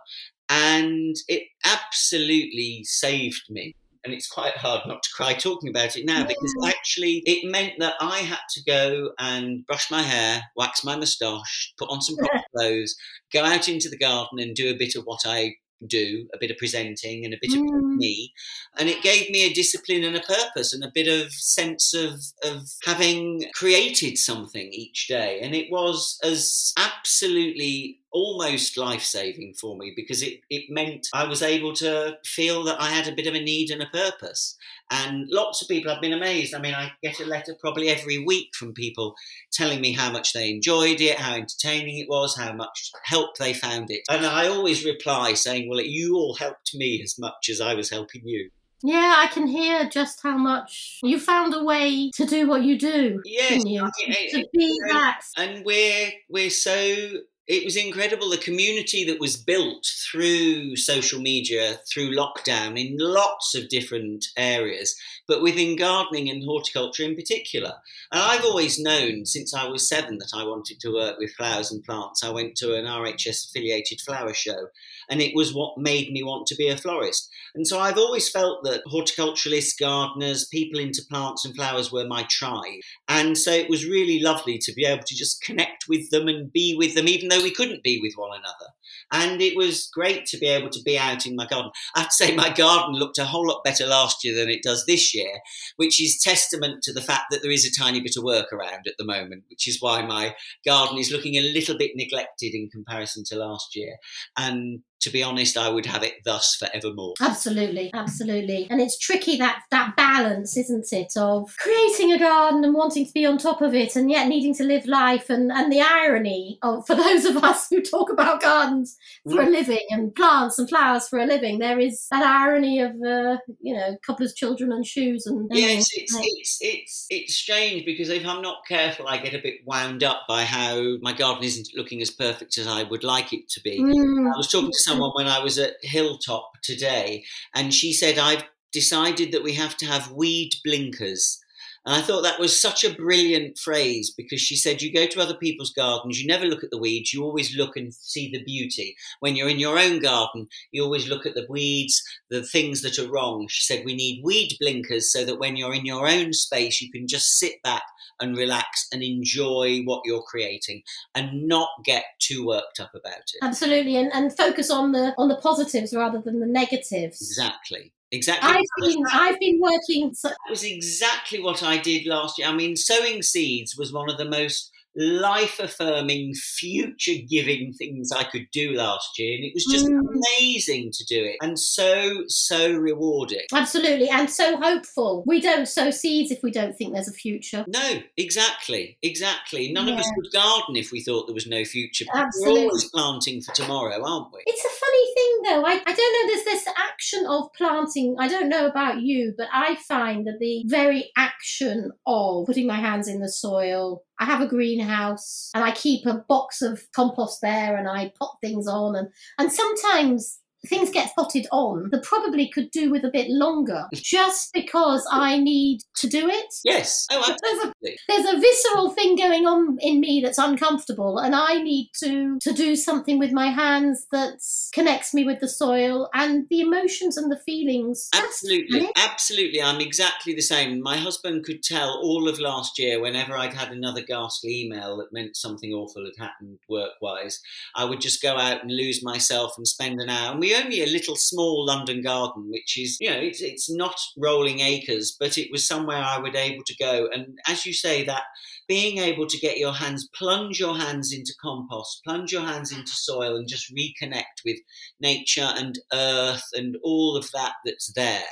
and 0.50 1.16
it 1.28 1.44
absolutely 1.66 2.84
saved 2.84 3.44
me. 3.50 3.74
And 4.04 4.14
it's 4.14 4.28
quite 4.30 4.56
hard 4.56 4.82
not 4.86 5.02
to 5.02 5.10
cry 5.16 5.34
talking 5.34 5.68
about 5.68 5.98
it 5.98 6.06
now 6.06 6.24
because 6.28 6.54
actually 6.68 7.24
it 7.26 7.50
meant 7.50 7.74
that 7.80 7.96
I 8.00 8.20
had 8.20 8.38
to 8.52 8.64
go 8.64 9.10
and 9.18 9.66
brush 9.66 9.90
my 9.90 10.04
hair, 10.04 10.44
wax 10.56 10.84
my 10.84 10.96
moustache, 10.96 11.74
put 11.80 11.90
on 11.90 12.02
some 12.02 12.16
proper 12.18 12.44
clothes, 12.56 12.96
go 13.34 13.44
out 13.44 13.68
into 13.68 13.90
the 13.90 13.98
garden 13.98 14.38
and 14.38 14.56
do 14.56 14.70
a 14.70 14.78
bit 14.78 14.94
of 14.94 15.06
what 15.06 15.22
I 15.26 15.56
do, 15.88 16.28
a 16.34 16.38
bit 16.40 16.52
of 16.52 16.58
presenting 16.58 17.26
and 17.26 17.34
a 17.34 17.38
bit 17.42 17.54
of 17.54 17.60
Mm. 17.60 17.98
me. 17.98 18.32
And 18.78 18.90
it 18.90 19.02
gave 19.02 19.30
me 19.32 19.44
a 19.44 19.54
discipline 19.54 20.04
and 20.04 20.16
a 20.16 20.22
purpose 20.22 20.72
and 20.72 20.84
a 20.84 20.92
bit 20.94 21.08
of 21.08 21.34
sense 21.34 21.94
of, 21.94 22.22
of 22.44 22.70
having 22.84 23.46
created 23.56 24.18
something 24.20 24.72
each 24.72 25.08
day. 25.08 25.40
And 25.42 25.56
it 25.56 25.72
was 25.72 26.20
as 26.24 26.74
absolutely 26.78 28.00
almost 28.16 28.78
life 28.78 29.04
saving 29.04 29.54
for 29.60 29.78
me 29.78 29.92
because 29.94 30.24
it, 30.24 30.40
it 30.50 30.64
meant 30.70 31.06
I 31.14 31.26
was 31.28 31.42
able 31.42 31.74
to 31.74 32.18
feel 32.26 32.64
that 32.64 32.82
I 32.82 32.90
had 32.90 33.10
a 33.10 33.16
bit 33.16 33.28
of 33.28 33.36
a 33.36 33.42
need 33.42 33.72
and 33.72 33.84
a 33.84 33.88
purpose. 33.88 34.56
And 34.90 35.28
lots 35.30 35.62
of 35.62 35.68
people 35.68 35.92
have 35.92 36.02
been 36.02 36.14
amazed. 36.14 36.56
I 36.56 36.60
mean, 36.60 36.74
I 36.74 36.94
get 37.04 37.20
a 37.20 37.26
letter 37.26 37.56
probably 37.60 37.90
every 37.90 38.24
week 38.24 38.56
from 38.56 38.74
people 38.74 39.16
telling 39.52 39.82
me 39.82 39.92
how 39.92 40.12
much 40.12 40.32
they 40.32 40.50
enjoyed 40.50 41.02
it, 41.02 41.20
how 41.20 41.34
entertaining 41.36 41.98
it 41.98 42.08
was, 42.08 42.38
how 42.38 42.54
much 42.54 42.90
help 43.04 43.36
they 43.38 43.54
found 43.54 43.92
it. 43.92 44.02
And 44.10 44.26
I 44.26 44.48
always 44.48 44.86
reply 44.86 45.34
saying, 45.34 45.70
Well, 45.70 45.82
you 45.82 46.16
all 46.16 46.36
helped 46.36 46.74
me 46.74 47.02
as 47.04 47.20
much 47.20 47.50
as 47.50 47.60
I 47.60 47.74
was 47.74 47.90
helping 47.90 48.22
you. 48.26 48.50
Yeah, 48.82 49.16
I 49.18 49.28
can 49.28 49.48
hear 49.48 49.90
just 49.90 50.22
how 50.22 50.38
much 50.38 51.00
you 51.04 51.20
found 51.20 51.54
a 51.54 51.64
way 51.64 52.12
to 52.16 52.26
do 52.26 52.48
what 52.48 52.64
you 52.64 52.78
do. 52.78 53.20
Yes, 53.26 53.64
you? 53.66 53.82
I 53.82 53.90
mean, 54.08 54.30
to 54.32 54.48
be 54.54 54.66
it- 54.66 54.94
that. 54.94 55.22
and 55.38 55.66
we're 55.66 56.12
we're 56.30 56.50
so 56.52 57.08
it 57.48 57.64
was 57.64 57.76
incredible 57.76 58.30
the 58.30 58.38
community 58.38 59.04
that 59.04 59.20
was 59.20 59.38
built 59.38 59.86
through 59.86 60.76
social 60.76 61.20
media 61.20 61.80
through 61.88 62.16
lockdown 62.16 62.80
in 62.80 62.98
lots 62.98 63.54
of 63.54 63.70
different 63.70 64.26
areas 64.36 64.96
but 65.28 65.42
within 65.42 65.76
gardening 65.76 66.30
and 66.30 66.44
horticulture 66.44 67.04
in 67.04 67.16
particular. 67.16 67.74
And 68.12 68.22
i've 68.22 68.46
always 68.46 68.80
known 68.80 69.26
since 69.26 69.54
i 69.54 69.68
was 69.68 69.88
seven 69.88 70.18
that 70.18 70.32
i 70.34 70.44
wanted 70.44 70.80
to 70.80 70.94
work 70.94 71.20
with 71.20 71.34
flowers 71.34 71.72
and 71.72 71.84
plants. 71.84 72.24
I 72.24 72.32
went 72.32 72.56
to 72.58 72.76
an 72.76 72.86
rhs 72.86 73.50
affiliated 73.50 74.02
flower 74.02 74.34
show 74.34 74.68
and 75.10 75.22
it 75.22 75.34
was 75.36 75.54
what 75.54 75.78
made 75.78 76.12
me 76.12 76.24
want 76.24 76.48
to 76.48 76.56
be 76.56 76.68
a 76.68 76.78
florist 76.78 77.30
and 77.54 77.68
so 77.68 77.80
i've 77.80 77.98
always 77.98 78.30
felt 78.30 78.64
that 78.64 78.82
horticulturalists 78.86 79.80
gardeners 79.80 80.48
people 80.48 80.80
into 80.80 81.02
plants 81.10 81.46
and 81.46 81.56
flowers 81.56 81.92
were 81.92 82.06
my 82.08 82.24
tribe 82.30 82.82
and 83.08 83.38
so 83.38 83.52
it 83.52 83.70
was 83.70 83.86
really 83.86 84.20
lovely 84.20 84.58
to 84.58 84.74
be 84.74 84.86
able 84.86 85.04
to 85.04 85.16
just 85.16 85.42
connect 85.42 85.86
with 85.88 86.10
them 86.10 86.28
and 86.28 86.52
be 86.52 86.76
with 86.78 86.96
them, 86.96 87.08
even 87.08 87.30
though 87.30 87.42
we 87.42 87.54
couldn't 87.54 87.84
be 87.84 88.00
with 88.02 88.14
one 88.16 88.32
another. 88.32 88.74
And 89.12 89.42
it 89.42 89.56
was 89.56 89.90
great 89.94 90.26
to 90.28 90.38
be 90.38 90.48
able 90.48 90.70
to 90.70 90.82
be 90.84 90.98
out 90.98 91.26
in 91.26 91.36
my 91.36 91.46
garden. 91.46 91.72
I 91.96 92.02
have 92.02 92.10
to 92.10 92.16
say, 92.16 92.36
my 92.36 92.50
garden 92.50 92.96
looked 92.96 93.18
a 93.18 93.26
whole 93.26 93.48
lot 93.48 93.64
better 93.64 93.86
last 93.86 94.24
year 94.24 94.36
than 94.36 94.50
it 94.50 94.64
does 94.64 94.86
this 94.86 95.14
year, 95.14 95.40
which 95.78 96.02
is 96.02 96.22
testament 96.22 96.84
to 96.84 96.94
the 96.94 97.02
fact 97.02 97.26
that 97.32 97.42
there 97.42 97.52
is 97.52 97.66
a 97.66 97.80
tiny 97.80 98.02
bit 98.02 98.18
of 98.18 98.24
work 98.24 98.52
around 98.52 98.88
at 98.88 98.94
the 98.98 99.06
moment, 99.06 99.44
which 99.50 99.68
is 99.68 99.82
why 99.82 100.02
my 100.06 100.36
garden 100.66 100.98
is 100.98 101.12
looking 101.12 101.36
a 101.36 101.42
little 101.54 101.78
bit 101.78 101.92
neglected 101.96 102.54
in 102.54 102.70
comparison 102.70 103.24
to 103.26 103.36
last 103.36 103.76
year. 103.76 103.96
And 104.38 104.82
to 105.06 105.12
be 105.12 105.22
honest, 105.22 105.56
I 105.56 105.70
would 105.70 105.86
have 105.86 106.02
it 106.02 106.16
thus 106.26 106.56
forevermore. 106.56 107.14
Absolutely, 107.22 107.92
absolutely. 107.94 108.66
And 108.72 108.82
it's 108.82 108.98
tricky 108.98 109.38
that 109.38 109.62
that 109.70 109.96
balance, 109.96 110.58
isn't 110.58 110.92
it, 110.92 111.14
of 111.16 111.56
creating 111.60 112.12
a 112.12 112.18
garden 112.18 112.64
and 112.64 112.74
wanting 112.74 113.06
to 113.06 113.14
be 113.14 113.24
on 113.24 113.38
top 113.38 113.62
of 113.62 113.76
it 113.76 113.96
and 113.96 114.10
yet 114.10 114.28
needing 114.28 114.56
to 114.56 114.64
live 114.64 114.88
life 114.88 115.30
and, 115.30 115.52
and 115.52 115.72
the 115.72 115.82
irony 115.82 116.58
of 116.64 116.88
for 116.88 116.96
those 116.96 117.24
of 117.26 117.38
us 117.38 117.68
who 117.70 117.82
talk 117.82 118.10
about 118.10 118.42
gardens 118.42 118.85
for 119.30 119.42
a 119.42 119.50
living 119.50 119.86
and 119.90 120.14
plants 120.16 120.60
and 120.60 120.70
flowers 120.70 121.08
for 121.08 121.20
a 121.20 121.26
living, 121.26 121.60
there 121.60 121.80
is 121.80 122.08
that 122.12 122.24
irony 122.24 122.80
of 122.80 122.92
uh, 122.92 123.38
you 123.62 123.74
know, 123.74 123.98
coupler's 124.06 124.34
children 124.34 124.72
and 124.72 124.86
shoes 124.86 125.26
and, 125.26 125.50
and 125.50 125.60
Yes, 125.60 125.90
it's 125.94 126.16
it's 126.16 126.58
it's 126.62 127.06
it's 127.10 127.36
strange 127.36 127.86
because 127.86 128.10
if 128.10 128.26
I'm 128.26 128.42
not 128.42 128.66
careful, 128.68 129.08
I 129.08 129.18
get 129.18 129.34
a 129.34 129.42
bit 129.42 129.56
wound 129.66 130.04
up 130.04 130.22
by 130.28 130.44
how 130.44 130.98
my 131.02 131.14
garden 131.14 131.44
isn't 131.44 131.70
looking 131.76 132.02
as 132.02 132.12
perfect 132.12 132.58
as 132.58 132.68
I 132.68 132.84
would 132.84 133.04
like 133.04 133.34
it 133.34 133.50
to 133.50 133.62
be. 133.62 133.80
Mm, 133.80 134.34
I 134.34 134.38
was 134.38 134.52
talking 134.52 134.72
to 134.72 134.80
someone 134.80 135.12
when 135.14 135.28
I 135.28 135.40
was 135.40 135.58
at 135.58 135.76
Hilltop 135.82 136.62
today, 136.62 137.24
and 137.54 137.74
she 137.74 137.94
said 137.94 138.18
I've 138.18 138.44
decided 138.72 139.32
that 139.32 139.44
we 139.44 139.54
have 139.54 139.78
to 139.78 139.86
have 139.86 140.12
weed 140.12 140.52
blinkers. 140.64 141.40
And 141.86 141.96
I 141.96 142.02
thought 142.02 142.24
that 142.24 142.40
was 142.40 142.60
such 142.60 142.84
a 142.84 142.94
brilliant 142.94 143.58
phrase 143.58 144.12
because 144.16 144.42
she 144.42 144.56
said, 144.56 144.82
You 144.82 144.92
go 144.92 145.06
to 145.06 145.22
other 145.22 145.36
people's 145.36 145.72
gardens, 145.72 146.20
you 146.20 146.28
never 146.28 146.46
look 146.46 146.64
at 146.64 146.72
the 146.72 146.80
weeds, 146.80 147.14
you 147.14 147.24
always 147.24 147.56
look 147.56 147.78
and 147.78 147.94
see 147.94 148.32
the 148.32 148.44
beauty. 148.44 148.96
When 149.20 149.36
you're 149.36 149.50
in 149.50 149.60
your 149.60 149.78
own 149.78 150.00
garden, 150.00 150.48
you 150.72 150.84
always 150.84 151.08
look 151.08 151.26
at 151.26 151.36
the 151.36 151.46
weeds, 151.48 152.04
the 152.30 152.44
things 152.44 152.82
that 152.82 152.98
are 152.98 153.10
wrong. 153.10 153.48
She 153.50 153.64
said, 153.64 153.86
We 153.86 153.96
need 153.96 154.24
weed 154.24 154.58
blinkers 154.60 155.12
so 155.12 155.26
that 155.26 155.40
when 155.40 155.56
you're 155.56 155.76
in 155.76 155.86
your 155.86 156.08
own 156.08 156.34
space, 156.34 156.82
you 156.82 156.92
can 156.92 157.08
just 157.08 157.38
sit 157.38 157.62
back 157.64 157.84
and 158.20 158.38
relax 158.38 158.88
and 158.92 159.04
enjoy 159.04 159.82
what 159.84 160.02
you're 160.06 160.22
creating 160.22 160.82
and 161.14 161.48
not 161.48 161.70
get 161.84 162.06
too 162.20 162.46
worked 162.46 162.80
up 162.80 162.92
about 162.96 163.14
it. 163.14 163.40
Absolutely. 163.42 163.98
And, 163.98 164.12
and 164.14 164.36
focus 164.36 164.72
on 164.72 164.92
the 164.92 165.14
on 165.18 165.28
the 165.28 165.38
positives 165.38 165.94
rather 165.94 166.20
than 166.20 166.40
the 166.40 166.48
negatives. 166.48 167.22
Exactly. 167.22 167.92
Exactly. 168.12 168.50
I've 168.50 168.66
been 168.82 169.04
I've 169.12 169.40
been 169.40 169.60
working. 169.60 170.14
So- 170.14 170.30
that 170.30 170.38
was 170.50 170.64
exactly 170.64 171.42
what 171.42 171.64
I 171.64 171.78
did 171.78 172.06
last 172.06 172.38
year. 172.38 172.48
I 172.48 172.54
mean, 172.54 172.76
sowing 172.76 173.22
seeds 173.22 173.76
was 173.78 173.92
one 173.92 174.10
of 174.10 174.18
the 174.18 174.26
most 174.30 174.72
life 174.96 175.60
affirming, 175.60 176.34
future 176.34 177.22
giving 177.30 177.74
things 177.74 178.12
I 178.12 178.24
could 178.24 178.48
do 178.52 178.74
last 178.74 179.18
year. 179.20 179.36
And 179.36 179.46
it 179.46 179.54
was 179.54 179.66
just 179.70 179.88
mm. 179.88 180.00
amazing 180.00 180.92
to 180.92 181.06
do 181.06 181.24
it 181.24 181.38
and 181.42 181.60
so, 181.60 182.24
so 182.28 182.74
rewarding. 182.74 183.46
Absolutely. 183.54 184.10
And 184.10 184.30
so 184.30 184.58
hopeful. 184.58 185.24
We 185.26 185.42
don't 185.42 185.68
sow 185.68 185.92
seeds 185.92 186.32
if 186.32 186.42
we 186.44 186.52
don't 186.52 186.78
think 186.78 186.94
there's 186.94 187.08
a 187.08 187.14
future. 187.14 187.66
No, 187.68 188.02
exactly. 188.18 188.98
Exactly. 189.02 189.72
None 189.72 189.88
yeah. 189.88 189.94
of 189.94 190.00
us 190.00 190.12
would 190.18 190.32
garden 190.32 190.76
if 190.76 190.92
we 190.92 191.02
thought 191.02 191.28
there 191.28 191.34
was 191.34 191.48
no 191.48 191.66
future. 191.66 192.06
Absolutely. 192.14 192.54
We're 192.54 192.68
always 192.68 192.90
planting 192.90 193.42
for 193.42 193.54
tomorrow, 193.54 194.04
aren't 194.06 194.34
we? 194.34 194.42
It's 194.46 194.66
a 194.66 194.80
funny 194.80 195.14
thing, 195.14 195.42
though. 195.44 195.66
I, 195.66 195.82
I 195.86 195.94
don't 195.94 196.28
know. 196.28 196.34
There's 196.34 196.46
this 196.46 196.74
action 196.78 197.26
of 197.28 197.52
planting. 197.58 198.16
I 198.20 198.28
don't 198.28 198.50
know 198.50 198.66
about 198.66 199.02
you, 199.02 199.34
but 199.38 199.48
I 199.54 199.76
find 199.76 200.26
that 200.28 200.40
the 200.40 200.64
very 200.68 201.12
action 201.18 201.92
of 202.06 202.46
putting 202.46 202.68
my 202.68 202.80
hands 202.80 203.08
in 203.08 203.20
the 203.20 203.30
soil, 203.30 204.04
I 204.20 204.26
have 204.26 204.42
a 204.42 204.48
greenhouse 204.48 205.50
and 205.54 205.64
I 205.64 205.72
keep 205.72 206.06
a 206.06 206.24
box 206.28 206.62
of 206.62 206.82
compost 206.96 207.40
there 207.42 207.76
and 207.76 207.88
I 207.88 208.14
pot 208.20 208.38
things 208.42 208.68
on 208.68 208.96
and 208.96 209.10
and 209.38 209.52
sometimes 209.52 210.40
things 210.66 210.90
get 210.90 211.14
potted 211.16 211.48
on 211.52 211.90
that 211.92 212.04
probably 212.04 212.50
could 212.50 212.72
do 212.72 212.92
with 212.92 213.04
a 213.04 213.12
bit 213.12 213.30
longer 213.30 213.86
just 213.94 214.54
because 214.54 215.08
I 215.12 215.38
need 215.38 215.82
to 215.98 216.08
do 216.08 216.28
it. 216.28 216.54
Yes. 216.64 217.06
Oh, 217.12 217.20
absolutely. 217.20 217.98
There's 218.08 218.26
a, 218.26 218.32
there's 218.32 218.36
a 218.36 218.40
visceral 218.40 218.90
thing 218.92 219.16
going 219.16 219.46
on 219.46 219.78
in 219.82 220.00
me 220.00 220.22
that's 220.24 220.38
uncomfortable 220.38 221.20
and 221.20 221.36
I 221.36 221.62
need 221.62 221.92
to 222.00 222.38
to 222.42 222.54
do 222.54 222.76
something 222.76 223.20
with 223.20 223.32
my 223.32 223.48
hands 223.48 224.08
that 224.12 224.40
connects 224.74 225.14
me 225.14 225.24
with 225.24 225.40
the 225.40 225.48
soil 225.48 226.10
and 226.14 226.48
the 226.50 226.62
emotions 226.62 227.18
and 227.18 227.32
the 227.32 227.40
feelings. 227.40 228.10
Absolutely. 228.14 228.90
Absolutely. 228.96 229.62
I'm 229.62 229.82
exactly 229.82 230.34
the 230.34 230.42
same. 230.42 230.82
My 230.82 230.98
husband 230.98 231.44
could 231.46 231.64
tell 231.64 232.00
all 232.04 232.28
of 232.28 232.40
last 232.40 232.80
year 232.80 233.02
whenever 233.02 233.38
I'd 233.38 233.54
had 233.54 233.72
another 233.72 234.02
ghastly 234.02 234.62
email 234.62 234.98
that 234.98 235.14
meant 235.14 235.36
something 235.36 235.72
awful 235.74 236.06
had 236.06 236.24
happened 236.24 236.60
work-wise, 236.70 237.42
I 237.76 237.86
would 237.86 238.02
just 238.02 238.22
go 238.22 238.38
out 238.38 238.62
and 238.62 238.72
lose 238.72 239.04
myself 239.04 239.54
and 239.58 239.68
spend 239.68 240.00
an 240.00 240.10
hour. 240.10 240.32
And 240.32 240.40
we 240.40 240.55
only 240.56 240.82
a 240.82 240.88
little 240.88 241.16
small 241.16 241.66
London 241.66 242.02
garden, 242.02 242.50
which 242.50 242.78
is, 242.80 242.98
you 243.00 243.10
know, 243.10 243.20
it's, 243.20 243.42
it's 243.42 243.70
not 243.70 243.96
rolling 244.18 244.60
acres, 244.60 245.16
but 245.20 245.38
it 245.38 245.50
was 245.52 245.68
somewhere 245.68 246.04
I 246.04 246.18
would 246.18 246.36
able 246.36 246.64
to 246.66 246.76
go. 246.78 247.08
And 247.14 247.38
as 247.48 247.66
you 247.66 247.74
say, 247.74 248.04
that 248.06 248.24
being 248.68 248.98
able 248.98 249.28
to 249.28 249.38
get 249.38 249.58
your 249.58 249.74
hands, 249.74 250.10
plunge 250.16 250.60
your 250.60 250.78
hands 250.78 251.14
into 251.14 251.34
compost, 251.42 252.02
plunge 252.04 252.32
your 252.32 252.46
hands 252.46 252.72
into 252.72 252.92
soil, 252.92 253.36
and 253.36 253.48
just 253.48 253.74
reconnect 253.74 254.44
with 254.44 254.58
nature 255.00 255.52
and 255.56 255.78
earth 255.94 256.46
and 256.54 256.78
all 256.84 257.16
of 257.16 257.30
that 257.34 257.54
that's 257.66 257.92
there 257.94 258.24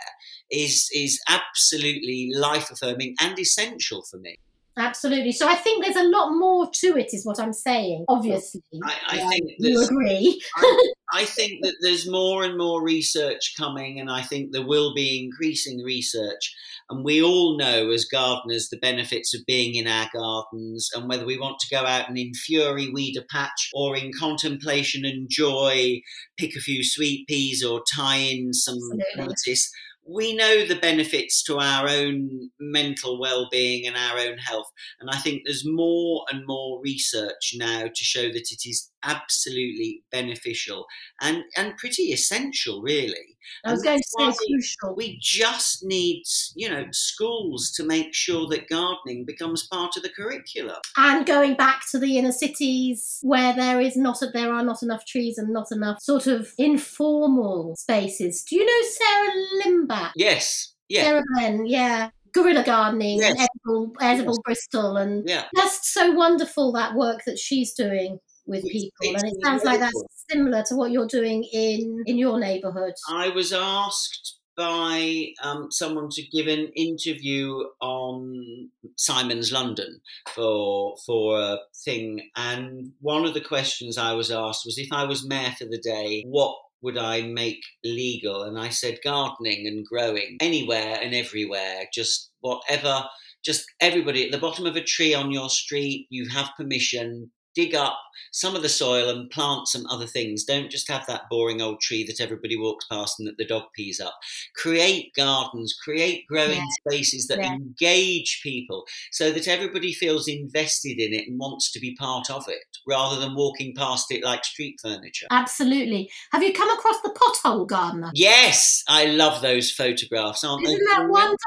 is 0.52 0.90
is 0.94 1.20
absolutely 1.30 2.32
life 2.36 2.70
affirming 2.72 3.16
and 3.20 3.38
essential 3.40 4.04
for 4.10 4.18
me. 4.18 4.38
Absolutely. 4.78 5.32
So 5.32 5.48
I 5.48 5.54
think 5.54 5.84
there's 5.84 5.96
a 5.96 6.10
lot 6.10 6.32
more 6.32 6.68
to 6.82 6.98
it, 6.98 7.14
is 7.14 7.26
what 7.26 7.40
I'm 7.40 7.54
saying. 7.54 8.06
Obviously, 8.08 8.62
I, 8.84 8.96
I 9.08 9.18
think 9.30 9.52
you 9.60 9.84
agree. 9.84 10.42
I, 10.58 10.94
I, 11.14 11.26
think 11.26 11.64
that 11.64 11.76
there's 11.82 12.10
more 12.10 12.44
and 12.44 12.58
more 12.58 12.84
research 12.84 13.54
coming, 13.56 14.00
and 14.00 14.10
I 14.10 14.24
think 14.24 14.52
there 14.52 14.66
will 14.66 14.96
be 14.96 15.24
increasing 15.24 15.84
research. 15.84 16.56
And 16.90 17.06
we 17.06 17.22
all 17.22 17.56
know, 17.56 17.92
as 17.92 18.06
gardeners, 18.06 18.70
the 18.70 18.80
benefits 18.80 19.36
of 19.36 19.46
being 19.46 19.76
in 19.76 19.88
our 19.88 20.10
gardens, 20.12 20.90
and 20.96 21.08
whether 21.08 21.26
we 21.26 21.38
want 21.38 21.60
to 21.60 21.76
go 21.76 21.86
out 21.86 22.10
and 22.10 22.18
in 22.18 22.34
fury 22.34 22.90
weed 22.90 23.16
a 23.16 23.26
patch, 23.32 23.70
or 23.76 23.96
in 23.96 24.12
contemplation 24.20 25.06
and 25.06 25.30
joy 25.30 26.02
pick 26.38 26.56
a 26.56 26.60
few 26.60 26.84
sweet 26.84 27.28
peas, 27.28 27.64
or 27.64 27.84
tie 27.96 28.18
in 28.18 28.54
some 28.54 28.80
lettuce 29.18 29.72
we 30.10 30.36
know 30.36 30.66
the 30.66 30.76
benefits 30.76 31.44
to 31.44 31.58
our 31.58 31.88
own 31.88 32.50
mental 32.60 33.20
well-being 33.20 33.88
and 33.88 33.96
our 33.96 34.20
own 34.20 34.38
health 34.38 34.70
and 35.00 35.10
i 35.10 35.18
think 35.18 35.42
there's 35.46 35.66
more 35.66 36.26
and 36.32 36.46
more 36.46 36.82
research 36.82 37.54
now 37.56 37.84
to 37.84 38.04
show 38.04 38.24
that 38.24 38.52
it 38.52 38.66
is 38.66 38.92
absolutely 39.04 40.04
beneficial 40.12 40.86
and 41.22 41.44
and 41.58 41.78
pretty 41.78 42.12
essential 42.12 42.82
really. 42.82 43.38
I 43.66 43.72
was 43.72 43.84
going 43.84 44.00
to 44.00 44.08
say 44.08 44.46
crucial. 44.48 44.96
we 44.96 45.20
just 45.22 45.84
need 45.84 46.24
you 46.56 46.70
know 46.70 46.86
schools 46.92 47.72
to 47.72 47.84
make 47.84 48.14
sure 48.14 48.48
that 48.50 48.70
gardening 48.70 49.26
becomes 49.26 49.68
part 49.68 49.98
of 49.98 50.04
the 50.04 50.10
curriculum. 50.10 50.78
And 50.98 51.26
going 51.26 51.56
back 51.56 51.84
to 51.92 52.00
the 52.00 52.18
inner 52.18 52.32
cities 52.32 53.20
where 53.22 53.54
there 53.54 53.82
is 53.82 53.98
not 53.98 54.22
a, 54.22 54.28
there 54.28 54.54
are 54.54 54.64
not 54.64 54.82
enough 54.82 55.06
trees 55.06 55.38
and 55.38 55.50
not 55.50 55.68
enough 55.72 56.02
sort 56.02 56.28
of 56.28 56.54
informal 56.58 57.76
spaces. 57.76 58.44
Do 58.44 58.56
you 58.56 58.66
know 58.66 58.88
sarah 58.88 59.32
limbach? 59.66 60.12
Yes 60.16 60.74
yeah. 60.94 61.04
Sarah 61.04 61.24
Glenn, 61.34 61.66
yeah. 61.66 62.10
Guerrilla 62.34 62.64
gardening 62.64 63.20
yes. 63.20 63.32
and 63.32 63.40
edible, 63.40 63.94
edible 64.02 64.34
yes. 64.34 64.44
bristol 64.44 64.98
and 64.98 65.28
yeah. 65.28 65.46
just 65.56 65.86
so 65.86 66.12
wonderful 66.12 66.72
that 66.74 66.96
work 66.96 67.24
that 67.26 67.38
she's 67.38 67.74
doing 67.74 68.20
with 68.46 68.64
people 68.64 69.16
and 69.16 69.24
it 69.24 69.36
sounds 69.44 69.64
like 69.64 69.80
that's 69.80 70.04
similar 70.30 70.64
to 70.64 70.76
what 70.76 70.92
you're 70.92 71.08
doing 71.08 71.44
in 71.54 72.04
in 72.06 72.18
your 72.18 72.40
neighborhood 72.40 72.94
i 73.10 73.30
was 73.30 73.54
asked 73.54 74.40
by 74.56 75.28
um, 75.42 75.72
someone 75.72 76.10
to 76.12 76.22
give 76.28 76.48
an 76.48 76.72
interview 76.76 77.64
on 77.82 78.70
Simon's 78.98 79.52
London 79.52 80.02
for 80.34 80.96
for 81.06 81.40
a 81.40 81.58
thing, 81.84 82.30
and 82.36 82.92
one 83.02 83.26
of 83.26 83.34
the 83.34 83.42
questions 83.42 83.98
I 83.98 84.14
was 84.14 84.32
asked 84.32 84.66
was 84.66 84.78
if 84.78 84.92
I 84.92 85.06
was 85.06 85.28
mayor 85.28 85.52
for 85.58 85.66
the 85.66 85.80
day, 85.80 86.24
what 86.28 86.56
would 86.82 86.98
I 86.98 87.22
make 87.22 87.64
legal? 87.84 88.44
And 88.44 88.60
I 88.60 88.70
said 88.70 89.00
gardening 89.04 89.66
and 89.66 89.86
growing 89.86 90.38
anywhere 90.40 91.00
and 91.02 91.16
everywhere, 91.16 91.86
just 91.94 92.32
whatever. 92.42 93.06
Just 93.44 93.66
everybody 93.82 94.24
at 94.24 94.32
the 94.32 94.38
bottom 94.38 94.66
of 94.66 94.78
a 94.78 94.82
tree 94.82 95.14
on 95.14 95.30
your 95.30 95.50
street, 95.50 96.08
you 96.10 96.30
have 96.30 96.56
permission 96.56 97.30
dig 97.56 97.76
up 97.76 98.00
some 98.32 98.56
of 98.56 98.62
the 98.62 98.70
soil 98.70 99.10
and 99.10 99.30
plant 99.30 99.68
some 99.68 99.86
other 99.88 100.08
things. 100.08 100.44
Don't 100.44 100.72
just 100.72 100.90
have 100.90 101.06
that 101.08 101.30
boring 101.30 101.62
old 101.62 101.80
tree 101.82 102.04
that 102.06 102.20
everybody 102.20 102.58
walks 102.58 102.86
past 102.86 103.20
and 103.20 103.28
that 103.28 103.38
the 103.38 103.46
dog 103.46 103.64
pees 103.76 104.00
up. 104.00 104.18
Create 104.56 105.14
gardens, 105.16 105.74
create 105.74 106.26
growing 106.28 106.58
yeah. 106.58 106.64
spaces 106.86 107.28
that 107.28 107.40
yeah. 107.40 107.54
engage 107.54 108.42
people 108.44 108.86
so 109.12 109.32
that 109.32 109.48
everybody 109.48 109.94
feels 109.94 110.28
invested 110.28 111.00
in 111.00 111.14
it 111.14 111.28
and 111.28 111.40
wants 111.40 111.72
to 111.72 111.80
be 111.80 111.96
part 111.96 112.30
of 112.30 112.46
it 112.48 112.78
rather 112.88 113.20
than 113.20 113.36
walking 113.36 113.74
past 113.76 114.12
it 114.12 114.24
like 114.24 114.44
street 114.44 114.80
furniture. 114.82 115.28
Absolutely. 115.32 116.10
Have 116.32 116.44
you 116.44 116.54
come 116.54 116.70
across 116.70 117.02
the 117.02 117.10
pothole 117.10 117.68
gardener? 117.68 118.12
Yes, 118.14 118.84
I 118.88 119.06
love 119.06 119.42
those 119.42 119.72
photographs, 119.72 120.44
aren't 120.44 120.64
Isn't 120.64 120.78
they? 120.78 120.84
Isn't 120.84 120.98
that 120.98 121.10
wonderful? 121.10 121.38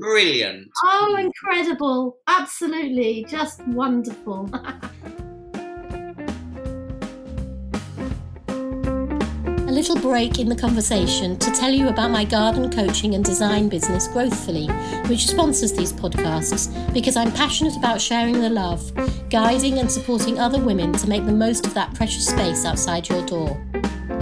Brilliant. 0.00 0.68
Oh, 0.84 1.16
incredible. 1.16 2.18
Absolutely. 2.26 3.24
Just 3.28 3.64
wonderful. 3.66 4.50
little 9.74 9.96
break 9.96 10.38
in 10.38 10.48
the 10.48 10.54
conversation 10.54 11.36
to 11.36 11.50
tell 11.50 11.70
you 11.70 11.88
about 11.88 12.08
my 12.08 12.24
garden 12.24 12.70
coaching 12.70 13.16
and 13.16 13.24
design 13.24 13.68
business, 13.68 14.06
Growthfully, 14.06 14.68
which 15.08 15.26
sponsors 15.26 15.72
these 15.72 15.92
podcasts 15.92 16.70
because 16.94 17.16
I'm 17.16 17.32
passionate 17.32 17.76
about 17.76 18.00
sharing 18.00 18.40
the 18.40 18.50
love, 18.50 18.92
guiding 19.30 19.80
and 19.80 19.90
supporting 19.90 20.38
other 20.38 20.60
women 20.60 20.92
to 20.92 21.08
make 21.08 21.26
the 21.26 21.32
most 21.32 21.66
of 21.66 21.74
that 21.74 21.92
precious 21.92 22.28
space 22.28 22.64
outside 22.64 23.08
your 23.08 23.26
door. 23.26 23.60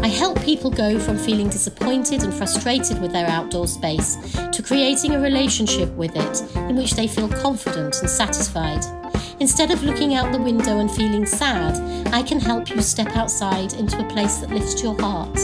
I 0.03 0.09
help 0.09 0.40
people 0.42 0.71
go 0.71 0.99
from 0.99 1.18
feeling 1.18 1.49
disappointed 1.49 2.23
and 2.23 2.33
frustrated 2.33 3.01
with 3.01 3.12
their 3.12 3.27
outdoor 3.27 3.66
space 3.66 4.16
to 4.53 4.62
creating 4.62 5.14
a 5.14 5.21
relationship 5.21 5.90
with 5.95 6.14
it 6.14 6.57
in 6.57 6.77
which 6.77 6.92
they 6.95 7.07
feel 7.07 7.29
confident 7.29 8.01
and 8.01 8.11
satisfied. 8.11 8.85
Instead 9.40 9.71
of 9.71 9.83
looking 9.83 10.14
out 10.14 10.33
the 10.33 10.40
window 10.40 10.79
and 10.79 10.90
feeling 10.90 11.27
sad, 11.27 11.77
I 12.12 12.23
can 12.23 12.38
help 12.38 12.71
you 12.71 12.81
step 12.81 13.16
outside 13.16 13.75
into 13.75 13.99
a 13.99 14.09
place 14.09 14.37
that 14.37 14.51
lifts 14.51 14.83
your 14.83 14.99
heart, 15.01 15.38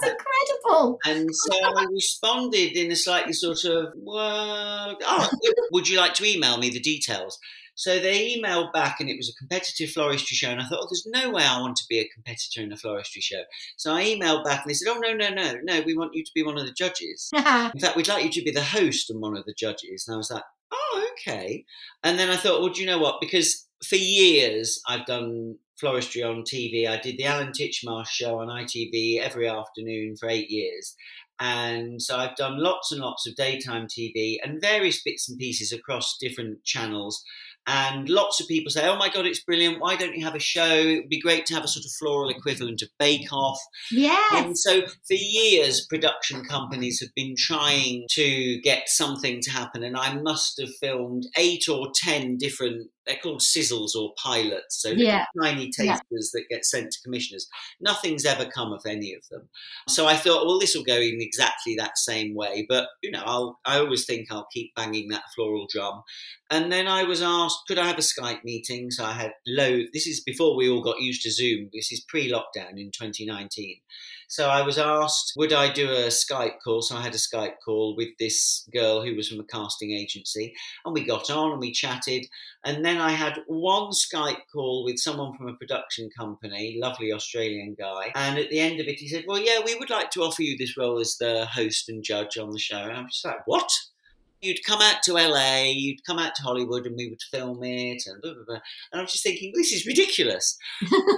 that's 0.00 0.12
incredible. 0.12 0.98
And 1.06 1.28
so 1.32 1.56
I 1.62 1.86
responded 1.90 2.76
in 2.76 2.90
a 2.90 2.96
slightly 2.96 3.32
sort 3.32 3.64
of, 3.64 3.92
well, 3.96 4.98
oh, 5.02 5.30
would 5.70 5.88
you 5.88 5.98
like 5.98 6.14
to 6.14 6.24
email 6.24 6.58
me 6.58 6.70
the 6.70 6.80
details? 6.80 7.38
So 7.76 7.98
they 8.00 8.36
emailed 8.36 8.72
back 8.72 9.00
and 9.00 9.08
it 9.08 9.16
was 9.16 9.28
a 9.28 9.38
competitive 9.38 9.90
floristry 9.90 10.34
show. 10.34 10.50
And 10.50 10.60
I 10.60 10.64
thought, 10.64 10.80
oh, 10.82 10.88
there's 10.90 11.06
no 11.06 11.30
way 11.30 11.44
I 11.44 11.60
want 11.60 11.76
to 11.76 11.84
be 11.88 11.98
a 11.98 12.08
competitor 12.08 12.62
in 12.62 12.72
a 12.72 12.76
floristry 12.76 13.22
show. 13.22 13.42
So 13.76 13.92
I 13.92 14.04
emailed 14.04 14.44
back 14.44 14.62
and 14.62 14.70
they 14.70 14.74
said, 14.74 14.90
oh, 14.90 14.98
no, 14.98 15.14
no, 15.14 15.28
no, 15.28 15.54
no, 15.62 15.82
we 15.82 15.96
want 15.96 16.14
you 16.14 16.24
to 16.24 16.30
be 16.34 16.42
one 16.42 16.58
of 16.58 16.66
the 16.66 16.72
judges. 16.72 17.30
in 17.34 17.42
fact, 17.80 17.96
we'd 17.96 18.08
like 18.08 18.24
you 18.24 18.30
to 18.30 18.42
be 18.42 18.50
the 18.50 18.62
host 18.62 19.10
and 19.10 19.20
one 19.20 19.36
of 19.36 19.44
the 19.44 19.54
judges. 19.56 20.06
And 20.06 20.14
I 20.14 20.16
was 20.16 20.30
like, 20.30 20.42
oh, 20.72 21.08
okay. 21.12 21.64
And 22.02 22.18
then 22.18 22.30
I 22.30 22.36
thought, 22.36 22.60
well, 22.60 22.72
do 22.72 22.80
you 22.80 22.86
know 22.86 22.98
what? 22.98 23.20
Because 23.20 23.66
for 23.86 23.96
years 23.96 24.80
I've 24.88 25.06
done 25.06 25.56
floristry 25.82 26.26
on 26.26 26.42
TV. 26.42 26.88
I 26.88 26.98
did 26.98 27.18
the 27.18 27.24
Alan 27.24 27.52
Titchmarsh 27.52 28.08
show 28.08 28.38
on 28.38 28.48
ITV 28.48 29.20
every 29.20 29.48
afternoon 29.48 30.16
for 30.16 30.28
eight 30.28 30.50
years. 30.50 30.96
And 31.38 32.00
so 32.00 32.16
I've 32.16 32.36
done 32.36 32.62
lots 32.62 32.92
and 32.92 33.00
lots 33.00 33.26
of 33.26 33.36
daytime 33.36 33.86
TV 33.86 34.36
and 34.42 34.60
various 34.60 35.02
bits 35.02 35.28
and 35.28 35.38
pieces 35.38 35.70
across 35.70 36.16
different 36.18 36.64
channels. 36.64 37.22
And 37.66 38.08
lots 38.08 38.40
of 38.40 38.48
people 38.48 38.70
say, 38.70 38.86
"Oh 38.86 38.96
my 38.96 39.08
god, 39.08 39.26
it's 39.26 39.42
brilliant! 39.42 39.80
Why 39.80 39.96
don't 39.96 40.16
you 40.16 40.24
have 40.24 40.34
a 40.34 40.40
show? 40.40 40.76
It 40.76 40.96
would 40.96 41.08
be 41.08 41.20
great 41.20 41.46
to 41.46 41.54
have 41.54 41.64
a 41.64 41.68
sort 41.68 41.84
of 41.84 41.90
floral 41.92 42.30
equivalent 42.30 42.82
of 42.82 42.88
Bake 42.98 43.32
Off." 43.32 43.60
Yes. 43.90 44.32
And 44.32 44.58
so 44.58 44.86
for 44.86 45.14
years, 45.14 45.86
production 45.86 46.44
companies 46.44 47.00
have 47.00 47.14
been 47.14 47.34
trying 47.36 48.06
to 48.10 48.60
get 48.60 48.88
something 48.88 49.40
to 49.42 49.50
happen, 49.50 49.82
and 49.82 49.96
I 49.96 50.14
must 50.14 50.60
have 50.60 50.74
filmed 50.80 51.26
eight 51.36 51.68
or 51.68 51.88
ten 51.94 52.36
different 52.36 52.90
they're 53.06 53.16
called 53.22 53.40
sizzles 53.40 53.94
or 53.94 54.12
pilots, 54.22 54.82
so 54.82 54.90
yeah. 54.90 55.26
tiny 55.40 55.70
tasters 55.70 56.32
yeah. 56.34 56.40
that 56.40 56.48
get 56.50 56.64
sent 56.64 56.90
to 56.92 57.02
commissioners. 57.02 57.48
Nothing's 57.80 58.24
ever 58.24 58.46
come 58.46 58.72
of 58.72 58.82
any 58.86 59.14
of 59.14 59.28
them. 59.30 59.48
So 59.88 60.06
I 60.06 60.16
thought, 60.16 60.46
well, 60.46 60.58
this 60.58 60.74
will 60.74 60.84
go 60.84 60.96
in 60.96 61.18
exactly 61.20 61.76
that 61.76 61.98
same 61.98 62.34
way. 62.34 62.66
But 62.68 62.88
you 63.02 63.10
know, 63.10 63.22
I'll 63.24 63.58
I 63.64 63.78
always 63.78 64.04
think 64.04 64.28
I'll 64.30 64.48
keep 64.52 64.74
banging 64.74 65.08
that 65.08 65.24
floral 65.34 65.66
drum. 65.70 66.02
And 66.50 66.72
then 66.72 66.86
I 66.86 67.04
was 67.04 67.22
asked, 67.22 67.60
could 67.66 67.78
I 67.78 67.86
have 67.86 67.98
a 67.98 68.02
Skype 68.02 68.44
meeting? 68.44 68.90
So 68.90 69.04
I 69.04 69.12
had 69.12 69.32
low. 69.46 69.82
This 69.92 70.06
is 70.06 70.20
before 70.20 70.56
we 70.56 70.68
all 70.68 70.82
got 70.82 71.00
used 71.00 71.22
to 71.22 71.30
Zoom. 71.30 71.70
This 71.72 71.92
is 71.92 72.04
pre-lockdown 72.08 72.78
in 72.78 72.90
2019. 72.92 73.76
So 74.28 74.48
I 74.48 74.62
was 74.62 74.78
asked, 74.78 75.32
would 75.36 75.52
I 75.52 75.72
do 75.72 75.88
a 75.90 76.08
Skype 76.08 76.58
call? 76.62 76.82
So 76.82 76.96
I 76.96 77.02
had 77.02 77.14
a 77.14 77.18
Skype 77.18 77.54
call 77.64 77.94
with 77.96 78.08
this 78.18 78.68
girl 78.72 79.02
who 79.02 79.14
was 79.14 79.28
from 79.28 79.40
a 79.40 79.44
casting 79.44 79.92
agency, 79.92 80.52
and 80.84 80.92
we 80.92 81.04
got 81.04 81.30
on 81.30 81.52
and 81.52 81.60
we 81.60 81.72
chatted. 81.72 82.26
And 82.64 82.84
then 82.84 83.00
I 83.00 83.10
had 83.10 83.40
one 83.46 83.92
Skype 83.92 84.40
call 84.52 84.84
with 84.84 84.98
someone 84.98 85.36
from 85.36 85.48
a 85.48 85.54
production 85.54 86.10
company, 86.16 86.78
lovely 86.80 87.12
Australian 87.12 87.76
guy. 87.78 88.12
And 88.14 88.38
at 88.38 88.50
the 88.50 88.60
end 88.60 88.80
of 88.80 88.86
it, 88.86 88.98
he 88.98 89.08
said, 89.08 89.24
Well, 89.26 89.38
yeah, 89.38 89.60
we 89.64 89.76
would 89.76 89.90
like 89.90 90.10
to 90.12 90.22
offer 90.22 90.42
you 90.42 90.56
this 90.56 90.76
role 90.76 90.98
as 90.98 91.16
the 91.18 91.46
host 91.46 91.88
and 91.88 92.02
judge 92.02 92.36
on 92.36 92.50
the 92.50 92.58
show. 92.58 92.78
And 92.78 92.92
I 92.92 93.02
was 93.02 93.22
like, 93.24 93.46
What? 93.46 93.70
You'd 94.40 94.64
come 94.64 94.80
out 94.80 95.02
to 95.04 95.14
LA, 95.14 95.64
you'd 95.64 96.04
come 96.04 96.18
out 96.18 96.34
to 96.34 96.42
Hollywood, 96.42 96.86
and 96.86 96.96
we 96.96 97.08
would 97.08 97.22
film 97.22 97.62
it, 97.62 98.02
and 98.06 98.20
blah, 98.22 98.34
blah, 98.34 98.44
blah. 98.46 98.60
And 98.92 99.00
I 99.00 99.02
was 99.02 99.12
just 99.12 99.24
thinking, 99.24 99.52
this 99.54 99.72
is 99.72 99.86
ridiculous. 99.86 100.56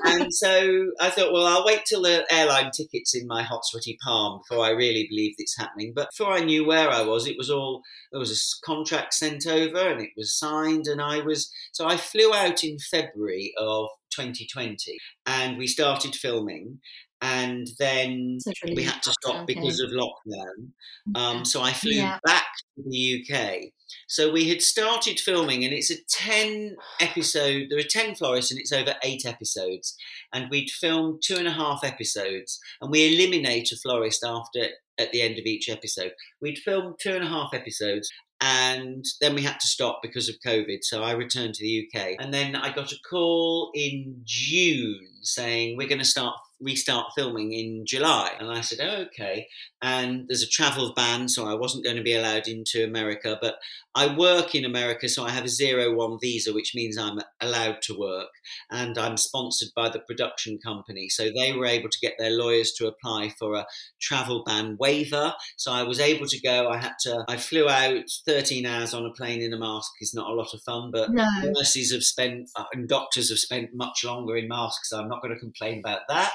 and 0.05 0.33
so 0.35 0.91
I 1.01 1.11
thought, 1.11 1.33
well, 1.33 1.47
I'll 1.47 1.65
wait 1.65 1.85
till 1.85 2.03
the 2.03 2.27
airline 2.33 2.71
ticket's 2.71 3.15
in 3.15 3.27
my 3.27 3.43
hot, 3.43 3.65
sweaty 3.65 3.99
palm 4.03 4.41
before 4.41 4.65
I 4.65 4.71
really 4.71 5.07
believe 5.09 5.35
it's 5.39 5.59
happening. 5.59 5.93
But 5.95 6.11
before 6.11 6.33
I 6.33 6.45
knew 6.45 6.67
where 6.67 6.91
I 6.91 7.03
was, 7.03 7.27
it 7.27 7.37
was 7.37 7.51
all 7.51 7.83
there 8.13 8.21
was 8.21 8.33
a 8.33 8.67
contract 8.67 9.15
sent 9.15 9.47
over, 9.47 9.89
and 9.89 10.01
it 10.01 10.11
was 10.17 10.39
signed, 10.39 10.87
and 10.87 11.01
I 11.01 11.21
was 11.21 11.53
so 11.73 11.87
I 11.87 11.97
flew 11.97 12.33
out 12.35 12.65
in 12.65 12.79
February 12.79 13.53
of 13.59 13.89
2020, 14.11 14.97
and 15.27 15.59
we 15.59 15.67
started 15.67 16.15
filming 16.15 16.81
and 17.21 17.69
then 17.79 18.39
we 18.77 18.85
had 18.85 19.03
to 19.03 19.13
stop 19.13 19.43
okay. 19.43 19.55
because 19.55 19.81
of 19.81 19.91
lockdown. 19.91 20.71
Um, 21.17 21.45
so 21.45 21.61
I 21.63 21.73
flew 21.73 21.93
yeah. 21.93 22.19
back 22.25 22.47
to 22.83 22.91
the 22.91 23.25
UK. 23.25 23.73
So 24.07 24.31
we 24.31 24.49
had 24.49 24.63
started 24.63 25.19
filming, 25.19 25.65
and 25.65 25.73
it's 25.73 25.91
a 25.91 26.03
10 26.09 26.77
episode, 27.01 27.67
there 27.71 27.79
are 27.79 27.83
10 27.83 28.15
florists, 28.15 28.51
and 28.51 28.61
it's 28.61 28.73
over 28.73 28.95
eight 29.03 29.25
episodes. 29.27 29.97
And 30.33 30.51
we'd 30.51 30.71
filmed 30.71 31.23
two 31.25 31.37
and 31.37 31.49
a 31.49 31.53
half 31.53 31.85
episodes, 31.85 32.59
and 32.81 32.91
we 32.91 33.15
eliminate 33.15 33.73
a 33.73 33.77
florist 33.77 34.25
after 34.25 34.69
at 34.99 35.13
the 35.13 35.23
end 35.23 35.39
of 35.39 35.47
each 35.47 35.69
episode. 35.69 36.13
We'd 36.41 36.59
filmed 36.59 36.97
two 37.01 37.13
and 37.13 37.25
a 37.25 37.29
half 37.29 37.55
episodes, 37.55 38.11
and 38.41 39.05
then 39.21 39.35
we 39.35 39.43
had 39.43 39.59
to 39.61 39.67
stop 39.67 40.01
because 40.03 40.29
of 40.29 40.37
COVID. 40.47 40.79
So 40.83 41.03
I 41.03 41.13
returned 41.13 41.55
to 41.55 41.63
the 41.63 41.89
UK, 41.89 42.17
and 42.19 42.33
then 42.33 42.57
I 42.57 42.73
got 42.73 42.93
a 42.93 42.99
call 43.09 43.71
in 43.75 44.21
June 44.25 45.09
saying 45.23 45.77
we're 45.77 45.89
going 45.89 45.99
to 45.99 46.05
start 46.05 46.37
restart 46.61 47.13
filming 47.15 47.53
in 47.53 47.87
July. 47.87 48.33
And 48.39 48.51
I 48.51 48.61
said, 48.61 48.79
oh, 48.83 49.03
okay. 49.03 49.49
And 49.81 50.27
there's 50.29 50.43
a 50.43 50.49
travel 50.49 50.93
ban, 50.95 51.29
so 51.29 51.47
I 51.47 51.55
wasn't 51.55 51.85
going 51.85 51.97
to 51.97 52.03
be 52.03 52.15
allowed 52.15 52.49
into 52.49 52.85
America. 52.85 53.39
But 53.41 53.59
I 53.95 54.15
work 54.17 54.55
in 54.55 54.65
America, 54.65 55.09
so 55.09 55.25
I 55.25 55.31
have 55.31 55.45
a 55.45 55.49
O-1 55.49 56.21
visa, 56.21 56.53
which 56.53 56.75
means 56.75 56.99
I'm 56.99 57.21
allowed 57.41 57.81
to 57.83 57.99
work. 57.99 58.29
And 58.71 58.99
I'm 58.99 59.17
sponsored 59.17 59.69
by 59.75 59.89
the 59.89 60.01
production 60.01 60.59
company. 60.59 61.09
So 61.09 61.31
they 61.31 61.53
were 61.53 61.67
able 61.67 61.89
to 61.89 62.01
get 62.01 62.15
their 62.19 62.31
lawyers 62.31 62.73
to 62.73 62.89
apply 62.89 63.31
for 63.39 63.55
a 63.55 63.67
travel 64.01 64.43
ban 64.45 64.77
waiver. 64.81 65.35
So 65.57 65.73
I 65.73 65.85
was 65.85 66.01
able 66.01 66.27
to 66.27 66.41
go. 66.41 66.69
I 66.69 66.79
had 66.79 66.95
to, 67.03 67.25
I 67.29 67.37
flew 67.37 67.69
out 67.69 68.05
13 68.27 68.67
hours 68.67 68.95
on 68.95 69.07
a 69.07 69.13
plane 69.13 69.43
in 69.43 69.53
a 69.53 69.59
mask 69.59 69.93
is 70.01 70.15
not 70.15 70.31
a 70.31 70.35
lot 70.35 70.55
of 70.55 70.63
fun, 70.63 70.91
but 70.91 71.11
no. 71.13 71.25
nurses 71.45 71.93
have 71.93 72.05
spent, 72.05 72.51
and 72.73 72.89
doctors 72.89 73.29
have 73.31 73.39
spent 73.39 73.71
much 73.75 74.05
longer 74.05 74.37
in 74.37 74.49
masks. 74.49 74.91
So 74.91 75.01
I'm 75.01 75.09
not 75.09 75.23
going 75.23 75.35
to 75.35 75.41
complain 75.41 75.79
about 75.79 76.01
that 76.09 76.33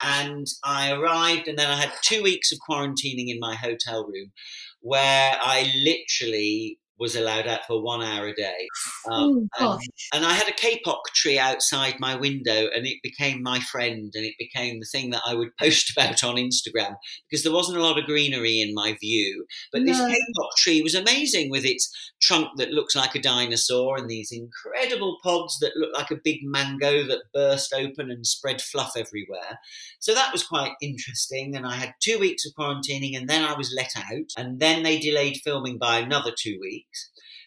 and 0.00 0.46
I 0.64 0.92
arrived, 0.92 1.48
and 1.48 1.58
then 1.58 1.70
I 1.70 1.76
had 1.76 1.92
two 2.02 2.22
weeks 2.22 2.52
of 2.52 2.58
quarantining 2.68 3.28
in 3.28 3.38
my 3.40 3.54
hotel 3.54 4.06
room, 4.06 4.32
where 4.80 5.38
I 5.40 5.72
literally 5.84 6.78
was 6.98 7.16
allowed 7.16 7.46
out 7.46 7.64
for 7.66 7.82
one 7.82 8.02
hour 8.02 8.26
a 8.26 8.34
day. 8.34 8.68
Um, 9.10 9.48
oh, 9.58 9.72
and, 9.72 9.80
and, 10.14 10.24
I 10.24 10.32
had 10.32 10.48
a 10.48 10.52
kapok 10.52 11.04
tree 11.14 11.38
outside 11.38 11.96
my 11.98 12.16
window, 12.16 12.68
and 12.74 12.86
it 12.86 12.96
became 13.02 13.42
my 13.42 13.60
friend, 13.60 14.10
and 14.14 14.24
it 14.24 14.34
became 14.38 14.80
the 14.80 14.86
thing 14.86 15.10
that 15.10 15.22
I 15.26 15.34
would 15.34 15.56
post 15.60 15.90
about 15.90 16.24
on 16.24 16.36
Instagram 16.36 16.96
because 17.28 17.42
there 17.42 17.52
wasn't 17.52 17.78
a 17.78 17.82
lot 17.82 17.98
of 17.98 18.06
greenery 18.06 18.60
in 18.60 18.74
my 18.74 18.96
view. 19.00 19.46
But 19.72 19.82
no. 19.82 19.92
this 19.92 20.00
kapok 20.00 20.56
tree 20.56 20.82
was 20.82 20.94
amazing 20.94 21.50
with 21.50 21.64
its 21.64 21.92
trunk 22.22 22.48
that 22.56 22.70
looks 22.70 22.96
like 22.96 23.14
a 23.14 23.20
dinosaur 23.20 23.96
and 23.98 24.08
these 24.08 24.32
incredible 24.32 25.18
pods 25.22 25.58
that 25.60 25.76
look 25.76 25.90
like 25.94 26.10
a 26.10 26.20
big 26.22 26.40
mango 26.42 27.04
that 27.04 27.24
burst 27.34 27.72
open 27.74 28.10
and 28.10 28.26
spread 28.26 28.60
fluff 28.60 28.92
everywhere. 28.96 29.58
So 30.00 30.14
that 30.14 30.32
was 30.32 30.42
quite 30.42 30.72
interesting. 30.80 31.56
And 31.56 31.66
I 31.66 31.74
had 31.74 31.94
two 32.00 32.18
weeks 32.18 32.44
of 32.46 32.52
quarantining, 32.58 33.16
and 33.16 33.28
then 33.28 33.44
I 33.44 33.56
was 33.56 33.74
let 33.76 33.90
out, 33.96 34.30
and 34.36 34.60
then 34.60 34.82
they 34.82 34.98
delayed 34.98 35.40
filming 35.44 35.78
by 35.78 35.98
another 35.98 36.32
two 36.36 36.58
weeks. 36.60 36.85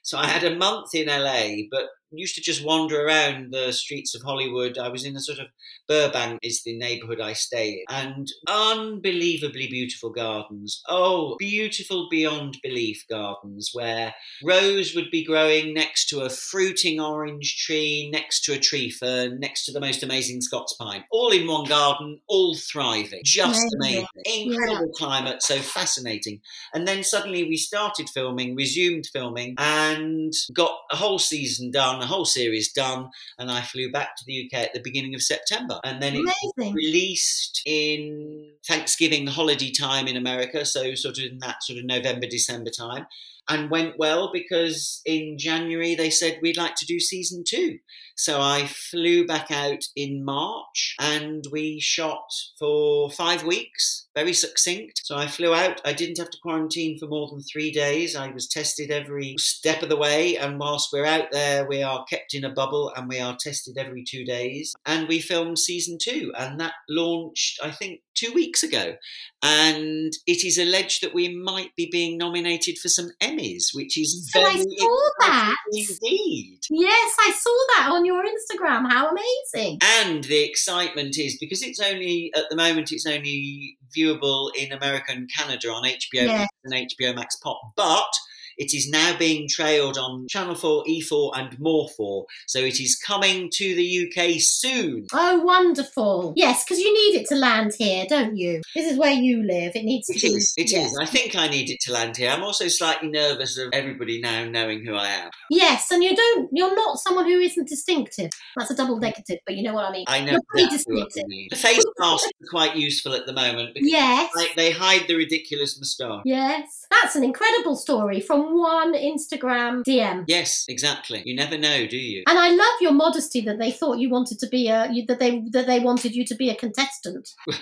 So 0.10 0.18
I 0.18 0.26
had 0.26 0.44
a 0.44 0.56
month 0.56 0.96
in 0.96 1.06
LA, 1.06 1.68
but 1.70 1.84
used 2.12 2.36
to 2.36 2.42
just 2.42 2.66
wander 2.66 3.06
around 3.06 3.52
the 3.52 3.72
streets 3.72 4.16
of 4.16 4.22
Hollywood. 4.22 4.78
I 4.78 4.90
was 4.90 5.06
in 5.06 5.16
a 5.16 5.20
sort 5.20 5.40
of 5.40 5.48
Burbank 5.88 6.40
is 6.44 6.64
the 6.64 6.78
neighborhood 6.78 7.20
I 7.20 7.34
stay 7.34 7.72
in, 7.72 7.84
and 7.90 8.28
unbelievably 8.48 9.68
beautiful 9.68 10.12
gardens. 10.12 10.82
Oh, 10.88 11.36
beautiful 11.40 12.08
beyond 12.10 12.58
belief 12.62 13.04
gardens 13.10 13.72
where 13.74 14.14
rose 14.44 14.96
would 14.96 15.10
be 15.12 15.26
growing 15.26 15.74
next 15.74 16.08
to 16.10 16.22
a 16.22 16.30
fruiting 16.30 17.00
orange 17.00 17.58
tree, 17.58 18.10
next 18.12 18.46
to 18.46 18.54
a 18.54 18.60
tree 18.60 18.92
fern, 18.92 19.40
next 19.40 19.66
to 19.66 19.72
the 19.72 19.80
most 19.80 20.04
amazing 20.04 20.42
Scots 20.42 20.74
pine, 20.74 21.04
all 21.12 21.32
in 21.32 21.48
one 21.48 21.66
garden, 21.66 22.20
all 22.28 22.56
thriving. 22.56 23.22
Just 23.24 23.66
amazing. 23.76 24.06
amazing. 24.26 24.52
Incredible 24.52 24.92
yeah. 24.94 25.06
climate, 25.06 25.42
so 25.42 25.58
fascinating. 25.58 26.42
And 26.74 26.88
then 26.88 27.04
suddenly 27.04 27.44
we 27.44 27.58
started 27.58 28.10
filming, 28.10 28.56
resumed 28.56 29.08
filming, 29.12 29.56
and 29.58 30.34
got 30.54 30.78
a 30.92 30.96
whole 30.96 31.20
season 31.20 31.72
done 31.72 31.99
done, 32.00 32.08
the 32.08 32.14
whole 32.14 32.26
series 32.26 32.72
done, 32.72 33.10
and 33.38 33.52
I 33.52 33.62
flew 33.62 33.92
back 33.92 34.16
to 34.18 34.26
the 34.26 34.46
UK 34.46 34.60
at 34.60 34.74
the 34.74 34.82
beginning 34.82 35.16
of 35.16 35.22
September. 35.22 35.80
And 35.84 36.02
then 36.02 36.16
it 36.16 36.24
was 36.24 36.74
released 36.74 37.62
in 37.66 38.52
Thanksgiving 38.66 39.28
holiday 39.28 39.72
time 39.72 40.08
in 40.08 40.18
America, 40.18 40.66
so 40.66 40.96
sort 40.96 41.18
of 41.18 41.26
in 41.26 41.40
that 41.40 41.64
sort 41.64 41.80
of 41.80 41.86
November, 41.86 42.28
December 42.28 42.70
time. 42.70 43.06
And 43.50 43.70
went 43.70 43.96
well 43.98 44.30
because 44.32 45.02
in 45.06 45.38
January 45.38 45.96
they 45.96 46.10
said 46.10 46.40
we'd 46.42 46.58
like 46.58 46.76
to 46.76 46.86
do 46.86 47.00
season 47.00 47.44
two. 47.46 47.80
So 48.20 48.42
I 48.42 48.66
flew 48.66 49.26
back 49.26 49.50
out 49.50 49.86
in 49.96 50.26
March 50.26 50.94
and 51.00 51.42
we 51.54 51.80
shot 51.80 52.30
for 52.60 53.10
five 53.10 53.46
weeks, 53.46 54.08
very 54.14 54.34
succinct. 54.34 55.00
So 55.06 55.16
I 55.16 55.28
flew 55.28 55.54
out. 55.54 55.80
I 55.86 55.94
didn't 55.94 56.18
have 56.18 56.30
to 56.32 56.38
quarantine 56.42 57.00
for 57.00 57.08
more 57.08 57.30
than 57.30 57.40
three 57.42 57.72
days. 57.72 58.18
I 58.18 58.30
was 58.32 58.50
tested 58.50 58.92
every 58.92 59.36
step 59.38 59.84
of 59.84 59.88
the 59.88 59.96
way. 59.96 60.36
And 60.36 60.60
whilst 60.60 60.90
we're 60.92 61.06
out 61.06 61.32
there, 61.32 61.66
we 61.66 61.82
are 61.82 62.04
kept 62.10 62.34
in 62.34 62.44
a 62.44 62.52
bubble 62.52 62.92
and 62.94 63.08
we 63.08 63.22
are 63.22 63.38
tested 63.40 63.78
every 63.78 64.04
two 64.04 64.26
days. 64.26 64.76
And 64.86 65.08
we 65.08 65.22
filmed 65.22 65.58
season 65.58 65.98
two. 65.98 66.34
And 66.38 66.60
that 66.60 66.74
launched, 66.90 67.62
I 67.64 67.72
think, 67.72 68.02
two 68.16 68.34
weeks 68.34 68.64
ago. 68.64 68.96
And 69.42 70.12
it 70.28 70.44
is 70.44 70.58
alleged 70.58 71.04
that 71.04 71.14
we 71.14 71.34
might 71.34 71.74
be 71.78 71.88
being 71.90 72.18
nominated 72.18 72.78
for 72.80 72.90
some 72.90 73.12
Emmys, 73.40 73.74
which 73.74 73.98
is 73.98 74.30
So 74.32 74.42
I 74.42 74.58
saw 74.58 75.10
that. 75.22 75.56
indeed. 75.72 76.60
Yes, 76.70 77.16
I 77.20 77.32
saw 77.32 77.58
that 77.76 77.90
on 77.92 78.06
your 78.06 78.24
Instagram. 78.24 78.90
How 78.90 79.10
amazing. 79.10 79.80
And 80.02 80.24
the 80.24 80.44
excitement 80.44 81.18
is 81.18 81.38
because 81.40 81.64
it's 81.64 81.80
only 81.80 82.32
at 82.36 82.44
the 82.50 82.56
moment 82.56 82.92
it's 82.92 83.06
only 83.06 83.78
viewable 83.96 84.52
in 84.58 84.72
America 84.72 85.12
and 85.12 85.30
Canada 85.36 85.70
on 85.70 85.84
HBO. 85.84 86.28
Max 86.28 86.54
and 86.64 86.74
HBO 86.74 87.16
Max 87.16 87.36
Pop, 87.38 87.60
but 87.76 88.12
it 88.60 88.74
is 88.76 88.90
now 88.90 89.18
being 89.18 89.48
trailed 89.50 89.98
on 89.98 90.28
Channel 90.28 90.54
4, 90.56 90.84
E4, 90.86 91.32
and 91.36 91.60
More 91.60 91.90
4. 91.90 92.26
So 92.48 92.60
it 92.60 92.80
is 92.80 92.96
coming 92.98 93.50
to 93.54 93.76
the 93.76 94.08
UK 94.12 94.40
soon. 94.40 95.08
Oh, 95.14 95.40
wonderful. 95.40 96.34
Yes, 96.36 96.64
because 96.64 96.80
you 96.80 96.94
need 96.94 97.20
it 97.22 97.28
to 97.30 97.36
land 97.36 97.74
here, 97.78 98.06
don't 98.08 98.36
you? 98.38 98.62
This 98.76 98.92
is 98.92 98.98
where 98.98 99.14
you 99.14 99.44
live. 99.44 99.72
It 99.76 99.84
needs 99.86 100.08
to 100.08 100.14
It 100.16 100.22
be. 100.22 100.28
is. 100.28 100.54
It 100.58 100.66
is. 100.66 100.72
yes. 100.74 100.94
I 101.00 101.06
think 101.06 101.36
I 101.36 101.48
need 101.48 101.70
it 101.70 101.80
to 101.82 101.94
land 101.94 102.18
here. 102.18 102.30
I'm 102.30 102.44
also 102.44 102.68
slightly 102.68 103.10
nervous 103.10 103.58
of 103.58 103.70
everybody 103.74 104.20
now 104.22 104.44
knowing 104.46 104.86
who 104.86 104.94
I 104.96 105.08
am. 105.08 105.30
Yes, 105.50 105.90
and 105.92 106.04
you 106.04 106.16
don't. 106.16 106.50
You're 106.52 106.76
not 106.76 107.00
someone 107.00 107.26
who 107.26 107.40
isn't 107.40 107.68
distinctive. 107.68 108.32
That's 108.58 108.72
a 108.72 108.76
double 108.76 108.98
negative, 108.98 109.40
but 109.46 109.56
you 109.56 109.64
know 109.64 109.74
what 109.74 109.86
I 109.86 109.92
mean. 109.92 110.06
I 110.08 110.20
know 110.22 110.34
You're 110.34 110.42
pretty 110.50 110.66
exactly 110.66 110.96
what 110.96 111.06
distinctive. 111.06 111.30
mean. 111.30 111.48
The 111.50 111.56
face 111.56 111.84
mask 111.98 112.26
is 112.42 112.50
quite 112.50 112.76
useful 112.76 113.14
at 113.14 113.26
the 113.26 113.34
moment 113.34 113.74
because 113.74 113.90
Yes. 113.90 114.30
like, 114.36 114.54
they 114.56 114.72
hide 114.72 115.06
the 115.08 115.16
ridiculous 115.16 115.78
moustache. 115.80 116.22
Yes, 116.26 116.86
that's 116.92 117.16
an 117.16 117.24
incredible 117.24 117.76
story 117.76 118.20
from 118.20 118.49
one 118.54 118.94
Instagram 118.94 119.84
DM. 119.84 120.26
Yes, 120.28 120.66
exactly. 120.68 121.24
You 121.26 121.36
never 121.36 121.58
know, 121.58 121.88
do 121.88 121.98
you? 121.98 122.24
And 122.28 122.38
I 122.38 122.50
love 122.50 122.82
your 122.82 122.94
modesty 122.94 123.42
that 123.42 123.60
they 123.60 123.72
thought 123.72 124.00
you 124.00 124.10
wanted 124.10 124.40
to 124.40 124.48
be 124.48 124.68
a 124.68 124.92
you, 124.92 125.06
that 125.08 125.20
they 125.20 125.42
that 125.52 125.68
they 125.68 125.80
wanted 125.80 126.16
you 126.16 126.26
to 126.26 126.36
be 126.36 126.50
a 126.50 126.56
contestant. 126.56 127.34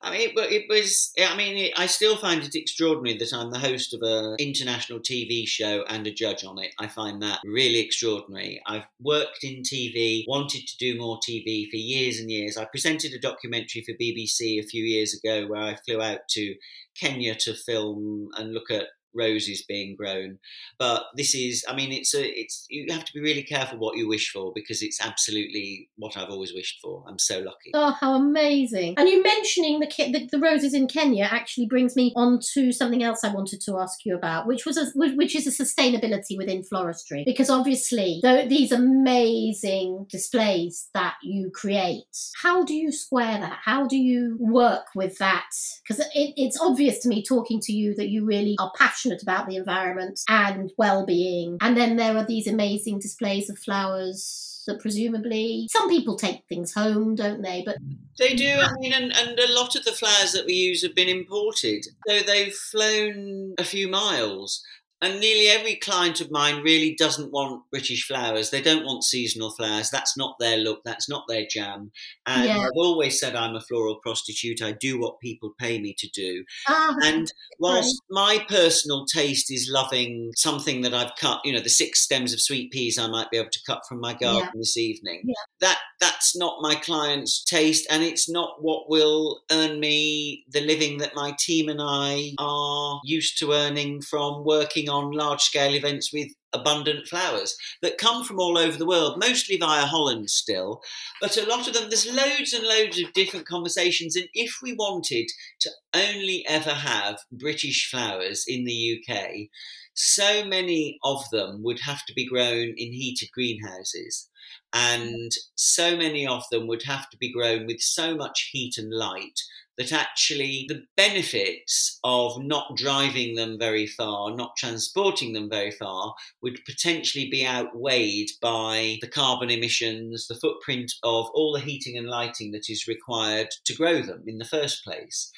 I 0.00 0.12
mean, 0.12 0.20
it, 0.20 0.52
it 0.52 0.66
was. 0.68 1.12
I 1.18 1.36
mean, 1.36 1.56
it, 1.56 1.72
I 1.76 1.86
still 1.86 2.16
find 2.16 2.42
it 2.42 2.54
extraordinary 2.54 3.18
that 3.18 3.32
I'm 3.32 3.50
the 3.50 3.58
host 3.58 3.94
of 3.94 4.00
an 4.02 4.36
international 4.38 5.00
TV 5.00 5.46
show 5.46 5.84
and 5.88 6.06
a 6.06 6.12
judge 6.12 6.44
on 6.44 6.58
it. 6.58 6.72
I 6.78 6.86
find 6.86 7.20
that 7.22 7.40
really 7.44 7.80
extraordinary. 7.80 8.62
I've 8.66 8.86
worked 9.00 9.42
in 9.42 9.62
TV, 9.62 10.24
wanted 10.28 10.68
to 10.68 10.76
do 10.78 10.98
more 10.98 11.18
TV 11.28 11.68
for 11.68 11.76
years 11.76 12.20
and 12.20 12.30
years. 12.30 12.56
I 12.56 12.66
presented 12.66 13.12
a 13.12 13.18
documentary 13.18 13.82
for 13.82 13.92
BBC 13.92 14.60
a 14.60 14.66
few 14.66 14.84
years 14.84 15.14
ago 15.14 15.48
where 15.48 15.62
I 15.62 15.76
flew 15.84 16.00
out 16.00 16.28
to 16.30 16.54
Kenya 16.94 17.34
to 17.34 17.54
film 17.54 18.28
and 18.36 18.52
look 18.52 18.70
at 18.70 18.86
roses 19.18 19.64
being 19.68 19.96
grown 19.96 20.38
but 20.78 21.04
this 21.16 21.34
is 21.34 21.64
i 21.68 21.74
mean 21.74 21.92
it's 21.92 22.14
a 22.14 22.24
it's 22.38 22.66
you 22.70 22.86
have 22.92 23.04
to 23.04 23.12
be 23.12 23.20
really 23.20 23.42
careful 23.42 23.78
what 23.78 23.96
you 23.96 24.08
wish 24.08 24.30
for 24.30 24.52
because 24.54 24.82
it's 24.82 25.00
absolutely 25.04 25.88
what 25.96 26.16
i've 26.16 26.30
always 26.30 26.54
wished 26.54 26.78
for 26.80 27.04
i'm 27.08 27.18
so 27.18 27.40
lucky 27.40 27.70
Oh, 27.74 27.94
how 28.00 28.14
amazing! 28.14 28.94
And 28.96 29.08
you 29.08 29.22
mentioning 29.22 29.80
the, 29.80 29.86
the 29.86 30.28
the 30.30 30.38
roses 30.38 30.74
in 30.74 30.86
Kenya 30.88 31.28
actually 31.30 31.66
brings 31.66 31.96
me 31.96 32.12
on 32.16 32.38
to 32.54 32.72
something 32.72 33.02
else 33.02 33.24
I 33.24 33.32
wanted 33.32 33.60
to 33.62 33.78
ask 33.78 34.04
you 34.04 34.14
about, 34.16 34.46
which 34.46 34.64
was 34.64 34.76
a, 34.76 34.86
which 34.94 35.34
is 35.34 35.46
a 35.46 35.50
sustainability 35.50 36.36
within 36.36 36.62
floristry. 36.62 37.24
Because 37.24 37.50
obviously, 37.50 38.20
though 38.22 38.46
these 38.46 38.72
amazing 38.72 40.06
displays 40.10 40.88
that 40.94 41.14
you 41.22 41.50
create, 41.54 42.04
how 42.42 42.64
do 42.64 42.74
you 42.74 42.92
square 42.92 43.38
that? 43.38 43.58
How 43.64 43.86
do 43.86 43.96
you 43.96 44.36
work 44.38 44.86
with 44.94 45.18
that? 45.18 45.46
Because 45.86 46.04
it, 46.14 46.34
it's 46.36 46.60
obvious 46.60 46.98
to 47.00 47.08
me 47.08 47.22
talking 47.22 47.60
to 47.62 47.72
you 47.72 47.94
that 47.96 48.08
you 48.08 48.24
really 48.24 48.56
are 48.58 48.72
passionate 48.76 49.07
about 49.22 49.48
the 49.48 49.56
environment 49.56 50.20
and 50.28 50.72
well-being, 50.76 51.58
and 51.60 51.76
then 51.76 51.96
there 51.96 52.16
are 52.16 52.26
these 52.26 52.46
amazing 52.46 52.98
displays 52.98 53.48
of 53.50 53.58
flowers 53.58 54.48
that 54.68 54.80
presumably 54.80 55.66
some 55.70 55.88
people 55.88 56.16
take 56.16 56.44
things 56.48 56.72
home, 56.72 57.14
don't 57.14 57.42
they? 57.42 57.62
But 57.64 57.78
They 58.18 58.34
do. 58.34 58.58
I 58.60 58.72
mean, 58.78 58.92
and, 58.92 59.16
and 59.16 59.38
a 59.38 59.52
lot 59.52 59.74
of 59.74 59.84
the 59.84 59.92
flowers 59.92 60.32
that 60.32 60.46
we 60.46 60.52
use 60.52 60.82
have 60.82 60.94
been 60.94 61.08
imported. 61.08 61.86
So 62.06 62.20
they've 62.20 62.54
flown 62.54 63.54
a 63.58 63.64
few 63.64 63.88
miles. 63.88 64.62
And 65.00 65.20
nearly 65.20 65.48
every 65.48 65.76
client 65.76 66.20
of 66.20 66.30
mine 66.30 66.62
really 66.62 66.94
doesn't 66.98 67.30
want 67.32 67.62
British 67.70 68.06
flowers. 68.06 68.50
They 68.50 68.60
don't 68.62 68.84
want 68.84 69.04
seasonal 69.04 69.50
flowers. 69.52 69.90
That's 69.90 70.16
not 70.16 70.36
their 70.40 70.56
look. 70.56 70.82
That's 70.84 71.08
not 71.08 71.24
their 71.28 71.46
jam. 71.48 71.92
And 72.26 72.44
Yeah. 72.46 72.58
I've 72.58 72.72
always 72.76 73.18
said 73.20 73.36
I'm 73.36 73.54
a 73.54 73.60
floral 73.60 73.96
prostitute. 74.02 74.60
I 74.62 74.72
do 74.72 74.98
what 74.98 75.20
people 75.20 75.54
pay 75.58 75.78
me 75.80 75.94
to 75.98 76.08
do. 76.08 76.44
ah, 76.66 76.96
And 77.04 77.32
whilst 77.60 78.02
my 78.10 78.44
personal 78.48 79.06
taste 79.06 79.52
is 79.52 79.70
loving 79.72 80.32
something 80.36 80.82
that 80.82 80.94
I've 80.94 81.12
cut, 81.16 81.40
you 81.44 81.52
know, 81.52 81.60
the 81.60 81.68
six 81.70 82.00
stems 82.00 82.32
of 82.32 82.40
sweet 82.40 82.72
peas 82.72 82.98
I 82.98 83.06
might 83.08 83.30
be 83.30 83.36
able 83.38 83.50
to 83.50 83.60
cut 83.66 83.82
from 83.88 84.00
my 84.00 84.14
garden 84.14 84.42
Yeah. 84.54 84.60
this 84.60 84.76
evening, 84.76 85.22
Yeah. 85.26 85.34
that 85.60 85.78
that's 86.00 86.36
not 86.36 86.58
my 86.60 86.74
client's 86.76 87.42
taste, 87.44 87.86
and 87.90 88.02
it's 88.02 88.28
not 88.28 88.62
what 88.62 88.88
will 88.88 89.42
earn 89.50 89.80
me 89.80 90.44
the 90.48 90.60
living 90.60 90.98
that 90.98 91.14
my 91.14 91.34
team 91.38 91.68
and 91.68 91.80
I 91.82 92.34
are 92.38 93.00
used 93.04 93.38
to 93.38 93.52
earning 93.52 94.00
from 94.02 94.44
working 94.44 94.87
on 94.88 95.12
large 95.12 95.42
scale 95.42 95.74
events 95.74 96.12
with 96.12 96.28
abundant 96.52 97.06
flowers 97.06 97.56
that 97.82 97.98
come 97.98 98.24
from 98.24 98.38
all 98.38 98.56
over 98.56 98.76
the 98.76 98.86
world, 98.86 99.18
mostly 99.18 99.56
via 99.56 99.84
Holland 99.84 100.30
still. 100.30 100.80
But 101.20 101.36
a 101.36 101.46
lot 101.46 101.68
of 101.68 101.74
them, 101.74 101.88
there's 101.88 102.10
loads 102.10 102.52
and 102.52 102.64
loads 102.64 102.98
of 103.00 103.12
different 103.12 103.46
conversations. 103.46 104.16
And 104.16 104.28
if 104.32 104.58
we 104.62 104.72
wanted 104.72 105.28
to 105.60 105.70
only 105.94 106.44
ever 106.48 106.70
have 106.70 107.18
British 107.30 107.90
flowers 107.90 108.44
in 108.46 108.64
the 108.64 108.98
UK, 108.98 109.48
so 109.94 110.44
many 110.44 110.98
of 111.02 111.24
them 111.32 111.62
would 111.64 111.80
have 111.80 112.04
to 112.06 112.14
be 112.14 112.26
grown 112.26 112.68
in 112.76 112.92
heated 112.92 113.30
greenhouses. 113.32 114.28
And 114.72 115.32
so 115.56 115.96
many 115.96 116.26
of 116.26 116.44
them 116.50 116.68
would 116.68 116.82
have 116.84 117.10
to 117.10 117.16
be 117.16 117.32
grown 117.32 117.66
with 117.66 117.80
so 117.80 118.14
much 118.14 118.50
heat 118.52 118.78
and 118.78 118.92
light 118.92 119.40
that 119.78 119.92
actually 119.92 120.66
the 120.68 120.82
benefits 120.96 121.98
of 122.04 122.42
not 122.42 122.76
driving 122.76 123.36
them 123.36 123.58
very 123.58 123.86
far, 123.86 124.34
not 124.34 124.56
transporting 124.56 125.32
them 125.32 125.48
very 125.48 125.70
far, 125.70 126.14
would 126.42 126.64
potentially 126.66 127.30
be 127.30 127.46
outweighed 127.46 128.30
by 128.42 128.98
the 129.00 129.08
carbon 129.08 129.50
emissions, 129.50 130.26
the 130.26 130.34
footprint 130.34 130.92
of 131.04 131.30
all 131.32 131.52
the 131.52 131.60
heating 131.60 131.96
and 131.96 132.08
lighting 132.08 132.50
that 132.50 132.68
is 132.68 132.88
required 132.88 133.48
to 133.64 133.74
grow 133.74 134.02
them 134.02 134.24
in 134.26 134.38
the 134.38 134.44
first 134.44 134.84
place. 134.84 135.30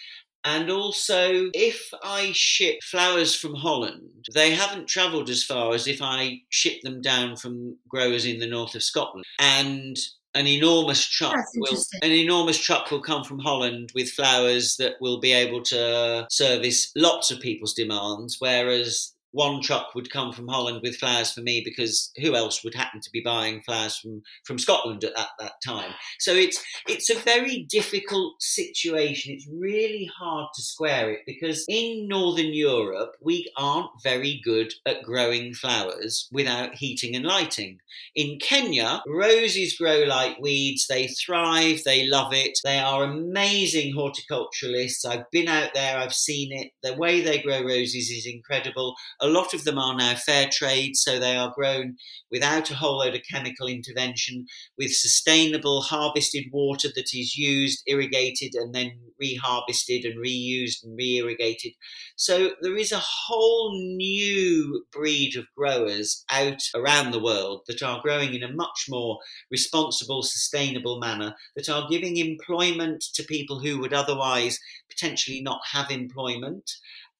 And 0.42 0.70
also, 0.70 1.50
if 1.53 1.90
I 2.03 2.31
ship 2.33 2.79
flowers 2.83 3.35
from 3.35 3.55
Holland, 3.55 4.24
they 4.33 4.55
haven't 4.55 4.88
travelled 4.88 5.29
as 5.29 5.44
far 5.44 5.74
as 5.74 5.87
if 5.87 6.00
I 6.00 6.38
ship 6.48 6.81
them 6.83 7.03
down 7.03 7.37
from 7.37 7.76
growers 7.88 8.24
in 8.24 8.38
the 8.38 8.46
north 8.46 8.74
of 8.74 8.83
Scotland. 8.83 9.24
And 9.38 9.98
an 10.34 10.46
enormous 10.46 11.04
truck 11.04 11.44
will 11.56 11.76
an 12.02 12.10
enormous 12.10 12.58
truck 12.58 12.90
will 12.90 13.00
come 13.00 13.24
from 13.24 13.38
Holland 13.38 13.90
with 13.94 14.10
flowers 14.10 14.76
that 14.76 14.94
will 15.00 15.18
be 15.18 15.32
able 15.32 15.62
to 15.64 16.26
service 16.30 16.92
lots 16.96 17.30
of 17.30 17.40
people's 17.40 17.74
demands, 17.74 18.36
whereas 18.38 19.14
one 19.32 19.60
truck 19.60 19.94
would 19.94 20.10
come 20.10 20.32
from 20.32 20.48
Holland 20.48 20.80
with 20.82 20.96
flowers 20.96 21.32
for 21.32 21.40
me 21.40 21.62
because 21.64 22.10
who 22.20 22.34
else 22.34 22.64
would 22.64 22.74
happen 22.74 23.00
to 23.00 23.10
be 23.12 23.20
buying 23.20 23.62
flowers 23.62 23.96
from, 23.96 24.22
from 24.44 24.58
Scotland 24.58 25.04
at 25.04 25.14
that, 25.16 25.28
that 25.38 25.52
time? 25.64 25.92
So 26.18 26.32
it's 26.32 26.62
it's 26.88 27.10
a 27.10 27.18
very 27.18 27.66
difficult 27.68 28.40
situation. 28.40 29.32
It's 29.32 29.48
really 29.48 30.10
hard 30.18 30.48
to 30.54 30.62
square 30.62 31.10
it 31.10 31.20
because 31.26 31.64
in 31.68 32.08
Northern 32.08 32.52
Europe 32.52 33.12
we 33.20 33.50
aren't 33.56 33.90
very 34.02 34.40
good 34.44 34.72
at 34.86 35.02
growing 35.02 35.54
flowers 35.54 36.28
without 36.32 36.74
heating 36.74 37.14
and 37.14 37.24
lighting. 37.24 37.80
In 38.14 38.38
Kenya, 38.40 39.02
roses 39.06 39.76
grow 39.76 40.04
like 40.04 40.40
weeds. 40.40 40.86
They 40.88 41.08
thrive. 41.08 41.82
They 41.84 42.06
love 42.06 42.32
it. 42.32 42.58
They 42.64 42.78
are 42.78 43.04
amazing 43.04 43.94
horticulturalists. 43.94 45.04
I've 45.06 45.30
been 45.30 45.48
out 45.48 45.74
there. 45.74 45.98
I've 45.98 46.14
seen 46.14 46.52
it. 46.52 46.72
The 46.82 46.94
way 46.94 47.20
they 47.20 47.38
grow 47.38 47.62
roses 47.62 48.10
is 48.10 48.26
incredible. 48.26 48.94
A 49.22 49.28
lot 49.28 49.52
of 49.52 49.64
them 49.64 49.78
are 49.78 49.96
now 49.96 50.14
fair 50.14 50.48
trade, 50.50 50.96
so 50.96 51.18
they 51.18 51.37
are 51.37 51.52
grown 51.54 51.96
without 52.30 52.70
a 52.70 52.74
whole 52.74 52.98
load 52.98 53.14
of 53.14 53.22
chemical 53.30 53.66
intervention, 53.66 54.46
with 54.78 54.94
sustainable 54.94 55.83
harvested 55.83 56.44
water 56.52 56.88
that 56.94 57.12
is 57.12 57.37
used, 57.37 57.83
irrigated, 57.87 58.54
and 58.54 58.74
then 58.74 58.98
reharvested 59.22 60.06
and 60.06 60.18
reused 60.18 60.83
and 60.83 60.96
re-irrigated. 60.96 61.72
So 62.16 62.52
there 62.62 62.76
is 62.76 62.92
a 62.92 62.98
whole 62.98 63.78
new 63.96 64.87
breed 64.90 65.37
of 65.37 65.46
growers 65.56 66.24
out 66.30 66.62
around 66.74 67.11
the 67.11 67.22
world 67.22 67.62
that 67.66 67.83
are 67.83 68.00
growing 68.02 68.35
in 68.35 68.42
a 68.42 68.52
much 68.52 68.87
more 68.88 69.18
responsible, 69.51 70.22
sustainable 70.22 70.99
manner, 70.99 71.34
that 71.57 71.68
are 71.68 71.88
giving 71.90 72.16
employment 72.16 73.05
to 73.14 73.22
people 73.24 73.61
who 73.61 73.78
would 73.80 73.92
otherwise 73.92 74.59
potentially 74.88 75.42
not 75.42 75.61
have 75.72 75.90
employment. 75.90 76.70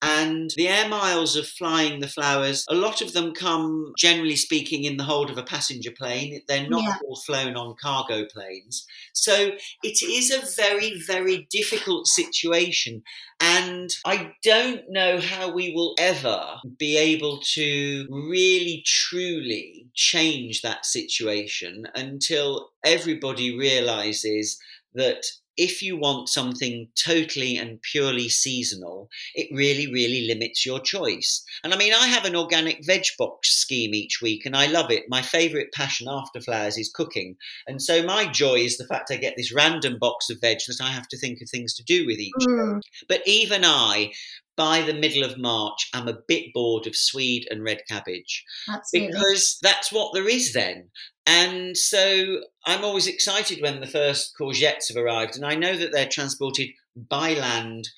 And 0.03 0.51
the 0.57 0.68
air 0.68 0.88
miles 0.88 1.36
of 1.36 1.46
flying 1.46 2.01
the 2.01 2.09
flowers, 2.09 2.64
a 2.68 2.74
lot 2.74 3.03
of 3.03 3.12
them 3.12 3.34
come, 3.34 3.92
generally 3.98 4.36
speaking, 4.36 4.84
in 4.84 4.96
the 4.96 5.05
hold 5.05 5.30
of 5.30 5.36
a 5.36 5.42
passenger 5.42 5.90
plane. 5.90 6.40
They're 6.48 6.68
not 6.68 6.82
yeah. 6.82 6.96
all 7.07 7.16
flown 7.16 7.57
on 7.57 7.76
cargo 7.80 8.24
planes. 8.24 8.86
So 9.12 9.53
it 9.82 10.03
is 10.03 10.30
a 10.30 10.62
very, 10.62 11.03
very 11.07 11.46
difficult 11.51 12.07
situation. 12.07 13.03
And 13.40 13.90
I 14.07 14.32
don't 14.42 14.82
know 14.88 15.20
how 15.20 15.53
we 15.53 15.74
will 15.74 15.94
ever 15.98 16.57
be 16.78 16.96
able 16.96 17.40
to 17.55 18.07
really, 18.11 18.82
truly 18.86 19.86
change 19.94 20.62
that 20.62 20.86
situation 20.86 21.86
until 21.94 22.70
everybody 22.84 23.57
realizes 23.57 24.59
that 24.94 25.24
if 25.61 25.83
you 25.83 25.95
want 25.95 26.31
something 26.31 26.89
totally 26.95 27.59
and 27.59 27.83
purely 27.83 28.31
seasonal, 28.31 29.11
it 29.35 29.47
really, 29.55 29.93
really 29.93 30.27
limits 30.27 30.65
your 30.65 30.81
choice. 30.81 31.45
And 31.63 31.75
I 31.75 31.77
mean, 31.77 31.93
I 31.93 32.07
have 32.07 32.25
an 32.25 32.35
organic 32.35 32.83
veg 32.83 33.05
box 33.19 33.51
scheme 33.51 33.95
each 33.95 34.23
week 34.23 34.47
and 34.47 34.57
I 34.57 34.69
love 34.69 34.91
it. 34.91 35.05
My 35.11 35.21
favourite 35.21 35.71
passion 35.75 36.09
after 36.09 36.41
flowers 36.41 36.79
is 36.79 36.91
cooking. 36.91 37.37
And 37.67 37.83
so 37.83 38.03
my 38.03 38.25
joy 38.25 38.55
is 38.55 38.79
the 38.79 38.87
fact 38.87 39.11
I 39.11 39.17
get 39.17 39.35
this 39.37 39.55
random 39.55 39.99
box 40.01 40.31
of 40.31 40.41
veg 40.41 40.61
that 40.67 40.81
I 40.83 40.89
have 40.89 41.09
to 41.09 41.19
think 41.19 41.43
of 41.43 41.51
things 41.51 41.75
to 41.75 41.85
do 41.85 42.07
with 42.07 42.19
each 42.19 42.33
mm. 42.41 42.81
But 43.07 43.21
even 43.27 43.63
I, 43.63 44.13
by 44.61 44.83
the 44.83 44.93
middle 44.93 45.25
of 45.25 45.39
March, 45.39 45.89
I'm 45.95 46.07
a 46.07 46.19
bit 46.29 46.53
bored 46.53 46.87
of 46.87 46.95
swede 46.95 47.49
and 47.51 47.65
red 47.65 47.81
cabbage 47.89 48.45
Absolutely. 48.69 49.11
because 49.11 49.59
that's 49.63 49.91
what 49.91 50.13
there 50.13 50.29
is 50.29 50.53
then. 50.53 50.91
And 51.27 51.75
so 51.75 52.43
I'm 52.67 52.85
always 52.85 53.07
excited 53.07 53.63
when 53.63 53.81
the 53.81 53.87
first 53.87 54.35
courgettes 54.39 54.89
have 54.89 55.03
arrived, 55.03 55.35
and 55.35 55.47
I 55.47 55.55
know 55.55 55.79
that 55.79 55.93
they're 55.93 56.07
transported 56.07 56.69
by 57.09 57.33
land 57.33 57.89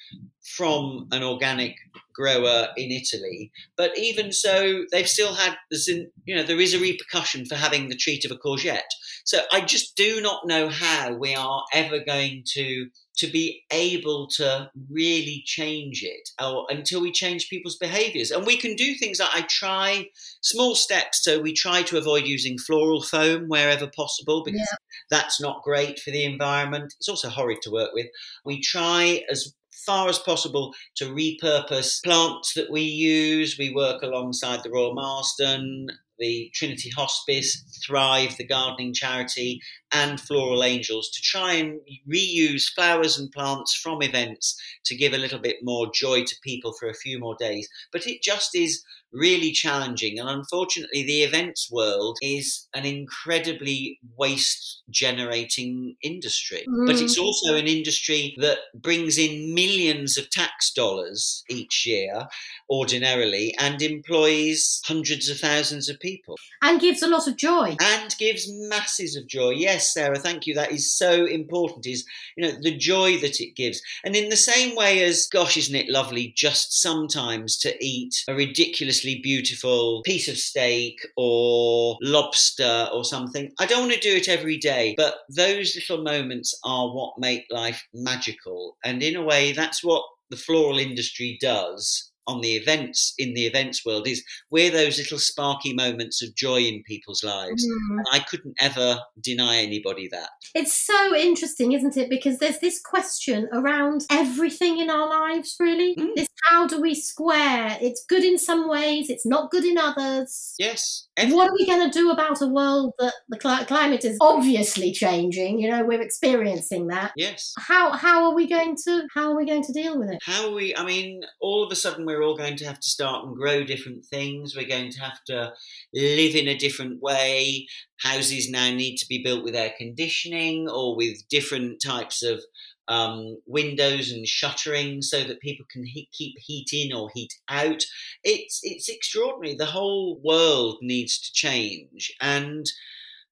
from 0.57 1.09
an 1.11 1.25
organic 1.25 1.75
grower 2.15 2.69
in 2.77 2.93
Italy. 2.93 3.51
But 3.77 3.99
even 3.99 4.31
so, 4.31 4.85
they've 4.93 5.09
still 5.09 5.35
had, 5.35 5.57
you 5.87 6.37
know, 6.37 6.45
there 6.45 6.61
is 6.61 6.75
a 6.75 6.79
repercussion 6.79 7.45
for 7.45 7.57
having 7.57 7.89
the 7.89 7.97
treat 7.97 8.25
of 8.25 8.31
a 8.31 8.37
courgette. 8.37 8.93
So 9.25 9.41
I 9.53 9.61
just 9.61 9.97
do 9.97 10.21
not 10.21 10.47
know 10.47 10.69
how 10.69 11.13
we 11.13 11.35
are 11.35 11.65
ever 11.73 12.01
going 12.01 12.45
to 12.55 12.89
to 13.15 13.27
be 13.27 13.63
able 13.71 14.27
to 14.27 14.71
really 14.91 15.43
change 15.45 16.03
it 16.03 16.31
or 16.43 16.67
until 16.71 17.03
we 17.03 17.13
change 17.13 17.51
people's 17.51 17.77
behaviors. 17.77 18.31
And 18.31 18.47
we 18.47 18.57
can 18.57 18.75
do 18.75 18.95
things 18.95 19.21
like 19.21 19.31
I 19.35 19.43
try 19.43 20.07
small 20.41 20.75
steps. 20.75 21.23
So 21.23 21.41
we 21.41 21.53
try 21.53 21.83
to 21.83 21.99
avoid 21.99 22.27
using 22.27 22.57
floral 22.59 23.03
foam 23.03 23.49
wherever 23.49 23.87
possible 23.87 24.43
because 24.43 24.61
yeah. 24.61 24.77
that's 25.11 25.41
not 25.41 25.63
great 25.63 25.99
for 25.99 26.11
the 26.11 26.25
environment. 26.25 26.95
It's 26.99 27.09
also 27.09 27.29
horrid 27.29 27.61
to 27.63 27.71
work 27.71 27.91
with. 27.93 28.07
We 28.45 28.61
try 28.61 29.23
as 29.31 29.55
far 29.85 30.09
as 30.09 30.19
possible 30.19 30.73
to 30.97 31.07
repurpose 31.07 32.03
plants 32.03 32.55
that 32.55 32.71
we 32.71 32.83
use. 32.83 33.57
We 33.59 33.75
work 33.75 34.03
alongside 34.03 34.63
the 34.63 34.71
Royal 34.71 34.95
Marsden, 34.95 35.89
the 36.23 36.51
Trinity 36.55 36.89
Hospice, 36.91 37.81
Thrive, 37.85 38.37
the 38.37 38.47
gardening 38.47 38.95
charity, 38.95 39.61
and 39.93 40.21
Floral 40.21 40.63
Angels 40.63 41.11
to 41.11 41.21
try 41.21 41.55
and 41.55 41.81
reuse 42.09 42.73
flowers 42.75 43.19
and 43.19 43.31
plants 43.33 43.75
from 43.75 44.03
events 44.03 44.57
to 44.85 44.97
give 44.97 45.13
a 45.13 45.19
little 45.19 45.41
bit 45.41 45.57
more 45.63 45.91
joy 45.93 46.23
to 46.25 46.37
people 46.45 46.73
for 46.79 46.89
a 46.89 46.95
few 46.95 47.19
more 47.19 47.37
days. 47.39 47.69
But 47.93 48.07
it 48.07 48.23
just 48.23 48.55
is 48.55 48.85
really 49.13 49.53
challenging. 49.53 50.19
And 50.19 50.29
unfortunately, 50.29 51.03
the 51.03 51.23
events 51.23 51.71
world 51.71 52.19
is 52.23 52.69
an 52.75 52.85
incredibly 52.85 53.99
waste 54.17 54.83
generating 54.91 55.97
industry. 56.03 56.65
Mm. 56.69 56.87
But 56.87 57.01
it's 57.01 57.19
also 57.19 57.57
an 57.57 57.67
industry 57.67 58.35
that 58.39 58.59
brings 58.75 59.19
in 59.19 59.55
millions 59.55 60.17
of 60.17 60.31
tax 60.31 60.73
dollars 60.73 61.45
each 61.49 61.87
year, 61.87 62.29
ordinarily, 62.71 63.55
and 63.59 63.81
employs 63.83 64.81
hundreds 64.85 65.29
of 65.29 65.39
thousands 65.39 65.89
of 65.89 65.99
people. 66.01 66.37
And 66.63 66.81
gives 66.81 67.03
a 67.03 67.09
lot 67.09 67.27
of 67.27 67.37
joy. 67.37 67.77
And 67.81 68.17
gives 68.19 68.49
masses 68.69 69.17
of 69.17 69.27
joy. 69.27 69.51
Yes, 69.51 69.93
Sarah, 69.93 70.19
thank 70.19 70.47
you. 70.47 70.55
That 70.55 70.73
is 70.73 70.91
so 70.91 71.27
important, 71.27 71.87
is 71.87 72.05
you 72.37 72.45
know, 72.45 72.57
the 72.61 72.77
joy 72.77 73.19
that 73.19 73.41
it 73.41 73.57
gives. 73.57 73.83
And 74.05 74.15
in 74.15 74.29
the 74.29 74.37
same 74.37 74.77
way 74.77 75.03
as, 75.03 75.27
gosh, 75.27 75.57
isn't 75.57 75.75
it 75.75 75.89
lovely 75.89 76.33
just 76.37 76.81
sometimes 76.81 77.59
to 77.59 77.85
eat 77.85 78.25
a 78.29 78.35
ridiculous 78.35 79.02
beautiful 79.05 80.03
piece 80.05 80.29
of 80.29 80.37
steak 80.37 80.99
or 81.17 81.99
lobster 82.01 82.89
or 82.93 83.05
something. 83.05 83.53
I 83.59 83.67
don't 83.67 83.81
want 83.81 83.93
to 83.93 84.01
do 84.01 84.17
it 84.17 84.29
every 84.29 84.57
day, 84.57 84.95
but 84.97 85.17
those 85.29 85.75
little 85.75 86.03
moments 86.03 86.59
are 86.65 86.95
what 86.95 87.19
make 87.19 87.47
life 87.51 87.85
magical. 87.93 88.77
And 88.85 89.03
in 89.03 89.17
a 89.17 89.23
way, 89.23 89.53
that's 89.53 89.83
what 89.83 90.05
the 90.31 90.37
floral 90.37 90.79
industry 90.79 91.39
does 91.41 92.12
on 92.27 92.41
the 92.41 92.53
events 92.53 93.15
in 93.19 93.35
the 93.35 93.47
events 93.47 93.85
world 93.85 94.07
is 94.07 94.25
we're 94.51 94.71
those 94.71 94.99
little 94.99 95.19
sparky 95.19 95.75
moments 95.75 96.23
of 96.23 96.35
joy 96.35 96.61
in 96.61 96.83
people's 96.85 97.25
lives. 97.25 97.67
Mm. 97.67 97.99
and 97.99 98.07
i 98.13 98.19
couldn't 98.21 98.55
ever 98.61 99.01
deny 99.21 99.57
anybody 99.59 100.09
that. 100.09 100.31
It's 100.55 100.75
so 100.75 101.15
interesting 101.17 101.73
isn't 101.73 101.97
it? 101.97 102.09
Because 102.09 102.39
there's 102.39 102.61
this 102.61 102.81
question 102.81 103.49
around 103.53 104.07
everything 104.11 104.79
in 104.79 104.91
our 104.91 105.09
lives 105.09 105.57
really. 105.59 105.97
Mm. 105.97 106.15
this 106.17 106.29
how 106.45 106.67
do 106.67 106.81
we 106.81 106.95
square? 106.95 107.79
It's 107.81 108.05
good 108.05 108.25
in 108.25 108.39
some 108.39 108.69
ways 108.69 109.09
it's 109.09 109.27
not 109.27 109.51
good 109.51 109.65
in 109.65 109.79
others. 109.79 110.55
Yes 110.59 111.09
and 111.17 111.33
what 111.33 111.51
are 111.51 111.55
we 111.55 111.67
going 111.67 111.91
to 111.91 111.99
do 111.99 112.11
about 112.11 112.41
a 112.41 112.47
world 112.47 112.93
that 112.99 113.15
the 113.29 113.39
cl- 113.41 113.65
climate 113.67 114.05
is 114.05 114.17
obviously 114.21 114.93
changing 114.93 115.59
you 115.59 115.71
know 115.71 115.85
we're 115.85 116.01
experiencing 116.01 116.89
that. 116.89 117.13
Yes. 117.17 117.53
How 117.59 117.93
how 117.93 118.25
are 118.25 118.35
we 118.35 118.49
going 118.49 118.77
to 118.85 119.07
how 119.15 119.31
are 119.31 119.37
we 119.37 119.47
going 119.47 119.63
to 119.65 119.73
deal 119.73 119.99
with 119.99 120.11
it? 120.11 120.19
How 120.25 120.49
are 120.49 120.55
we 120.55 120.75
i 120.77 120.85
mean 120.85 121.23
all 121.41 121.65
of 121.65 121.73
a 121.73 121.77
sudden 121.77 122.07
we're 122.07 122.23
all 122.23 122.37
going 122.37 122.57
to 122.57 122.65
have 122.65 122.81
to 122.81 122.89
start 122.89 123.25
and 123.25 123.37
grow 123.37 123.65
different 123.65 124.05
things. 124.07 124.57
We're 124.57 124.69
going 124.69 124.91
to 124.93 125.01
have 125.01 125.23
to 125.27 125.53
live 125.95 126.35
in 126.35 126.49
a 126.49 126.57
different 126.57 127.03
way. 127.03 127.67
Houses 128.01 128.51
now 128.51 128.71
need 128.71 128.97
to 128.97 129.07
be 129.09 129.23
built 129.23 129.45
with 129.45 129.55
air 129.55 129.73
conditioning 129.77 130.69
or 130.69 130.97
with 130.97 131.29
different 131.29 131.81
types 131.81 132.23
of 132.23 132.41
um, 132.89 133.39
windows 133.47 134.11
and 134.11 134.27
shuttering 134.27 135.03
so 135.03 135.25
that 135.25 135.41
people 135.41 135.65
can 135.71 135.85
he- 135.85 136.09
keep 136.13 136.35
heat 136.39 136.69
in 136.73 136.93
or 136.93 137.11
heat 137.15 137.33
out. 137.49 137.83
It's 138.25 138.61
it's 138.63 138.89
extraordinary. 138.89 139.57
The 139.57 139.67
whole 139.67 140.19
world 140.23 140.79
needs 140.83 141.19
to 141.21 141.33
change, 141.33 142.13
and 142.21 142.67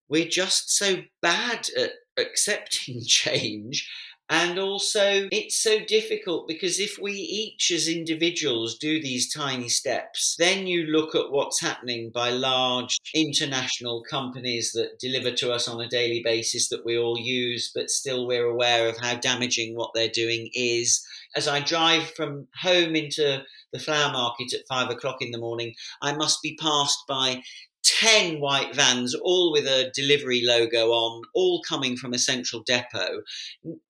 we're 0.09 0.29
just 0.29 0.77
so 0.77 1.03
bad 1.23 1.69
at 1.79 1.93
accepting 2.19 3.03
change 3.07 3.89
and 4.31 4.61
also, 4.61 5.29
it's 5.33 5.57
so 5.57 5.81
difficult 5.85 6.47
because 6.47 6.79
if 6.79 6.99
we 7.03 7.13
each 7.13 7.73
as 7.73 7.89
individuals 7.89 8.79
do 8.79 9.03
these 9.03 9.33
tiny 9.33 9.69
steps, 9.69 10.37
then 10.39 10.69
you 10.69 10.85
look 10.85 11.17
at 11.17 11.33
what's 11.33 11.61
happening 11.61 12.11
by 12.15 12.31
large 12.31 12.97
international 13.13 14.05
companies 14.09 14.71
that 14.71 15.01
deliver 15.01 15.33
to 15.33 15.51
us 15.51 15.67
on 15.67 15.81
a 15.81 15.89
daily 15.89 16.23
basis 16.25 16.69
that 16.69 16.85
we 16.87 16.97
all 16.97 17.19
use, 17.19 17.73
but 17.75 17.91
still 17.91 18.25
we're 18.25 18.47
aware 18.47 18.89
of 18.89 18.97
how 18.99 19.17
damaging 19.17 19.75
what 19.75 19.91
they're 19.95 20.09
doing 20.09 20.49
is. 20.55 21.05
As 21.35 21.49
I 21.49 21.59
drive 21.59 22.11
from 22.13 22.47
home 22.63 22.95
into 22.95 23.43
the 23.73 23.79
flower 23.81 24.13
market 24.13 24.53
at 24.53 24.67
five 24.69 24.91
o'clock 24.91 25.17
in 25.21 25.33
the 25.33 25.39
morning, 25.39 25.75
I 26.03 26.15
must 26.15 26.41
be 26.41 26.57
passed 26.61 27.05
by 27.09 27.43
10 27.83 28.41
white 28.41 28.75
vans, 28.75 29.15
all 29.15 29.53
with 29.53 29.67
a 29.67 29.91
delivery 29.95 30.43
logo 30.45 30.91
on, 30.91 31.23
all 31.35 31.63
coming 31.69 31.97
from 31.97 32.13
a 32.13 32.19
central 32.19 32.63
depot. 32.63 33.23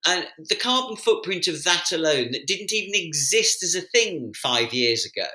And 0.05 0.27
the 0.49 0.55
carbon 0.55 0.95
footprint 0.95 1.47
of 1.47 1.63
that 1.63 1.91
alone, 1.91 2.31
that 2.31 2.47
didn't 2.47 2.73
even 2.73 2.93
exist 2.93 3.63
as 3.63 3.75
a 3.75 3.81
thing 3.81 4.33
five 4.41 4.73
years 4.73 5.05
ago, 5.05 5.29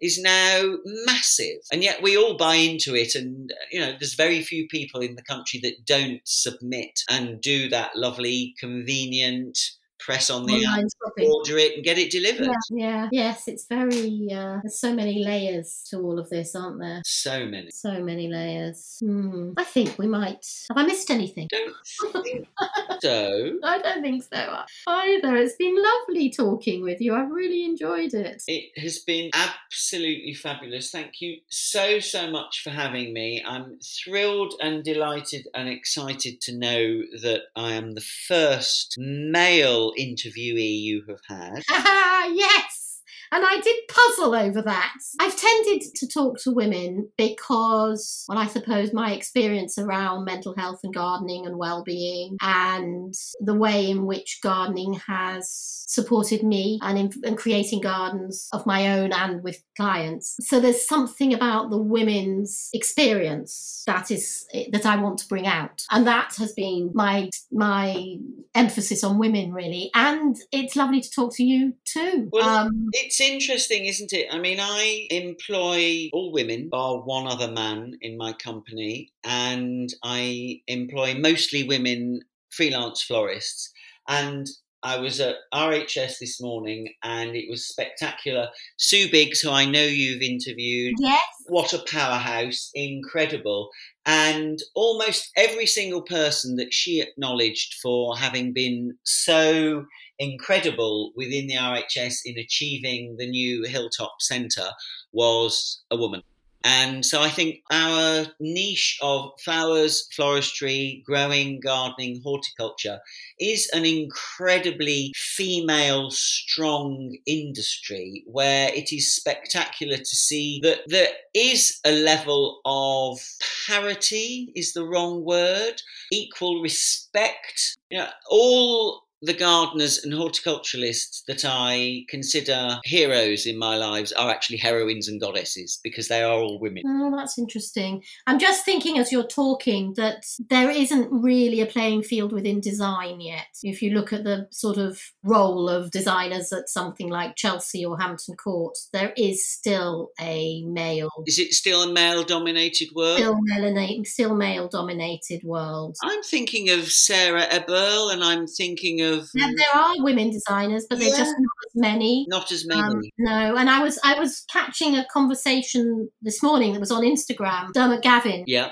is 0.00 0.20
now 0.20 0.76
massive. 1.06 1.58
And 1.72 1.82
yet 1.82 2.02
we 2.02 2.16
all 2.16 2.36
buy 2.36 2.56
into 2.56 2.94
it. 2.94 3.14
And, 3.14 3.52
uh, 3.52 3.64
you 3.70 3.80
know, 3.80 3.92
there's 3.98 4.14
very 4.14 4.42
few 4.42 4.66
people 4.68 5.00
in 5.00 5.16
the 5.16 5.22
country 5.22 5.60
that 5.62 5.84
don't 5.86 6.20
submit 6.24 7.00
and 7.08 7.40
do 7.40 7.68
that 7.68 7.96
lovely, 7.96 8.54
convenient, 8.58 9.58
press 10.04 10.30
on 10.30 10.46
the 10.46 10.64
app, 10.64 10.84
order 11.26 11.58
it, 11.58 11.76
and 11.76 11.84
get 11.84 11.98
it 11.98 12.10
delivered. 12.10 12.48
Yeah, 12.70 12.86
yeah. 12.86 13.08
yes, 13.10 13.48
it's 13.48 13.66
very. 13.66 14.28
Uh, 14.30 14.60
there's 14.62 14.78
so 14.78 14.94
many 14.94 15.24
layers 15.24 15.82
to 15.90 16.00
all 16.00 16.18
of 16.18 16.28
this, 16.30 16.54
aren't 16.54 16.80
there? 16.80 17.00
So 17.04 17.46
many. 17.46 17.70
So 17.70 18.02
many 18.02 18.28
layers. 18.28 18.98
Hmm. 19.00 19.52
I 19.56 19.64
think 19.64 19.98
we 19.98 20.06
might. 20.06 20.46
Have 20.68 20.76
I 20.76 20.84
missed 20.84 21.10
anything? 21.10 21.48
Don't 21.50 21.74
think 22.22 22.46
so. 23.00 23.58
I 23.62 23.78
don't 23.78 24.02
think 24.02 24.24
so 24.24 24.58
either. 24.86 25.36
It's 25.36 25.56
been 25.56 25.76
lovely 25.82 26.30
talking 26.30 26.82
with 26.82 27.00
you. 27.00 27.14
I've 27.14 27.30
really 27.30 27.64
enjoyed 27.64 28.14
it. 28.14 28.42
It 28.46 28.78
has 28.78 28.98
been 28.98 29.30
absolutely 29.32 30.34
fabulous. 30.34 30.90
Thank 30.90 31.20
you 31.20 31.38
so 31.48 31.98
so 31.98 32.30
much 32.30 32.62
for 32.62 32.70
having 32.70 33.12
me. 33.12 33.42
I'm 33.46 33.78
thrilled 33.80 34.54
and 34.60 34.84
delighted 34.84 35.48
and 35.54 35.68
excited 35.68 36.40
to 36.42 36.56
know 36.56 37.02
that 37.22 37.42
I 37.56 37.72
am 37.72 37.92
the 37.92 38.00
first 38.00 38.96
male 38.98 39.92
interviewee 39.98 40.80
you 40.80 41.04
have 41.08 41.20
had. 41.28 41.62
yes. 42.34 42.83
And 43.32 43.44
I 43.46 43.60
did 43.60 43.76
puzzle 43.88 44.34
over 44.34 44.62
that. 44.62 44.94
I've 45.20 45.36
tended 45.36 45.94
to 45.94 46.08
talk 46.08 46.38
to 46.40 46.50
women 46.50 47.10
because, 47.16 48.24
well, 48.28 48.38
I 48.38 48.46
suppose 48.46 48.92
my 48.92 49.12
experience 49.12 49.78
around 49.78 50.24
mental 50.24 50.54
health 50.56 50.80
and 50.82 50.94
gardening 50.94 51.46
and 51.46 51.58
well-being 51.58 52.36
and 52.40 53.14
the 53.40 53.54
way 53.54 53.90
in 53.90 54.06
which 54.06 54.40
gardening 54.42 54.94
has 55.06 55.84
supported 55.86 56.42
me 56.42 56.78
and 56.82 56.98
in 56.98 57.10
and 57.24 57.36
creating 57.36 57.80
gardens 57.80 58.48
of 58.52 58.66
my 58.66 58.98
own 58.98 59.12
and 59.12 59.42
with 59.42 59.62
clients. 59.76 60.36
So 60.40 60.60
there's 60.60 60.86
something 60.86 61.32
about 61.32 61.70
the 61.70 61.78
women's 61.78 62.70
experience 62.72 63.82
that 63.86 64.10
is 64.10 64.46
that 64.72 64.86
I 64.86 64.96
want 64.96 65.18
to 65.18 65.28
bring 65.28 65.46
out. 65.46 65.82
And 65.90 66.06
that 66.06 66.34
has 66.38 66.52
been 66.52 66.90
my 66.94 67.30
my 67.52 68.16
emphasis 68.54 69.04
on 69.04 69.18
women 69.18 69.52
really. 69.52 69.90
And 69.94 70.36
it's 70.52 70.76
lovely 70.76 71.00
to 71.00 71.10
talk 71.10 71.34
to 71.36 71.44
you 71.44 71.74
too. 71.84 72.28
Well, 72.32 72.66
um, 72.66 72.88
it's 73.14 73.20
interesting, 73.20 73.84
isn't 73.84 74.12
it? 74.12 74.26
I 74.32 74.40
mean, 74.40 74.58
I 74.60 75.06
employ 75.08 76.08
all 76.12 76.32
women, 76.32 76.68
bar 76.68 76.98
one 76.98 77.28
other 77.28 77.48
man 77.48 77.96
in 78.00 78.16
my 78.16 78.32
company, 78.32 79.12
and 79.22 79.88
I 80.02 80.62
employ 80.66 81.14
mostly 81.14 81.62
women 81.62 82.22
freelance 82.50 83.02
florists. 83.02 83.70
And 84.08 84.48
I 84.84 84.98
was 84.98 85.18
at 85.18 85.36
RHS 85.52 86.18
this 86.20 86.42
morning 86.42 86.92
and 87.02 87.34
it 87.34 87.46
was 87.48 87.66
spectacular. 87.66 88.48
Sue 88.76 89.10
Biggs, 89.10 89.40
who 89.40 89.50
I 89.50 89.64
know 89.64 89.82
you've 89.82 90.20
interviewed. 90.20 90.94
Yes. 90.98 91.22
What 91.46 91.72
a 91.72 91.82
powerhouse. 91.90 92.70
Incredible. 92.74 93.70
And 94.04 94.58
almost 94.74 95.30
every 95.36 95.64
single 95.64 96.02
person 96.02 96.56
that 96.56 96.74
she 96.74 97.00
acknowledged 97.00 97.76
for 97.82 98.18
having 98.18 98.52
been 98.52 98.98
so 99.04 99.86
incredible 100.18 101.12
within 101.16 101.46
the 101.46 101.54
RHS 101.54 102.16
in 102.26 102.38
achieving 102.38 103.16
the 103.18 103.26
new 103.26 103.64
Hilltop 103.64 104.20
Centre 104.20 104.68
was 105.12 105.82
a 105.90 105.96
woman. 105.96 106.22
And 106.64 107.04
so 107.04 107.20
I 107.20 107.28
think 107.28 107.62
our 107.70 108.24
niche 108.40 108.98
of 109.02 109.32
flowers, 109.38 110.08
floristry, 110.16 111.04
growing, 111.04 111.60
gardening, 111.60 112.22
horticulture 112.22 113.00
is 113.38 113.68
an 113.74 113.84
incredibly 113.84 115.12
female 115.14 116.10
strong 116.10 117.16
industry 117.26 118.24
where 118.26 118.70
it 118.72 118.94
is 118.94 119.12
spectacular 119.12 119.98
to 119.98 120.04
see 120.04 120.60
that 120.62 120.80
there 120.86 121.08
is 121.34 121.80
a 121.84 121.92
level 121.92 122.60
of 122.64 123.20
parity 123.66 124.50
is 124.56 124.72
the 124.72 124.86
wrong 124.86 125.22
word, 125.22 125.82
equal 126.10 126.62
respect. 126.62 127.76
You 127.90 127.98
know, 127.98 128.08
all 128.30 129.03
the 129.24 129.34
gardeners 129.34 130.04
and 130.04 130.12
horticulturalists 130.12 131.24
that 131.26 131.44
I 131.44 132.04
consider 132.08 132.78
heroes 132.84 133.46
in 133.46 133.58
my 133.58 133.76
lives 133.76 134.12
are 134.12 134.30
actually 134.30 134.58
heroines 134.58 135.08
and 135.08 135.20
goddesses 135.20 135.80
because 135.82 136.08
they 136.08 136.22
are 136.22 136.32
all 136.32 136.60
women. 136.60 136.82
Oh, 136.86 137.16
that's 137.16 137.38
interesting. 137.38 138.02
I'm 138.26 138.38
just 138.38 138.64
thinking 138.64 138.98
as 138.98 139.10
you're 139.10 139.26
talking 139.26 139.94
that 139.96 140.24
there 140.50 140.70
isn't 140.70 141.08
really 141.10 141.60
a 141.62 141.66
playing 141.66 142.02
field 142.02 142.32
within 142.32 142.60
design 142.60 143.20
yet. 143.20 143.46
If 143.62 143.80
you 143.80 143.90
look 143.90 144.12
at 144.12 144.24
the 144.24 144.46
sort 144.50 144.76
of 144.76 145.00
role 145.22 145.68
of 145.70 145.90
designers 145.90 146.52
at 146.52 146.68
something 146.68 147.08
like 147.08 147.36
Chelsea 147.36 147.84
or 147.84 147.98
Hampton 147.98 148.36
Court, 148.36 148.76
there 148.92 149.14
is 149.16 149.48
still 149.48 150.10
a 150.20 150.62
male. 150.64 151.10
Is 151.26 151.38
it 151.38 151.54
still 151.54 151.82
a 151.82 151.92
male 151.92 152.24
dominated 152.24 152.88
world? 152.94 153.18
Still, 153.18 153.38
melanated, 153.50 154.06
still 154.06 154.34
male 154.34 154.68
dominated 154.68 155.42
world. 155.44 155.96
I'm 156.02 156.22
thinking 156.22 156.68
of 156.68 156.90
Sarah 156.90 157.46
Eberle 157.46 158.12
and 158.12 158.22
I'm 158.22 158.46
thinking 158.46 159.00
of 159.00 159.13
of 159.18 159.30
there, 159.34 159.50
there 159.56 159.82
are 159.82 159.94
women 159.98 160.30
designers, 160.30 160.86
but 160.88 160.98
they're 160.98 161.08
just 161.08 161.34
not 161.38 161.66
as 161.66 161.74
many. 161.74 162.26
Not 162.28 162.50
as 162.52 162.66
many. 162.66 162.80
Um, 162.80 163.02
no, 163.18 163.56
and 163.56 163.70
I 163.70 163.82
was 163.82 163.98
I 164.04 164.18
was 164.18 164.44
catching 164.52 164.96
a 164.96 165.06
conversation 165.12 166.08
this 166.22 166.42
morning 166.42 166.72
that 166.72 166.80
was 166.80 166.90
on 166.90 167.02
Instagram. 167.02 167.72
Diarmuid 167.72 168.02
Gavin. 168.02 168.44
Yeah. 168.46 168.70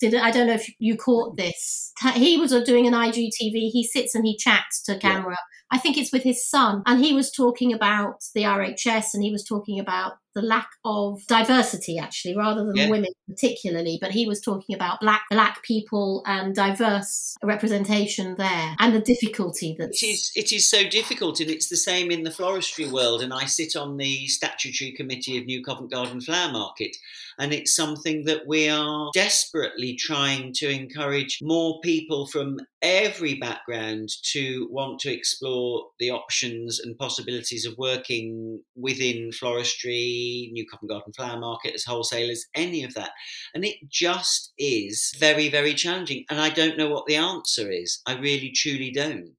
did 0.00 0.14
I 0.14 0.30
don't 0.30 0.46
know 0.46 0.54
if 0.54 0.70
you 0.78 0.96
caught 0.96 1.36
this. 1.36 1.92
He 2.14 2.36
was 2.36 2.50
doing 2.64 2.86
an 2.86 2.94
IGTV. 2.94 3.70
He 3.70 3.88
sits 3.90 4.14
and 4.14 4.26
he 4.26 4.36
chats 4.36 4.82
to 4.84 4.98
camera. 4.98 5.32
Yeah. 5.32 5.36
I 5.70 5.78
think 5.78 5.98
it's 5.98 6.12
with 6.12 6.22
his 6.22 6.48
son, 6.48 6.82
and 6.86 7.04
he 7.04 7.12
was 7.12 7.30
talking 7.30 7.74
about 7.74 8.24
the 8.34 8.42
RHS, 8.42 9.12
and 9.12 9.22
he 9.22 9.30
was 9.30 9.44
talking 9.44 9.78
about 9.78 10.14
the 10.38 10.46
lack 10.46 10.70
of 10.84 11.26
diversity 11.26 11.98
actually 11.98 12.36
rather 12.36 12.64
than 12.64 12.76
yeah. 12.76 12.88
women 12.88 13.10
particularly 13.28 13.98
but 14.00 14.12
he 14.12 14.24
was 14.24 14.40
talking 14.40 14.72
about 14.72 15.00
black 15.00 15.22
black 15.30 15.64
people 15.64 16.22
and 16.26 16.54
diverse 16.54 17.36
representation 17.42 18.36
there 18.38 18.76
and 18.78 18.94
the 18.94 19.00
difficulty 19.00 19.74
that 19.76 19.90
it 19.90 20.06
is 20.06 20.30
it 20.36 20.52
is 20.52 20.70
so 20.70 20.88
difficult 20.88 21.40
and 21.40 21.50
it's 21.50 21.68
the 21.68 21.76
same 21.76 22.12
in 22.12 22.22
the 22.22 22.30
floristry 22.30 22.88
world 22.88 23.20
and 23.20 23.34
I 23.34 23.46
sit 23.46 23.74
on 23.74 23.96
the 23.96 24.28
statutory 24.28 24.92
committee 24.92 25.38
of 25.38 25.46
New 25.46 25.60
Covent 25.64 25.90
Garden 25.90 26.20
Flower 26.20 26.52
Market 26.52 26.96
and 27.38 27.52
it's 27.52 27.74
something 27.74 28.24
that 28.24 28.46
we 28.46 28.68
are 28.68 29.10
desperately 29.12 29.94
trying 29.94 30.52
to 30.54 30.68
encourage 30.70 31.40
more 31.42 31.80
people 31.80 32.26
from 32.26 32.60
every 32.82 33.34
background 33.34 34.08
to 34.22 34.68
want 34.70 35.00
to 35.00 35.12
explore 35.12 35.86
the 35.98 36.10
options 36.10 36.80
and 36.80 36.98
possibilities 36.98 37.64
of 37.66 37.76
working 37.78 38.60
within 38.76 39.30
floristry, 39.30 40.27
New 40.52 40.66
Covent 40.66 40.90
Garden 40.90 41.12
Flower 41.12 41.38
Market 41.38 41.74
as 41.74 41.84
wholesalers, 41.84 42.46
any 42.54 42.84
of 42.84 42.94
that. 42.94 43.10
And 43.54 43.64
it 43.64 43.76
just 43.88 44.52
is 44.58 45.14
very, 45.18 45.48
very 45.48 45.74
challenging. 45.74 46.24
And 46.30 46.40
I 46.40 46.50
don't 46.50 46.78
know 46.78 46.88
what 46.88 47.06
the 47.06 47.16
answer 47.16 47.70
is. 47.70 48.00
I 48.06 48.18
really, 48.18 48.50
truly 48.50 48.90
don't. 48.90 49.34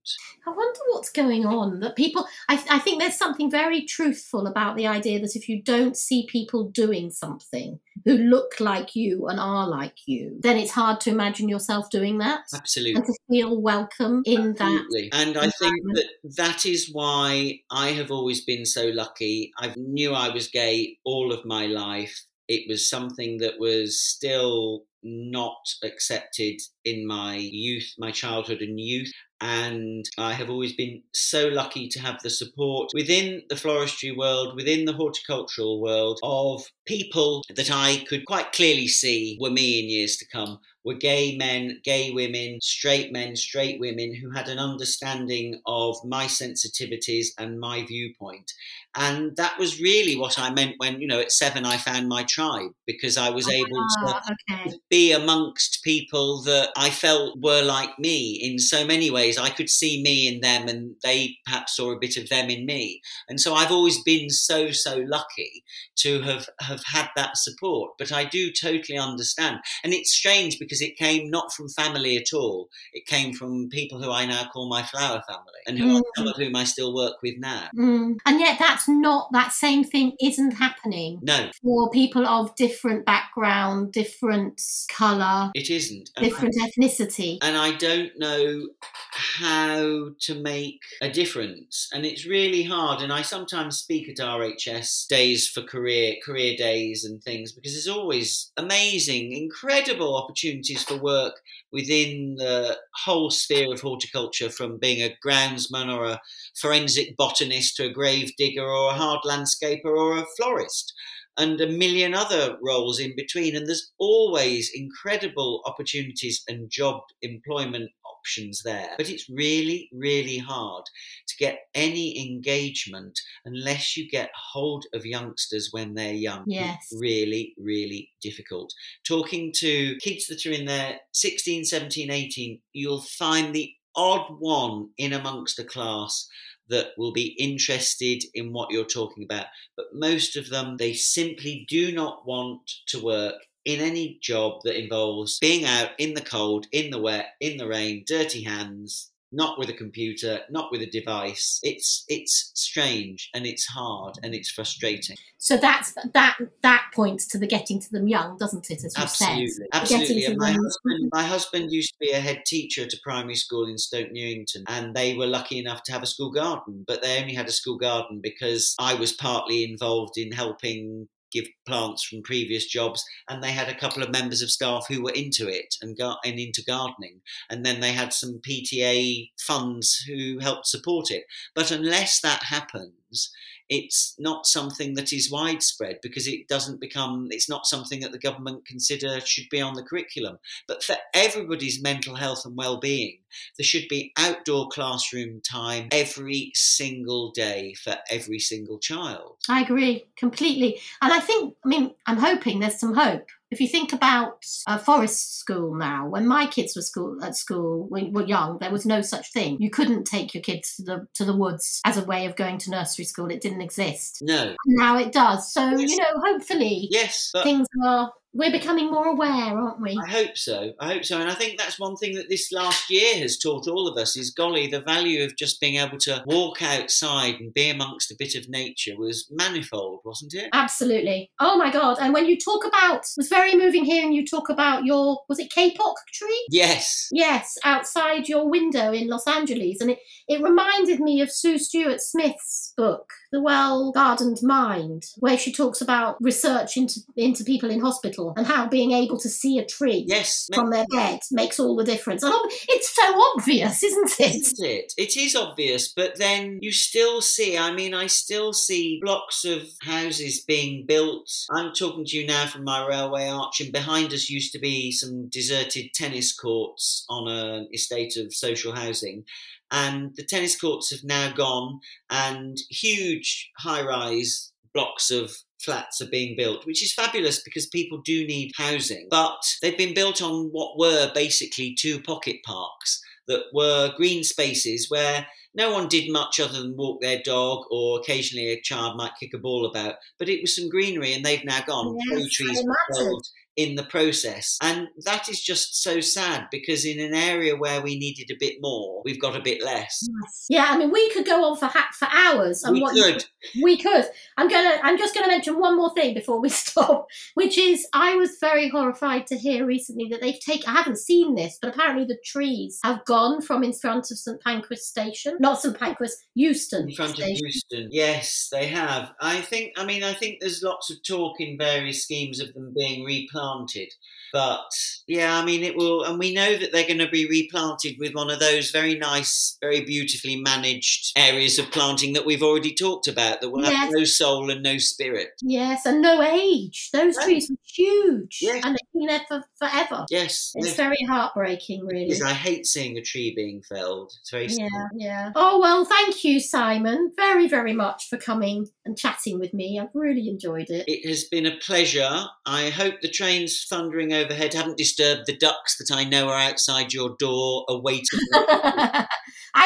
I 0.45 0.51
wonder 0.51 0.79
what's 0.89 1.11
going 1.11 1.45
on. 1.45 1.79
That 1.79 1.95
people, 1.95 2.27
I, 2.47 2.63
I 2.69 2.79
think 2.79 3.01
there's 3.01 3.17
something 3.17 3.49
very 3.49 3.85
truthful 3.85 4.47
about 4.47 4.75
the 4.75 4.87
idea 4.87 5.19
that 5.19 5.35
if 5.35 5.47
you 5.49 5.61
don't 5.61 5.97
see 5.97 6.27
people 6.29 6.69
doing 6.69 7.11
something, 7.11 7.79
who 8.05 8.17
look 8.17 8.59
like 8.59 8.95
you 8.95 9.27
and 9.27 9.39
are 9.39 9.67
like 9.67 9.95
you, 10.05 10.37
then 10.39 10.57
it's 10.57 10.71
hard 10.71 10.99
to 11.01 11.09
imagine 11.09 11.49
yourself 11.49 11.89
doing 11.89 12.19
that. 12.19 12.41
Absolutely. 12.53 12.95
And 12.95 13.05
to 13.05 13.13
feel 13.29 13.61
welcome 13.61 14.21
in 14.25 14.51
Absolutely. 14.51 15.09
that. 15.11 15.27
And 15.27 15.37
I 15.37 15.49
think 15.49 15.75
that 15.93 16.07
that 16.37 16.65
is 16.65 16.89
why 16.91 17.59
I 17.71 17.89
have 17.89 18.11
always 18.11 18.43
been 18.43 18.65
so 18.65 18.87
lucky. 18.87 19.51
I 19.57 19.73
knew 19.75 20.13
I 20.13 20.29
was 20.29 20.47
gay 20.47 20.97
all 21.03 21.31
of 21.31 21.45
my 21.45 21.65
life. 21.65 22.25
It 22.47 22.67
was 22.67 22.89
something 22.89 23.37
that 23.39 23.59
was 23.59 24.01
still 24.01 24.83
not 25.03 25.61
accepted 25.83 26.59
in 26.83 27.07
my 27.07 27.35
youth, 27.35 27.93
my 27.97 28.11
childhood 28.11 28.61
and 28.61 28.79
youth. 28.79 29.11
And 29.41 30.05
I 30.17 30.33
have 30.33 30.49
always 30.49 30.73
been 30.73 31.01
so 31.13 31.47
lucky 31.47 31.87
to 31.89 31.99
have 31.99 32.21
the 32.21 32.29
support 32.29 32.89
within 32.93 33.43
the 33.49 33.55
floristry 33.55 34.15
world, 34.15 34.55
within 34.55 34.85
the 34.85 34.93
horticultural 34.93 35.81
world, 35.81 36.19
of 36.23 36.65
people 36.89 37.43
that 37.55 37.69
I 37.71 38.03
could 38.09 38.25
quite 38.25 38.51
clearly 38.51 38.87
see 38.87 39.37
were 39.39 39.51
me 39.51 39.79
in 39.79 39.89
years 39.89 40.17
to 40.17 40.27
come 40.27 40.59
were 40.85 40.93
gay 40.93 41.35
men, 41.35 41.79
gay 41.83 42.11
women, 42.11 42.59
straight 42.61 43.11
men, 43.11 43.35
straight 43.35 43.79
women 43.79 44.15
who 44.15 44.31
had 44.31 44.47
an 44.47 44.59
understanding 44.59 45.61
of 45.65 45.95
my 46.05 46.25
sensitivities 46.25 47.27
and 47.37 47.59
my 47.59 47.85
viewpoint. 47.85 48.51
And 48.95 49.35
that 49.35 49.59
was 49.59 49.79
really 49.79 50.15
what 50.15 50.39
I 50.39 50.51
meant 50.51 50.75
when, 50.77 50.99
you 50.99 51.07
know, 51.07 51.19
at 51.19 51.31
seven 51.31 51.65
I 51.65 51.77
found 51.77 52.07
my 52.07 52.23
tribe 52.23 52.71
because 52.87 53.17
I 53.17 53.29
was 53.29 53.47
ah, 53.47 53.51
able 53.51 53.69
to 53.69 54.21
okay. 54.31 54.79
be 54.89 55.11
amongst 55.11 55.83
people 55.83 56.41
that 56.43 56.69
I 56.75 56.89
felt 56.89 57.39
were 57.39 57.61
like 57.61 57.99
me 57.99 58.39
in 58.41 58.57
so 58.57 58.85
many 58.85 59.11
ways. 59.11 59.37
I 59.37 59.49
could 59.49 59.69
see 59.69 60.01
me 60.01 60.27
in 60.27 60.41
them 60.41 60.67
and 60.67 60.95
they 61.03 61.35
perhaps 61.45 61.75
saw 61.75 61.91
a 61.91 61.99
bit 61.99 62.17
of 62.17 62.29
them 62.29 62.49
in 62.49 62.65
me. 62.65 63.01
And 63.27 63.39
so 63.39 63.53
I've 63.53 63.71
always 63.71 64.01
been 64.01 64.29
so, 64.29 64.71
so 64.71 65.03
lucky 65.05 65.63
to 65.97 66.21
have, 66.21 66.49
have 66.61 66.78
had 66.85 67.09
that 67.15 67.37
support. 67.37 67.91
But 67.97 68.11
I 68.11 68.25
do 68.25 68.51
totally 68.51 68.97
understand. 68.97 69.59
And 69.83 69.93
it's 69.93 70.11
strange 70.11 70.59
because 70.59 70.81
it 70.81 70.97
came 70.97 71.29
not 71.29 71.53
from 71.53 71.69
family 71.69 72.17
at 72.17 72.33
all. 72.33 72.69
It 72.93 73.05
came 73.05 73.33
from 73.33 73.69
people 73.69 74.01
who 74.01 74.11
I 74.11 74.25
now 74.25 74.49
call 74.51 74.69
my 74.69 74.83
flower 74.83 75.21
family 75.27 75.61
and 75.67 75.77
who 75.77 75.99
mm. 75.99 76.03
some 76.15 76.27
of 76.27 76.35
whom 76.35 76.55
I 76.55 76.63
still 76.63 76.93
work 76.93 77.21
with 77.21 77.35
now. 77.37 77.67
Mm. 77.75 78.17
And 78.25 78.39
yet 78.39 78.57
that's 78.59 78.87
not 78.87 79.31
that 79.33 79.51
same 79.51 79.83
thing 79.83 80.13
isn't 80.21 80.51
happening. 80.51 81.19
No. 81.21 81.49
For 81.63 81.89
people 81.91 82.25
of 82.25 82.55
different 82.55 83.05
background, 83.05 83.91
different 83.91 84.61
colour. 84.89 85.51
It 85.55 85.69
isn't. 85.69 86.11
Different 86.17 86.55
and 86.55 86.71
ethnicity. 86.71 87.37
And 87.41 87.57
I 87.57 87.75
don't 87.75 88.11
know 88.17 88.69
how 89.11 90.09
to 90.19 90.35
make 90.35 90.79
a 91.01 91.09
difference. 91.09 91.89
And 91.93 92.05
it's 92.05 92.25
really 92.25 92.63
hard. 92.63 93.01
And 93.01 93.11
I 93.11 93.21
sometimes 93.21 93.77
speak 93.77 94.09
at 94.09 94.17
RHS 94.17 95.07
days 95.07 95.47
for 95.47 95.61
career 95.61 96.15
career 96.23 96.55
days 96.55 96.68
and 97.03 97.21
things 97.23 97.51
because 97.51 97.73
there's 97.73 97.87
always 97.87 98.51
amazing, 98.57 99.31
incredible 99.33 100.15
opportunities 100.15 100.83
for 100.83 100.97
work 100.97 101.33
within 101.71 102.35
the 102.37 102.77
whole 103.05 103.29
sphere 103.29 103.73
of 103.73 103.81
horticulture 103.81 104.49
from 104.49 104.77
being 104.77 105.01
a 105.01 105.15
groundsman 105.25 105.93
or 105.93 106.05
a 106.05 106.21
forensic 106.55 107.15
botanist 107.17 107.75
to 107.75 107.85
a 107.85 107.93
grave 107.93 108.31
digger 108.37 108.65
or 108.65 108.91
a 108.91 108.95
hard 108.95 109.21
landscaper 109.25 109.85
or 109.85 110.17
a 110.17 110.25
florist 110.37 110.93
and 111.37 111.61
a 111.61 111.67
million 111.67 112.13
other 112.13 112.57
roles 112.61 112.99
in 112.99 113.15
between. 113.15 113.55
And 113.55 113.65
there's 113.65 113.91
always 113.97 114.71
incredible 114.73 115.63
opportunities 115.65 116.43
and 116.47 116.69
job 116.69 117.01
employment 117.21 117.91
options 118.19 118.61
there. 118.63 118.89
But 118.97 119.09
it's 119.09 119.29
really, 119.29 119.89
really 119.93 120.37
hard 120.37 120.83
to 121.27 121.35
get 121.37 121.59
any 121.73 122.29
engagement 122.29 123.19
unless 123.45 123.95
you 123.95 124.09
get 124.09 124.29
hold 124.35 124.85
of 124.93 125.05
youngsters 125.05 125.69
when 125.71 125.93
they're 125.93 126.13
young. 126.13 126.43
Yes. 126.47 126.77
It's 126.91 127.01
really, 127.01 127.53
really 127.57 128.11
difficult. 128.21 128.73
Talking 129.07 129.53
to 129.57 129.97
kids 129.97 130.27
that 130.27 130.45
are 130.45 130.51
in 130.51 130.65
their 130.65 130.99
16, 131.13 131.65
17, 131.65 132.11
18, 132.11 132.59
you'll 132.73 133.01
find 133.01 133.53
the 133.53 133.73
odd 133.95 134.27
one 134.39 134.89
in 134.97 135.13
amongst 135.13 135.59
a 135.59 135.63
class 135.63 136.27
that 136.69 136.89
will 136.97 137.11
be 137.11 137.35
interested 137.39 138.23
in 138.35 138.53
what 138.53 138.69
you're 138.71 138.85
talking 138.85 139.23
about. 139.23 139.47
But 139.75 139.87
most 139.93 140.37
of 140.37 140.49
them, 140.49 140.77
they 140.77 140.93
simply 140.93 141.65
do 141.67 141.91
not 141.91 142.27
want 142.27 142.61
to 142.87 143.03
work 143.03 143.35
in 143.69 143.81
any 143.81 144.17
job 144.19 144.61
that 144.63 144.81
involves 144.81 145.37
being 145.37 145.63
out 145.63 145.91
in 145.99 146.15
the 146.15 146.21
cold, 146.21 146.65
in 146.71 146.89
the 146.89 146.99
wet, 146.99 147.35
in 147.39 147.57
the 147.57 147.67
rain, 147.67 148.03
dirty 148.07 148.41
hands, 148.41 149.11
not 149.31 149.59
with 149.59 149.69
a 149.69 149.73
computer, 149.73 150.39
not 150.49 150.71
with 150.71 150.81
a 150.81 150.87
device. 150.87 151.59
It's 151.61 152.03
it's 152.07 152.51
strange 152.55 153.29
and 153.35 153.45
it's 153.45 153.67
hard 153.67 154.15
and 154.23 154.33
it's 154.33 154.49
frustrating. 154.49 155.17
So 155.37 155.55
that's 155.55 155.93
that 156.15 156.39
that 156.63 156.85
points 156.95 157.27
to 157.27 157.37
the 157.37 157.45
getting 157.45 157.79
to 157.79 157.91
them 157.91 158.07
young, 158.07 158.37
doesn't 158.39 158.71
it? 158.71 158.83
As 158.83 158.97
you 158.97 159.03
Absolutely, 159.03 159.49
said, 159.49 159.67
absolutely. 159.71 160.07
Getting 160.07 160.25
to 160.25 160.31
And 160.31 160.37
my 160.39 160.51
husband, 160.51 161.11
my 161.13 161.23
husband 161.23 161.71
used 161.71 161.93
to 161.93 161.99
be 161.99 162.11
a 162.11 162.19
head 162.19 162.41
teacher 162.47 162.81
at 162.81 162.93
a 162.93 162.99
primary 163.03 163.35
school 163.35 163.67
in 163.67 163.77
Stoke 163.77 164.11
Newington, 164.11 164.63
and 164.67 164.95
they 164.95 165.15
were 165.15 165.27
lucky 165.27 165.59
enough 165.59 165.83
to 165.83 165.91
have 165.91 166.01
a 166.01 166.07
school 166.07 166.31
garden. 166.31 166.85
But 166.87 167.03
they 167.03 167.21
only 167.21 167.35
had 167.35 167.47
a 167.47 167.51
school 167.51 167.77
garden 167.77 168.19
because 168.19 168.73
I 168.79 168.95
was 168.95 169.13
partly 169.13 169.63
involved 169.63 170.17
in 170.17 170.31
helping 170.31 171.07
give 171.31 171.47
plants 171.65 172.03
from 172.03 172.21
previous 172.21 172.65
jobs, 172.65 173.03
and 173.29 173.43
they 173.43 173.51
had 173.51 173.69
a 173.69 173.77
couple 173.77 174.03
of 174.03 174.11
members 174.11 174.41
of 174.41 174.49
staff 174.49 174.85
who 174.87 175.03
were 175.03 175.11
into 175.11 175.47
it 175.47 175.75
and 175.81 175.97
gar- 175.97 176.19
and 176.23 176.39
into 176.39 176.63
gardening, 176.63 177.21
and 177.49 177.65
then 177.65 177.79
they 177.79 177.93
had 177.93 178.13
some 178.13 178.39
PTA 178.39 179.31
funds 179.39 180.03
who 180.07 180.39
helped 180.39 180.67
support 180.67 181.11
it. 181.11 181.25
But 181.53 181.71
unless 181.71 182.21
that 182.21 182.43
happens, 182.43 183.31
it's 183.69 184.15
not 184.19 184.45
something 184.45 184.95
that 184.95 185.13
is 185.13 185.31
widespread 185.31 185.99
because 186.01 186.27
it 186.27 186.47
doesn't 186.47 186.79
become 186.79 187.27
it's 187.31 187.49
not 187.49 187.65
something 187.65 187.99
that 188.01 188.11
the 188.11 188.19
government 188.19 188.65
consider 188.65 189.19
should 189.21 189.49
be 189.49 189.61
on 189.61 189.73
the 189.73 189.83
curriculum 189.83 190.39
but 190.67 190.83
for 190.83 190.95
everybody's 191.13 191.81
mental 191.81 192.15
health 192.15 192.45
and 192.45 192.55
well-being 192.55 193.17
there 193.57 193.65
should 193.65 193.87
be 193.89 194.11
outdoor 194.17 194.67
classroom 194.69 195.41
time 195.41 195.87
every 195.91 196.51
single 196.55 197.31
day 197.31 197.73
for 197.75 197.95
every 198.09 198.39
single 198.39 198.79
child 198.79 199.37
I 199.47 199.61
agree 199.61 200.05
completely. 200.15 200.79
And 201.01 201.11
I 201.11 201.19
think, 201.19 201.55
I 201.65 201.67
mean, 201.67 201.91
I'm 202.05 202.17
hoping 202.17 202.59
there's 202.59 202.79
some 202.79 202.93
hope. 202.93 203.27
If 203.51 203.59
you 203.59 203.67
think 203.67 203.93
about 203.93 204.45
uh, 204.67 204.77
Forest 204.77 205.39
School 205.39 205.75
now, 205.75 206.07
when 206.07 206.27
my 206.27 206.45
kids 206.45 206.75
were 206.75 206.81
school 206.81 207.23
at 207.23 207.35
school 207.35 207.87
when 207.89 208.13
were 208.13 208.25
young, 208.25 208.59
there 208.59 208.71
was 208.71 208.85
no 208.85 209.01
such 209.01 209.31
thing. 209.33 209.57
You 209.59 209.69
couldn't 209.71 210.05
take 210.05 210.33
your 210.33 210.43
kids 210.43 210.75
to 210.75 210.83
the 210.83 211.07
to 211.15 211.25
the 211.25 211.35
woods 211.35 211.81
as 211.85 211.97
a 211.97 212.03
way 212.03 212.25
of 212.25 212.35
going 212.35 212.57
to 212.59 212.69
nursery 212.71 213.05
school. 213.05 213.31
It 213.31 213.41
didn't 213.41 213.61
exist. 213.61 214.19
no 214.21 214.55
Now 214.67 214.97
it 214.97 215.11
does. 215.11 215.51
So 215.51 215.69
Yes. 215.71 215.91
you 215.91 215.97
know, 215.97 216.13
hopefully 216.25 216.87
yes 216.91 217.31
but 217.33 217.43
things 217.43 217.67
are. 217.83 218.11
We're 218.33 218.51
becoming 218.51 218.91
more 218.91 219.07
aware, 219.07 219.57
aren't 219.57 219.81
we? 219.81 219.97
I 219.97 220.09
hope 220.09 220.37
so. 220.37 220.73
I 220.79 220.93
hope 220.93 221.03
so. 221.03 221.19
And 221.19 221.29
I 221.29 221.33
think 221.33 221.57
that's 221.57 221.79
one 221.79 221.95
thing 221.95 222.13
that 222.15 222.29
this 222.29 222.51
last 222.51 222.89
year 222.89 223.15
has 223.15 223.37
taught 223.37 223.67
all 223.67 223.87
of 223.87 223.97
us 223.97 224.15
is 224.15 224.29
golly, 224.29 224.67
the 224.67 224.81
value 224.81 225.23
of 225.23 225.35
just 225.35 225.59
being 225.59 225.75
able 225.75 225.97
to 225.99 226.23
walk 226.27 226.61
outside 226.61 227.35
and 227.39 227.53
be 227.53 227.69
amongst 227.69 228.11
a 228.11 228.15
bit 228.17 228.35
of 228.35 228.47
nature 228.47 228.97
was 228.97 229.27
manifold, 229.31 230.01
wasn't 230.05 230.33
it? 230.35 230.49
Absolutely. 230.53 231.31
Oh 231.39 231.57
my 231.57 231.71
god! 231.71 231.97
And 231.99 232.13
when 232.13 232.25
you 232.25 232.37
talk 232.37 232.65
about, 232.65 232.99
it 232.99 233.17
was 233.17 233.29
very 233.29 233.55
moving 233.55 233.83
hearing 233.83 234.11
you 234.11 234.25
talk 234.25 234.49
about 234.49 234.85
your 234.85 235.21
was 235.27 235.39
it 235.39 235.51
kapok 235.51 235.95
tree? 236.13 236.45
Yes. 236.49 237.07
Yes, 237.11 237.57
outside 237.63 238.27
your 238.27 238.49
window 238.49 238.91
in 238.91 239.07
Los 239.07 239.27
Angeles. 239.27 239.81
And 239.81 239.91
it, 239.91 239.99
it 240.27 240.41
reminded 240.41 240.99
me 240.99 241.21
of 241.21 241.31
Sue 241.31 241.57
Stuart-Smith's 241.57 242.73
book, 242.77 243.09
The 243.31 243.41
Well 243.41 243.91
Gardened 243.91 244.39
Mind, 244.43 245.05
where 245.17 245.37
she 245.37 245.51
talks 245.51 245.81
about 245.81 246.17
research 246.21 246.77
into, 246.77 246.99
into 247.15 247.43
people 247.43 247.69
in 247.69 247.79
hospital 247.79 248.18
and 248.35 248.45
how 248.45 248.67
being 248.67 248.91
able 248.91 249.17
to 249.19 249.29
see 249.29 249.57
a 249.57 249.65
tree 249.65 250.05
Yes. 250.07 250.47
from 250.53 250.69
their 250.69 250.85
bed 250.91 251.19
makes 251.31 251.59
all 251.59 251.75
the 251.75 251.83
difference. 251.83 252.23
And 252.23 252.33
it's 252.69 252.95
so 252.95 253.21
obvious, 253.35 253.83
isn't 253.83 254.19
it? 254.19 254.35
Isn't 254.35 254.65
it? 254.65 254.93
It 254.97 255.17
is 255.17 255.35
obvious, 255.35 255.87
but 255.93 256.17
then 256.17 256.59
you 256.61 256.71
still 256.71 257.21
see, 257.21 257.57
I 257.57 257.71
mean, 257.71 257.93
I 257.93 258.07
still 258.07 258.53
see 258.53 258.99
blocks 259.01 259.45
of 259.45 259.63
houses 259.81 260.41
being 260.41 260.85
built. 260.85 261.29
I'm 261.51 261.73
talking 261.73 262.05
to 262.05 262.17
you 262.17 262.27
now 262.27 262.45
from 262.47 262.63
my 262.63 262.85
railway 262.87 263.27
arch, 263.27 263.61
and 263.61 263.71
behind 263.71 264.13
us 264.13 264.29
used 264.29 264.53
to 264.53 264.59
be 264.59 264.91
some 264.91 265.29
deserted 265.29 265.93
tennis 265.93 266.33
courts 266.35 267.05
on 267.09 267.27
an 267.27 267.67
estate 267.73 268.17
of 268.17 268.33
social 268.33 268.73
housing. 268.73 269.23
And 269.71 270.15
the 270.15 270.23
tennis 270.23 270.59
courts 270.59 270.89
have 270.91 271.03
now 271.03 271.31
gone, 271.31 271.79
and 272.09 272.57
huge 272.69 273.51
high 273.59 273.83
rise 273.83 274.51
blocks 274.79 275.11
of 275.11 275.35
flats 275.59 276.01
are 276.01 276.09
being 276.09 276.35
built, 276.37 276.65
which 276.65 276.81
is 276.83 276.93
fabulous 276.93 277.41
because 277.43 277.67
people 277.67 278.01
do 278.03 278.25
need 278.25 278.51
housing. 278.55 279.07
But 279.09 279.41
they've 279.61 279.77
been 279.77 279.93
built 279.93 280.21
on 280.21 280.49
what 280.51 280.77
were 280.77 281.11
basically 281.13 281.75
two 281.77 282.01
pocket 282.01 282.37
parks 282.45 283.01
that 283.27 283.43
were 283.53 283.93
green 283.95 284.23
spaces 284.23 284.89
where 284.89 285.27
no 285.53 285.71
one 285.71 285.87
did 285.87 286.11
much 286.11 286.39
other 286.39 286.61
than 286.61 286.77
walk 286.77 287.01
their 287.01 287.21
dog 287.23 287.65
or 287.71 287.99
occasionally 287.99 288.47
a 288.47 288.61
child 288.61 288.97
might 288.97 289.11
kick 289.19 289.31
a 289.33 289.37
ball 289.37 289.65
about. 289.65 289.95
But 290.17 290.29
it 290.29 290.41
was 290.41 290.55
some 290.55 290.69
greenery 290.69 291.13
and 291.13 291.25
they've 291.25 291.43
now 291.43 291.61
gone. 291.65 291.97
Yes, 292.09 292.33
trees 292.33 292.63
were 292.63 292.95
felled 292.95 293.27
in 293.59 293.75
the 293.75 293.83
process. 293.83 294.57
And 294.61 294.87
that 295.03 295.27
is 295.27 295.41
just 295.41 295.83
so 295.83 295.99
sad 295.99 296.47
because 296.49 296.85
in 296.85 296.97
an 296.97 297.13
area 297.13 297.57
where 297.57 297.81
we 297.81 297.99
needed 297.99 298.31
a 298.31 298.37
bit 298.39 298.55
more, 298.61 299.01
we've 299.03 299.19
got 299.19 299.35
a 299.35 299.41
bit 299.41 299.61
less. 299.61 300.07
Yeah, 300.49 300.67
I 300.69 300.77
mean, 300.77 300.91
we 300.91 301.09
could 301.11 301.25
go 301.25 301.43
on 301.43 301.57
for 301.57 301.65
ha- 301.65 301.89
for 301.93 302.07
hours. 302.09 302.63
And 302.63 302.75
We 302.75 302.81
what 302.81 302.95
could. 302.95 303.25
We 303.61 303.75
could. 303.75 304.05
I'm 304.37 304.47
gonna. 304.47 304.79
I'm 304.81 304.97
just 304.97 305.13
gonna 305.13 305.27
mention 305.27 305.59
one 305.59 305.75
more 305.75 305.93
thing 305.93 306.13
before 306.13 306.39
we 306.39 306.47
stop, 306.67 307.07
which 307.33 307.57
is 307.57 307.85
I 307.93 308.15
was 308.15 308.37
very 308.39 308.69
horrified 308.69 309.27
to 309.27 309.37
hear 309.37 309.65
recently 309.65 310.07
that 310.09 310.21
they've 310.21 310.39
taken. 310.39 310.69
I 310.69 310.77
haven't 310.77 310.97
seen 310.97 311.35
this, 311.35 311.59
but 311.61 311.75
apparently 311.75 312.05
the 312.05 312.17
trees 312.23 312.79
have 312.85 313.03
gone 313.03 313.41
from 313.41 313.65
in 313.65 313.73
front 313.73 314.09
of 314.09 314.17
St 314.17 314.41
Pancras 314.41 314.87
Station, 314.87 315.35
not 315.41 315.59
St 315.59 315.77
Pancras, 315.77 316.15
Euston 316.33 316.87
in 316.87 316.95
front 316.95 317.11
of 317.11 317.17
Station. 317.17 317.45
Euston. 317.45 317.89
Yes, 317.91 318.47
they 318.53 318.67
have. 318.67 319.11
I 319.19 319.41
think. 319.41 319.73
I 319.77 319.85
mean, 319.85 320.03
I 320.03 320.13
think 320.13 320.37
there's 320.39 320.63
lots 320.63 320.89
of 320.89 321.03
talk 321.03 321.41
in 321.41 321.57
various 321.57 322.03
schemes 322.03 322.39
of 322.39 322.53
them 322.53 322.73
being 322.73 323.03
replanted 323.03 323.48
planted. 323.49 323.89
But 324.31 324.61
yeah, 325.07 325.37
I 325.37 325.45
mean, 325.45 325.63
it 325.63 325.75
will, 325.75 326.03
and 326.03 326.19
we 326.19 326.33
know 326.33 326.55
that 326.57 326.71
they're 326.71 326.87
going 326.87 326.99
to 326.99 327.09
be 327.09 327.27
replanted 327.27 327.95
with 327.99 328.13
one 328.13 328.29
of 328.29 328.39
those 328.39 328.71
very 328.71 328.95
nice, 328.95 329.57
very 329.61 329.81
beautifully 329.81 330.35
managed 330.37 331.11
areas 331.17 331.57
of 331.59 331.71
planting 331.71 332.13
that 332.13 332.25
we've 332.25 332.43
already 332.43 332.73
talked 332.73 333.07
about. 333.07 333.41
That 333.41 333.49
will 333.49 333.63
Yes. 333.63 333.73
have 333.75 333.91
no 333.91 334.03
soul 334.03 334.49
and 334.51 334.61
no 334.63 334.77
spirit. 334.77 335.29
Yes, 335.41 335.85
and 335.85 336.01
no 336.01 336.21
age. 336.21 336.89
Those 336.93 337.15
No. 337.17 337.23
trees 337.25 337.49
were 337.49 337.55
huge, 337.63 338.39
Yes. 338.41 338.63
and 338.63 338.75
they've 338.75 338.93
been 338.93 339.07
there 339.07 339.25
for 339.27 339.43
forever. 339.57 340.05
Yes, 340.09 340.51
It's 340.55 340.67
they've- 340.67 340.75
very 340.75 341.03
heartbreaking, 341.07 341.85
really. 341.85 342.05
because 342.05 342.21
I 342.21 342.33
hate 342.33 342.65
seeing 342.65 342.97
a 342.97 343.01
tree 343.01 343.33
being 343.35 343.61
felled. 343.61 344.13
It's 344.21 344.29
very 344.31 344.49
sad. 344.49 344.69
Yeah, 344.71 344.87
yeah. 344.95 345.31
Oh, 345.35 345.59
well, 345.59 345.85
thank 345.85 346.23
you, 346.23 346.39
Simon, 346.39 347.11
very, 347.15 347.47
very 347.47 347.73
much 347.73 348.07
for 348.09 348.17
coming 348.17 348.67
and 348.85 348.97
chatting 348.97 349.39
with 349.39 349.53
me. 349.53 349.79
I've 349.79 349.89
really 349.93 350.27
enjoyed 350.29 350.69
it. 350.69 350.85
It 350.87 351.07
has 351.07 351.23
been 351.25 351.45
a 351.45 351.57
pleasure. 351.57 352.25
I 352.45 352.69
hope 352.69 353.01
the 353.01 353.09
trains 353.09 353.65
thundering 353.69 354.13
overhead 354.19 354.53
haven't 354.53 354.77
disturbed 354.77 355.25
the 355.25 355.35
ducks 355.35 355.77
that 355.77 355.91
I 355.95 356.03
know 356.03 356.29
are 356.29 356.39
outside 356.39 356.93
your 356.93 357.15
door 357.19 357.65
awaiting. 357.67 358.19
I 358.33 359.07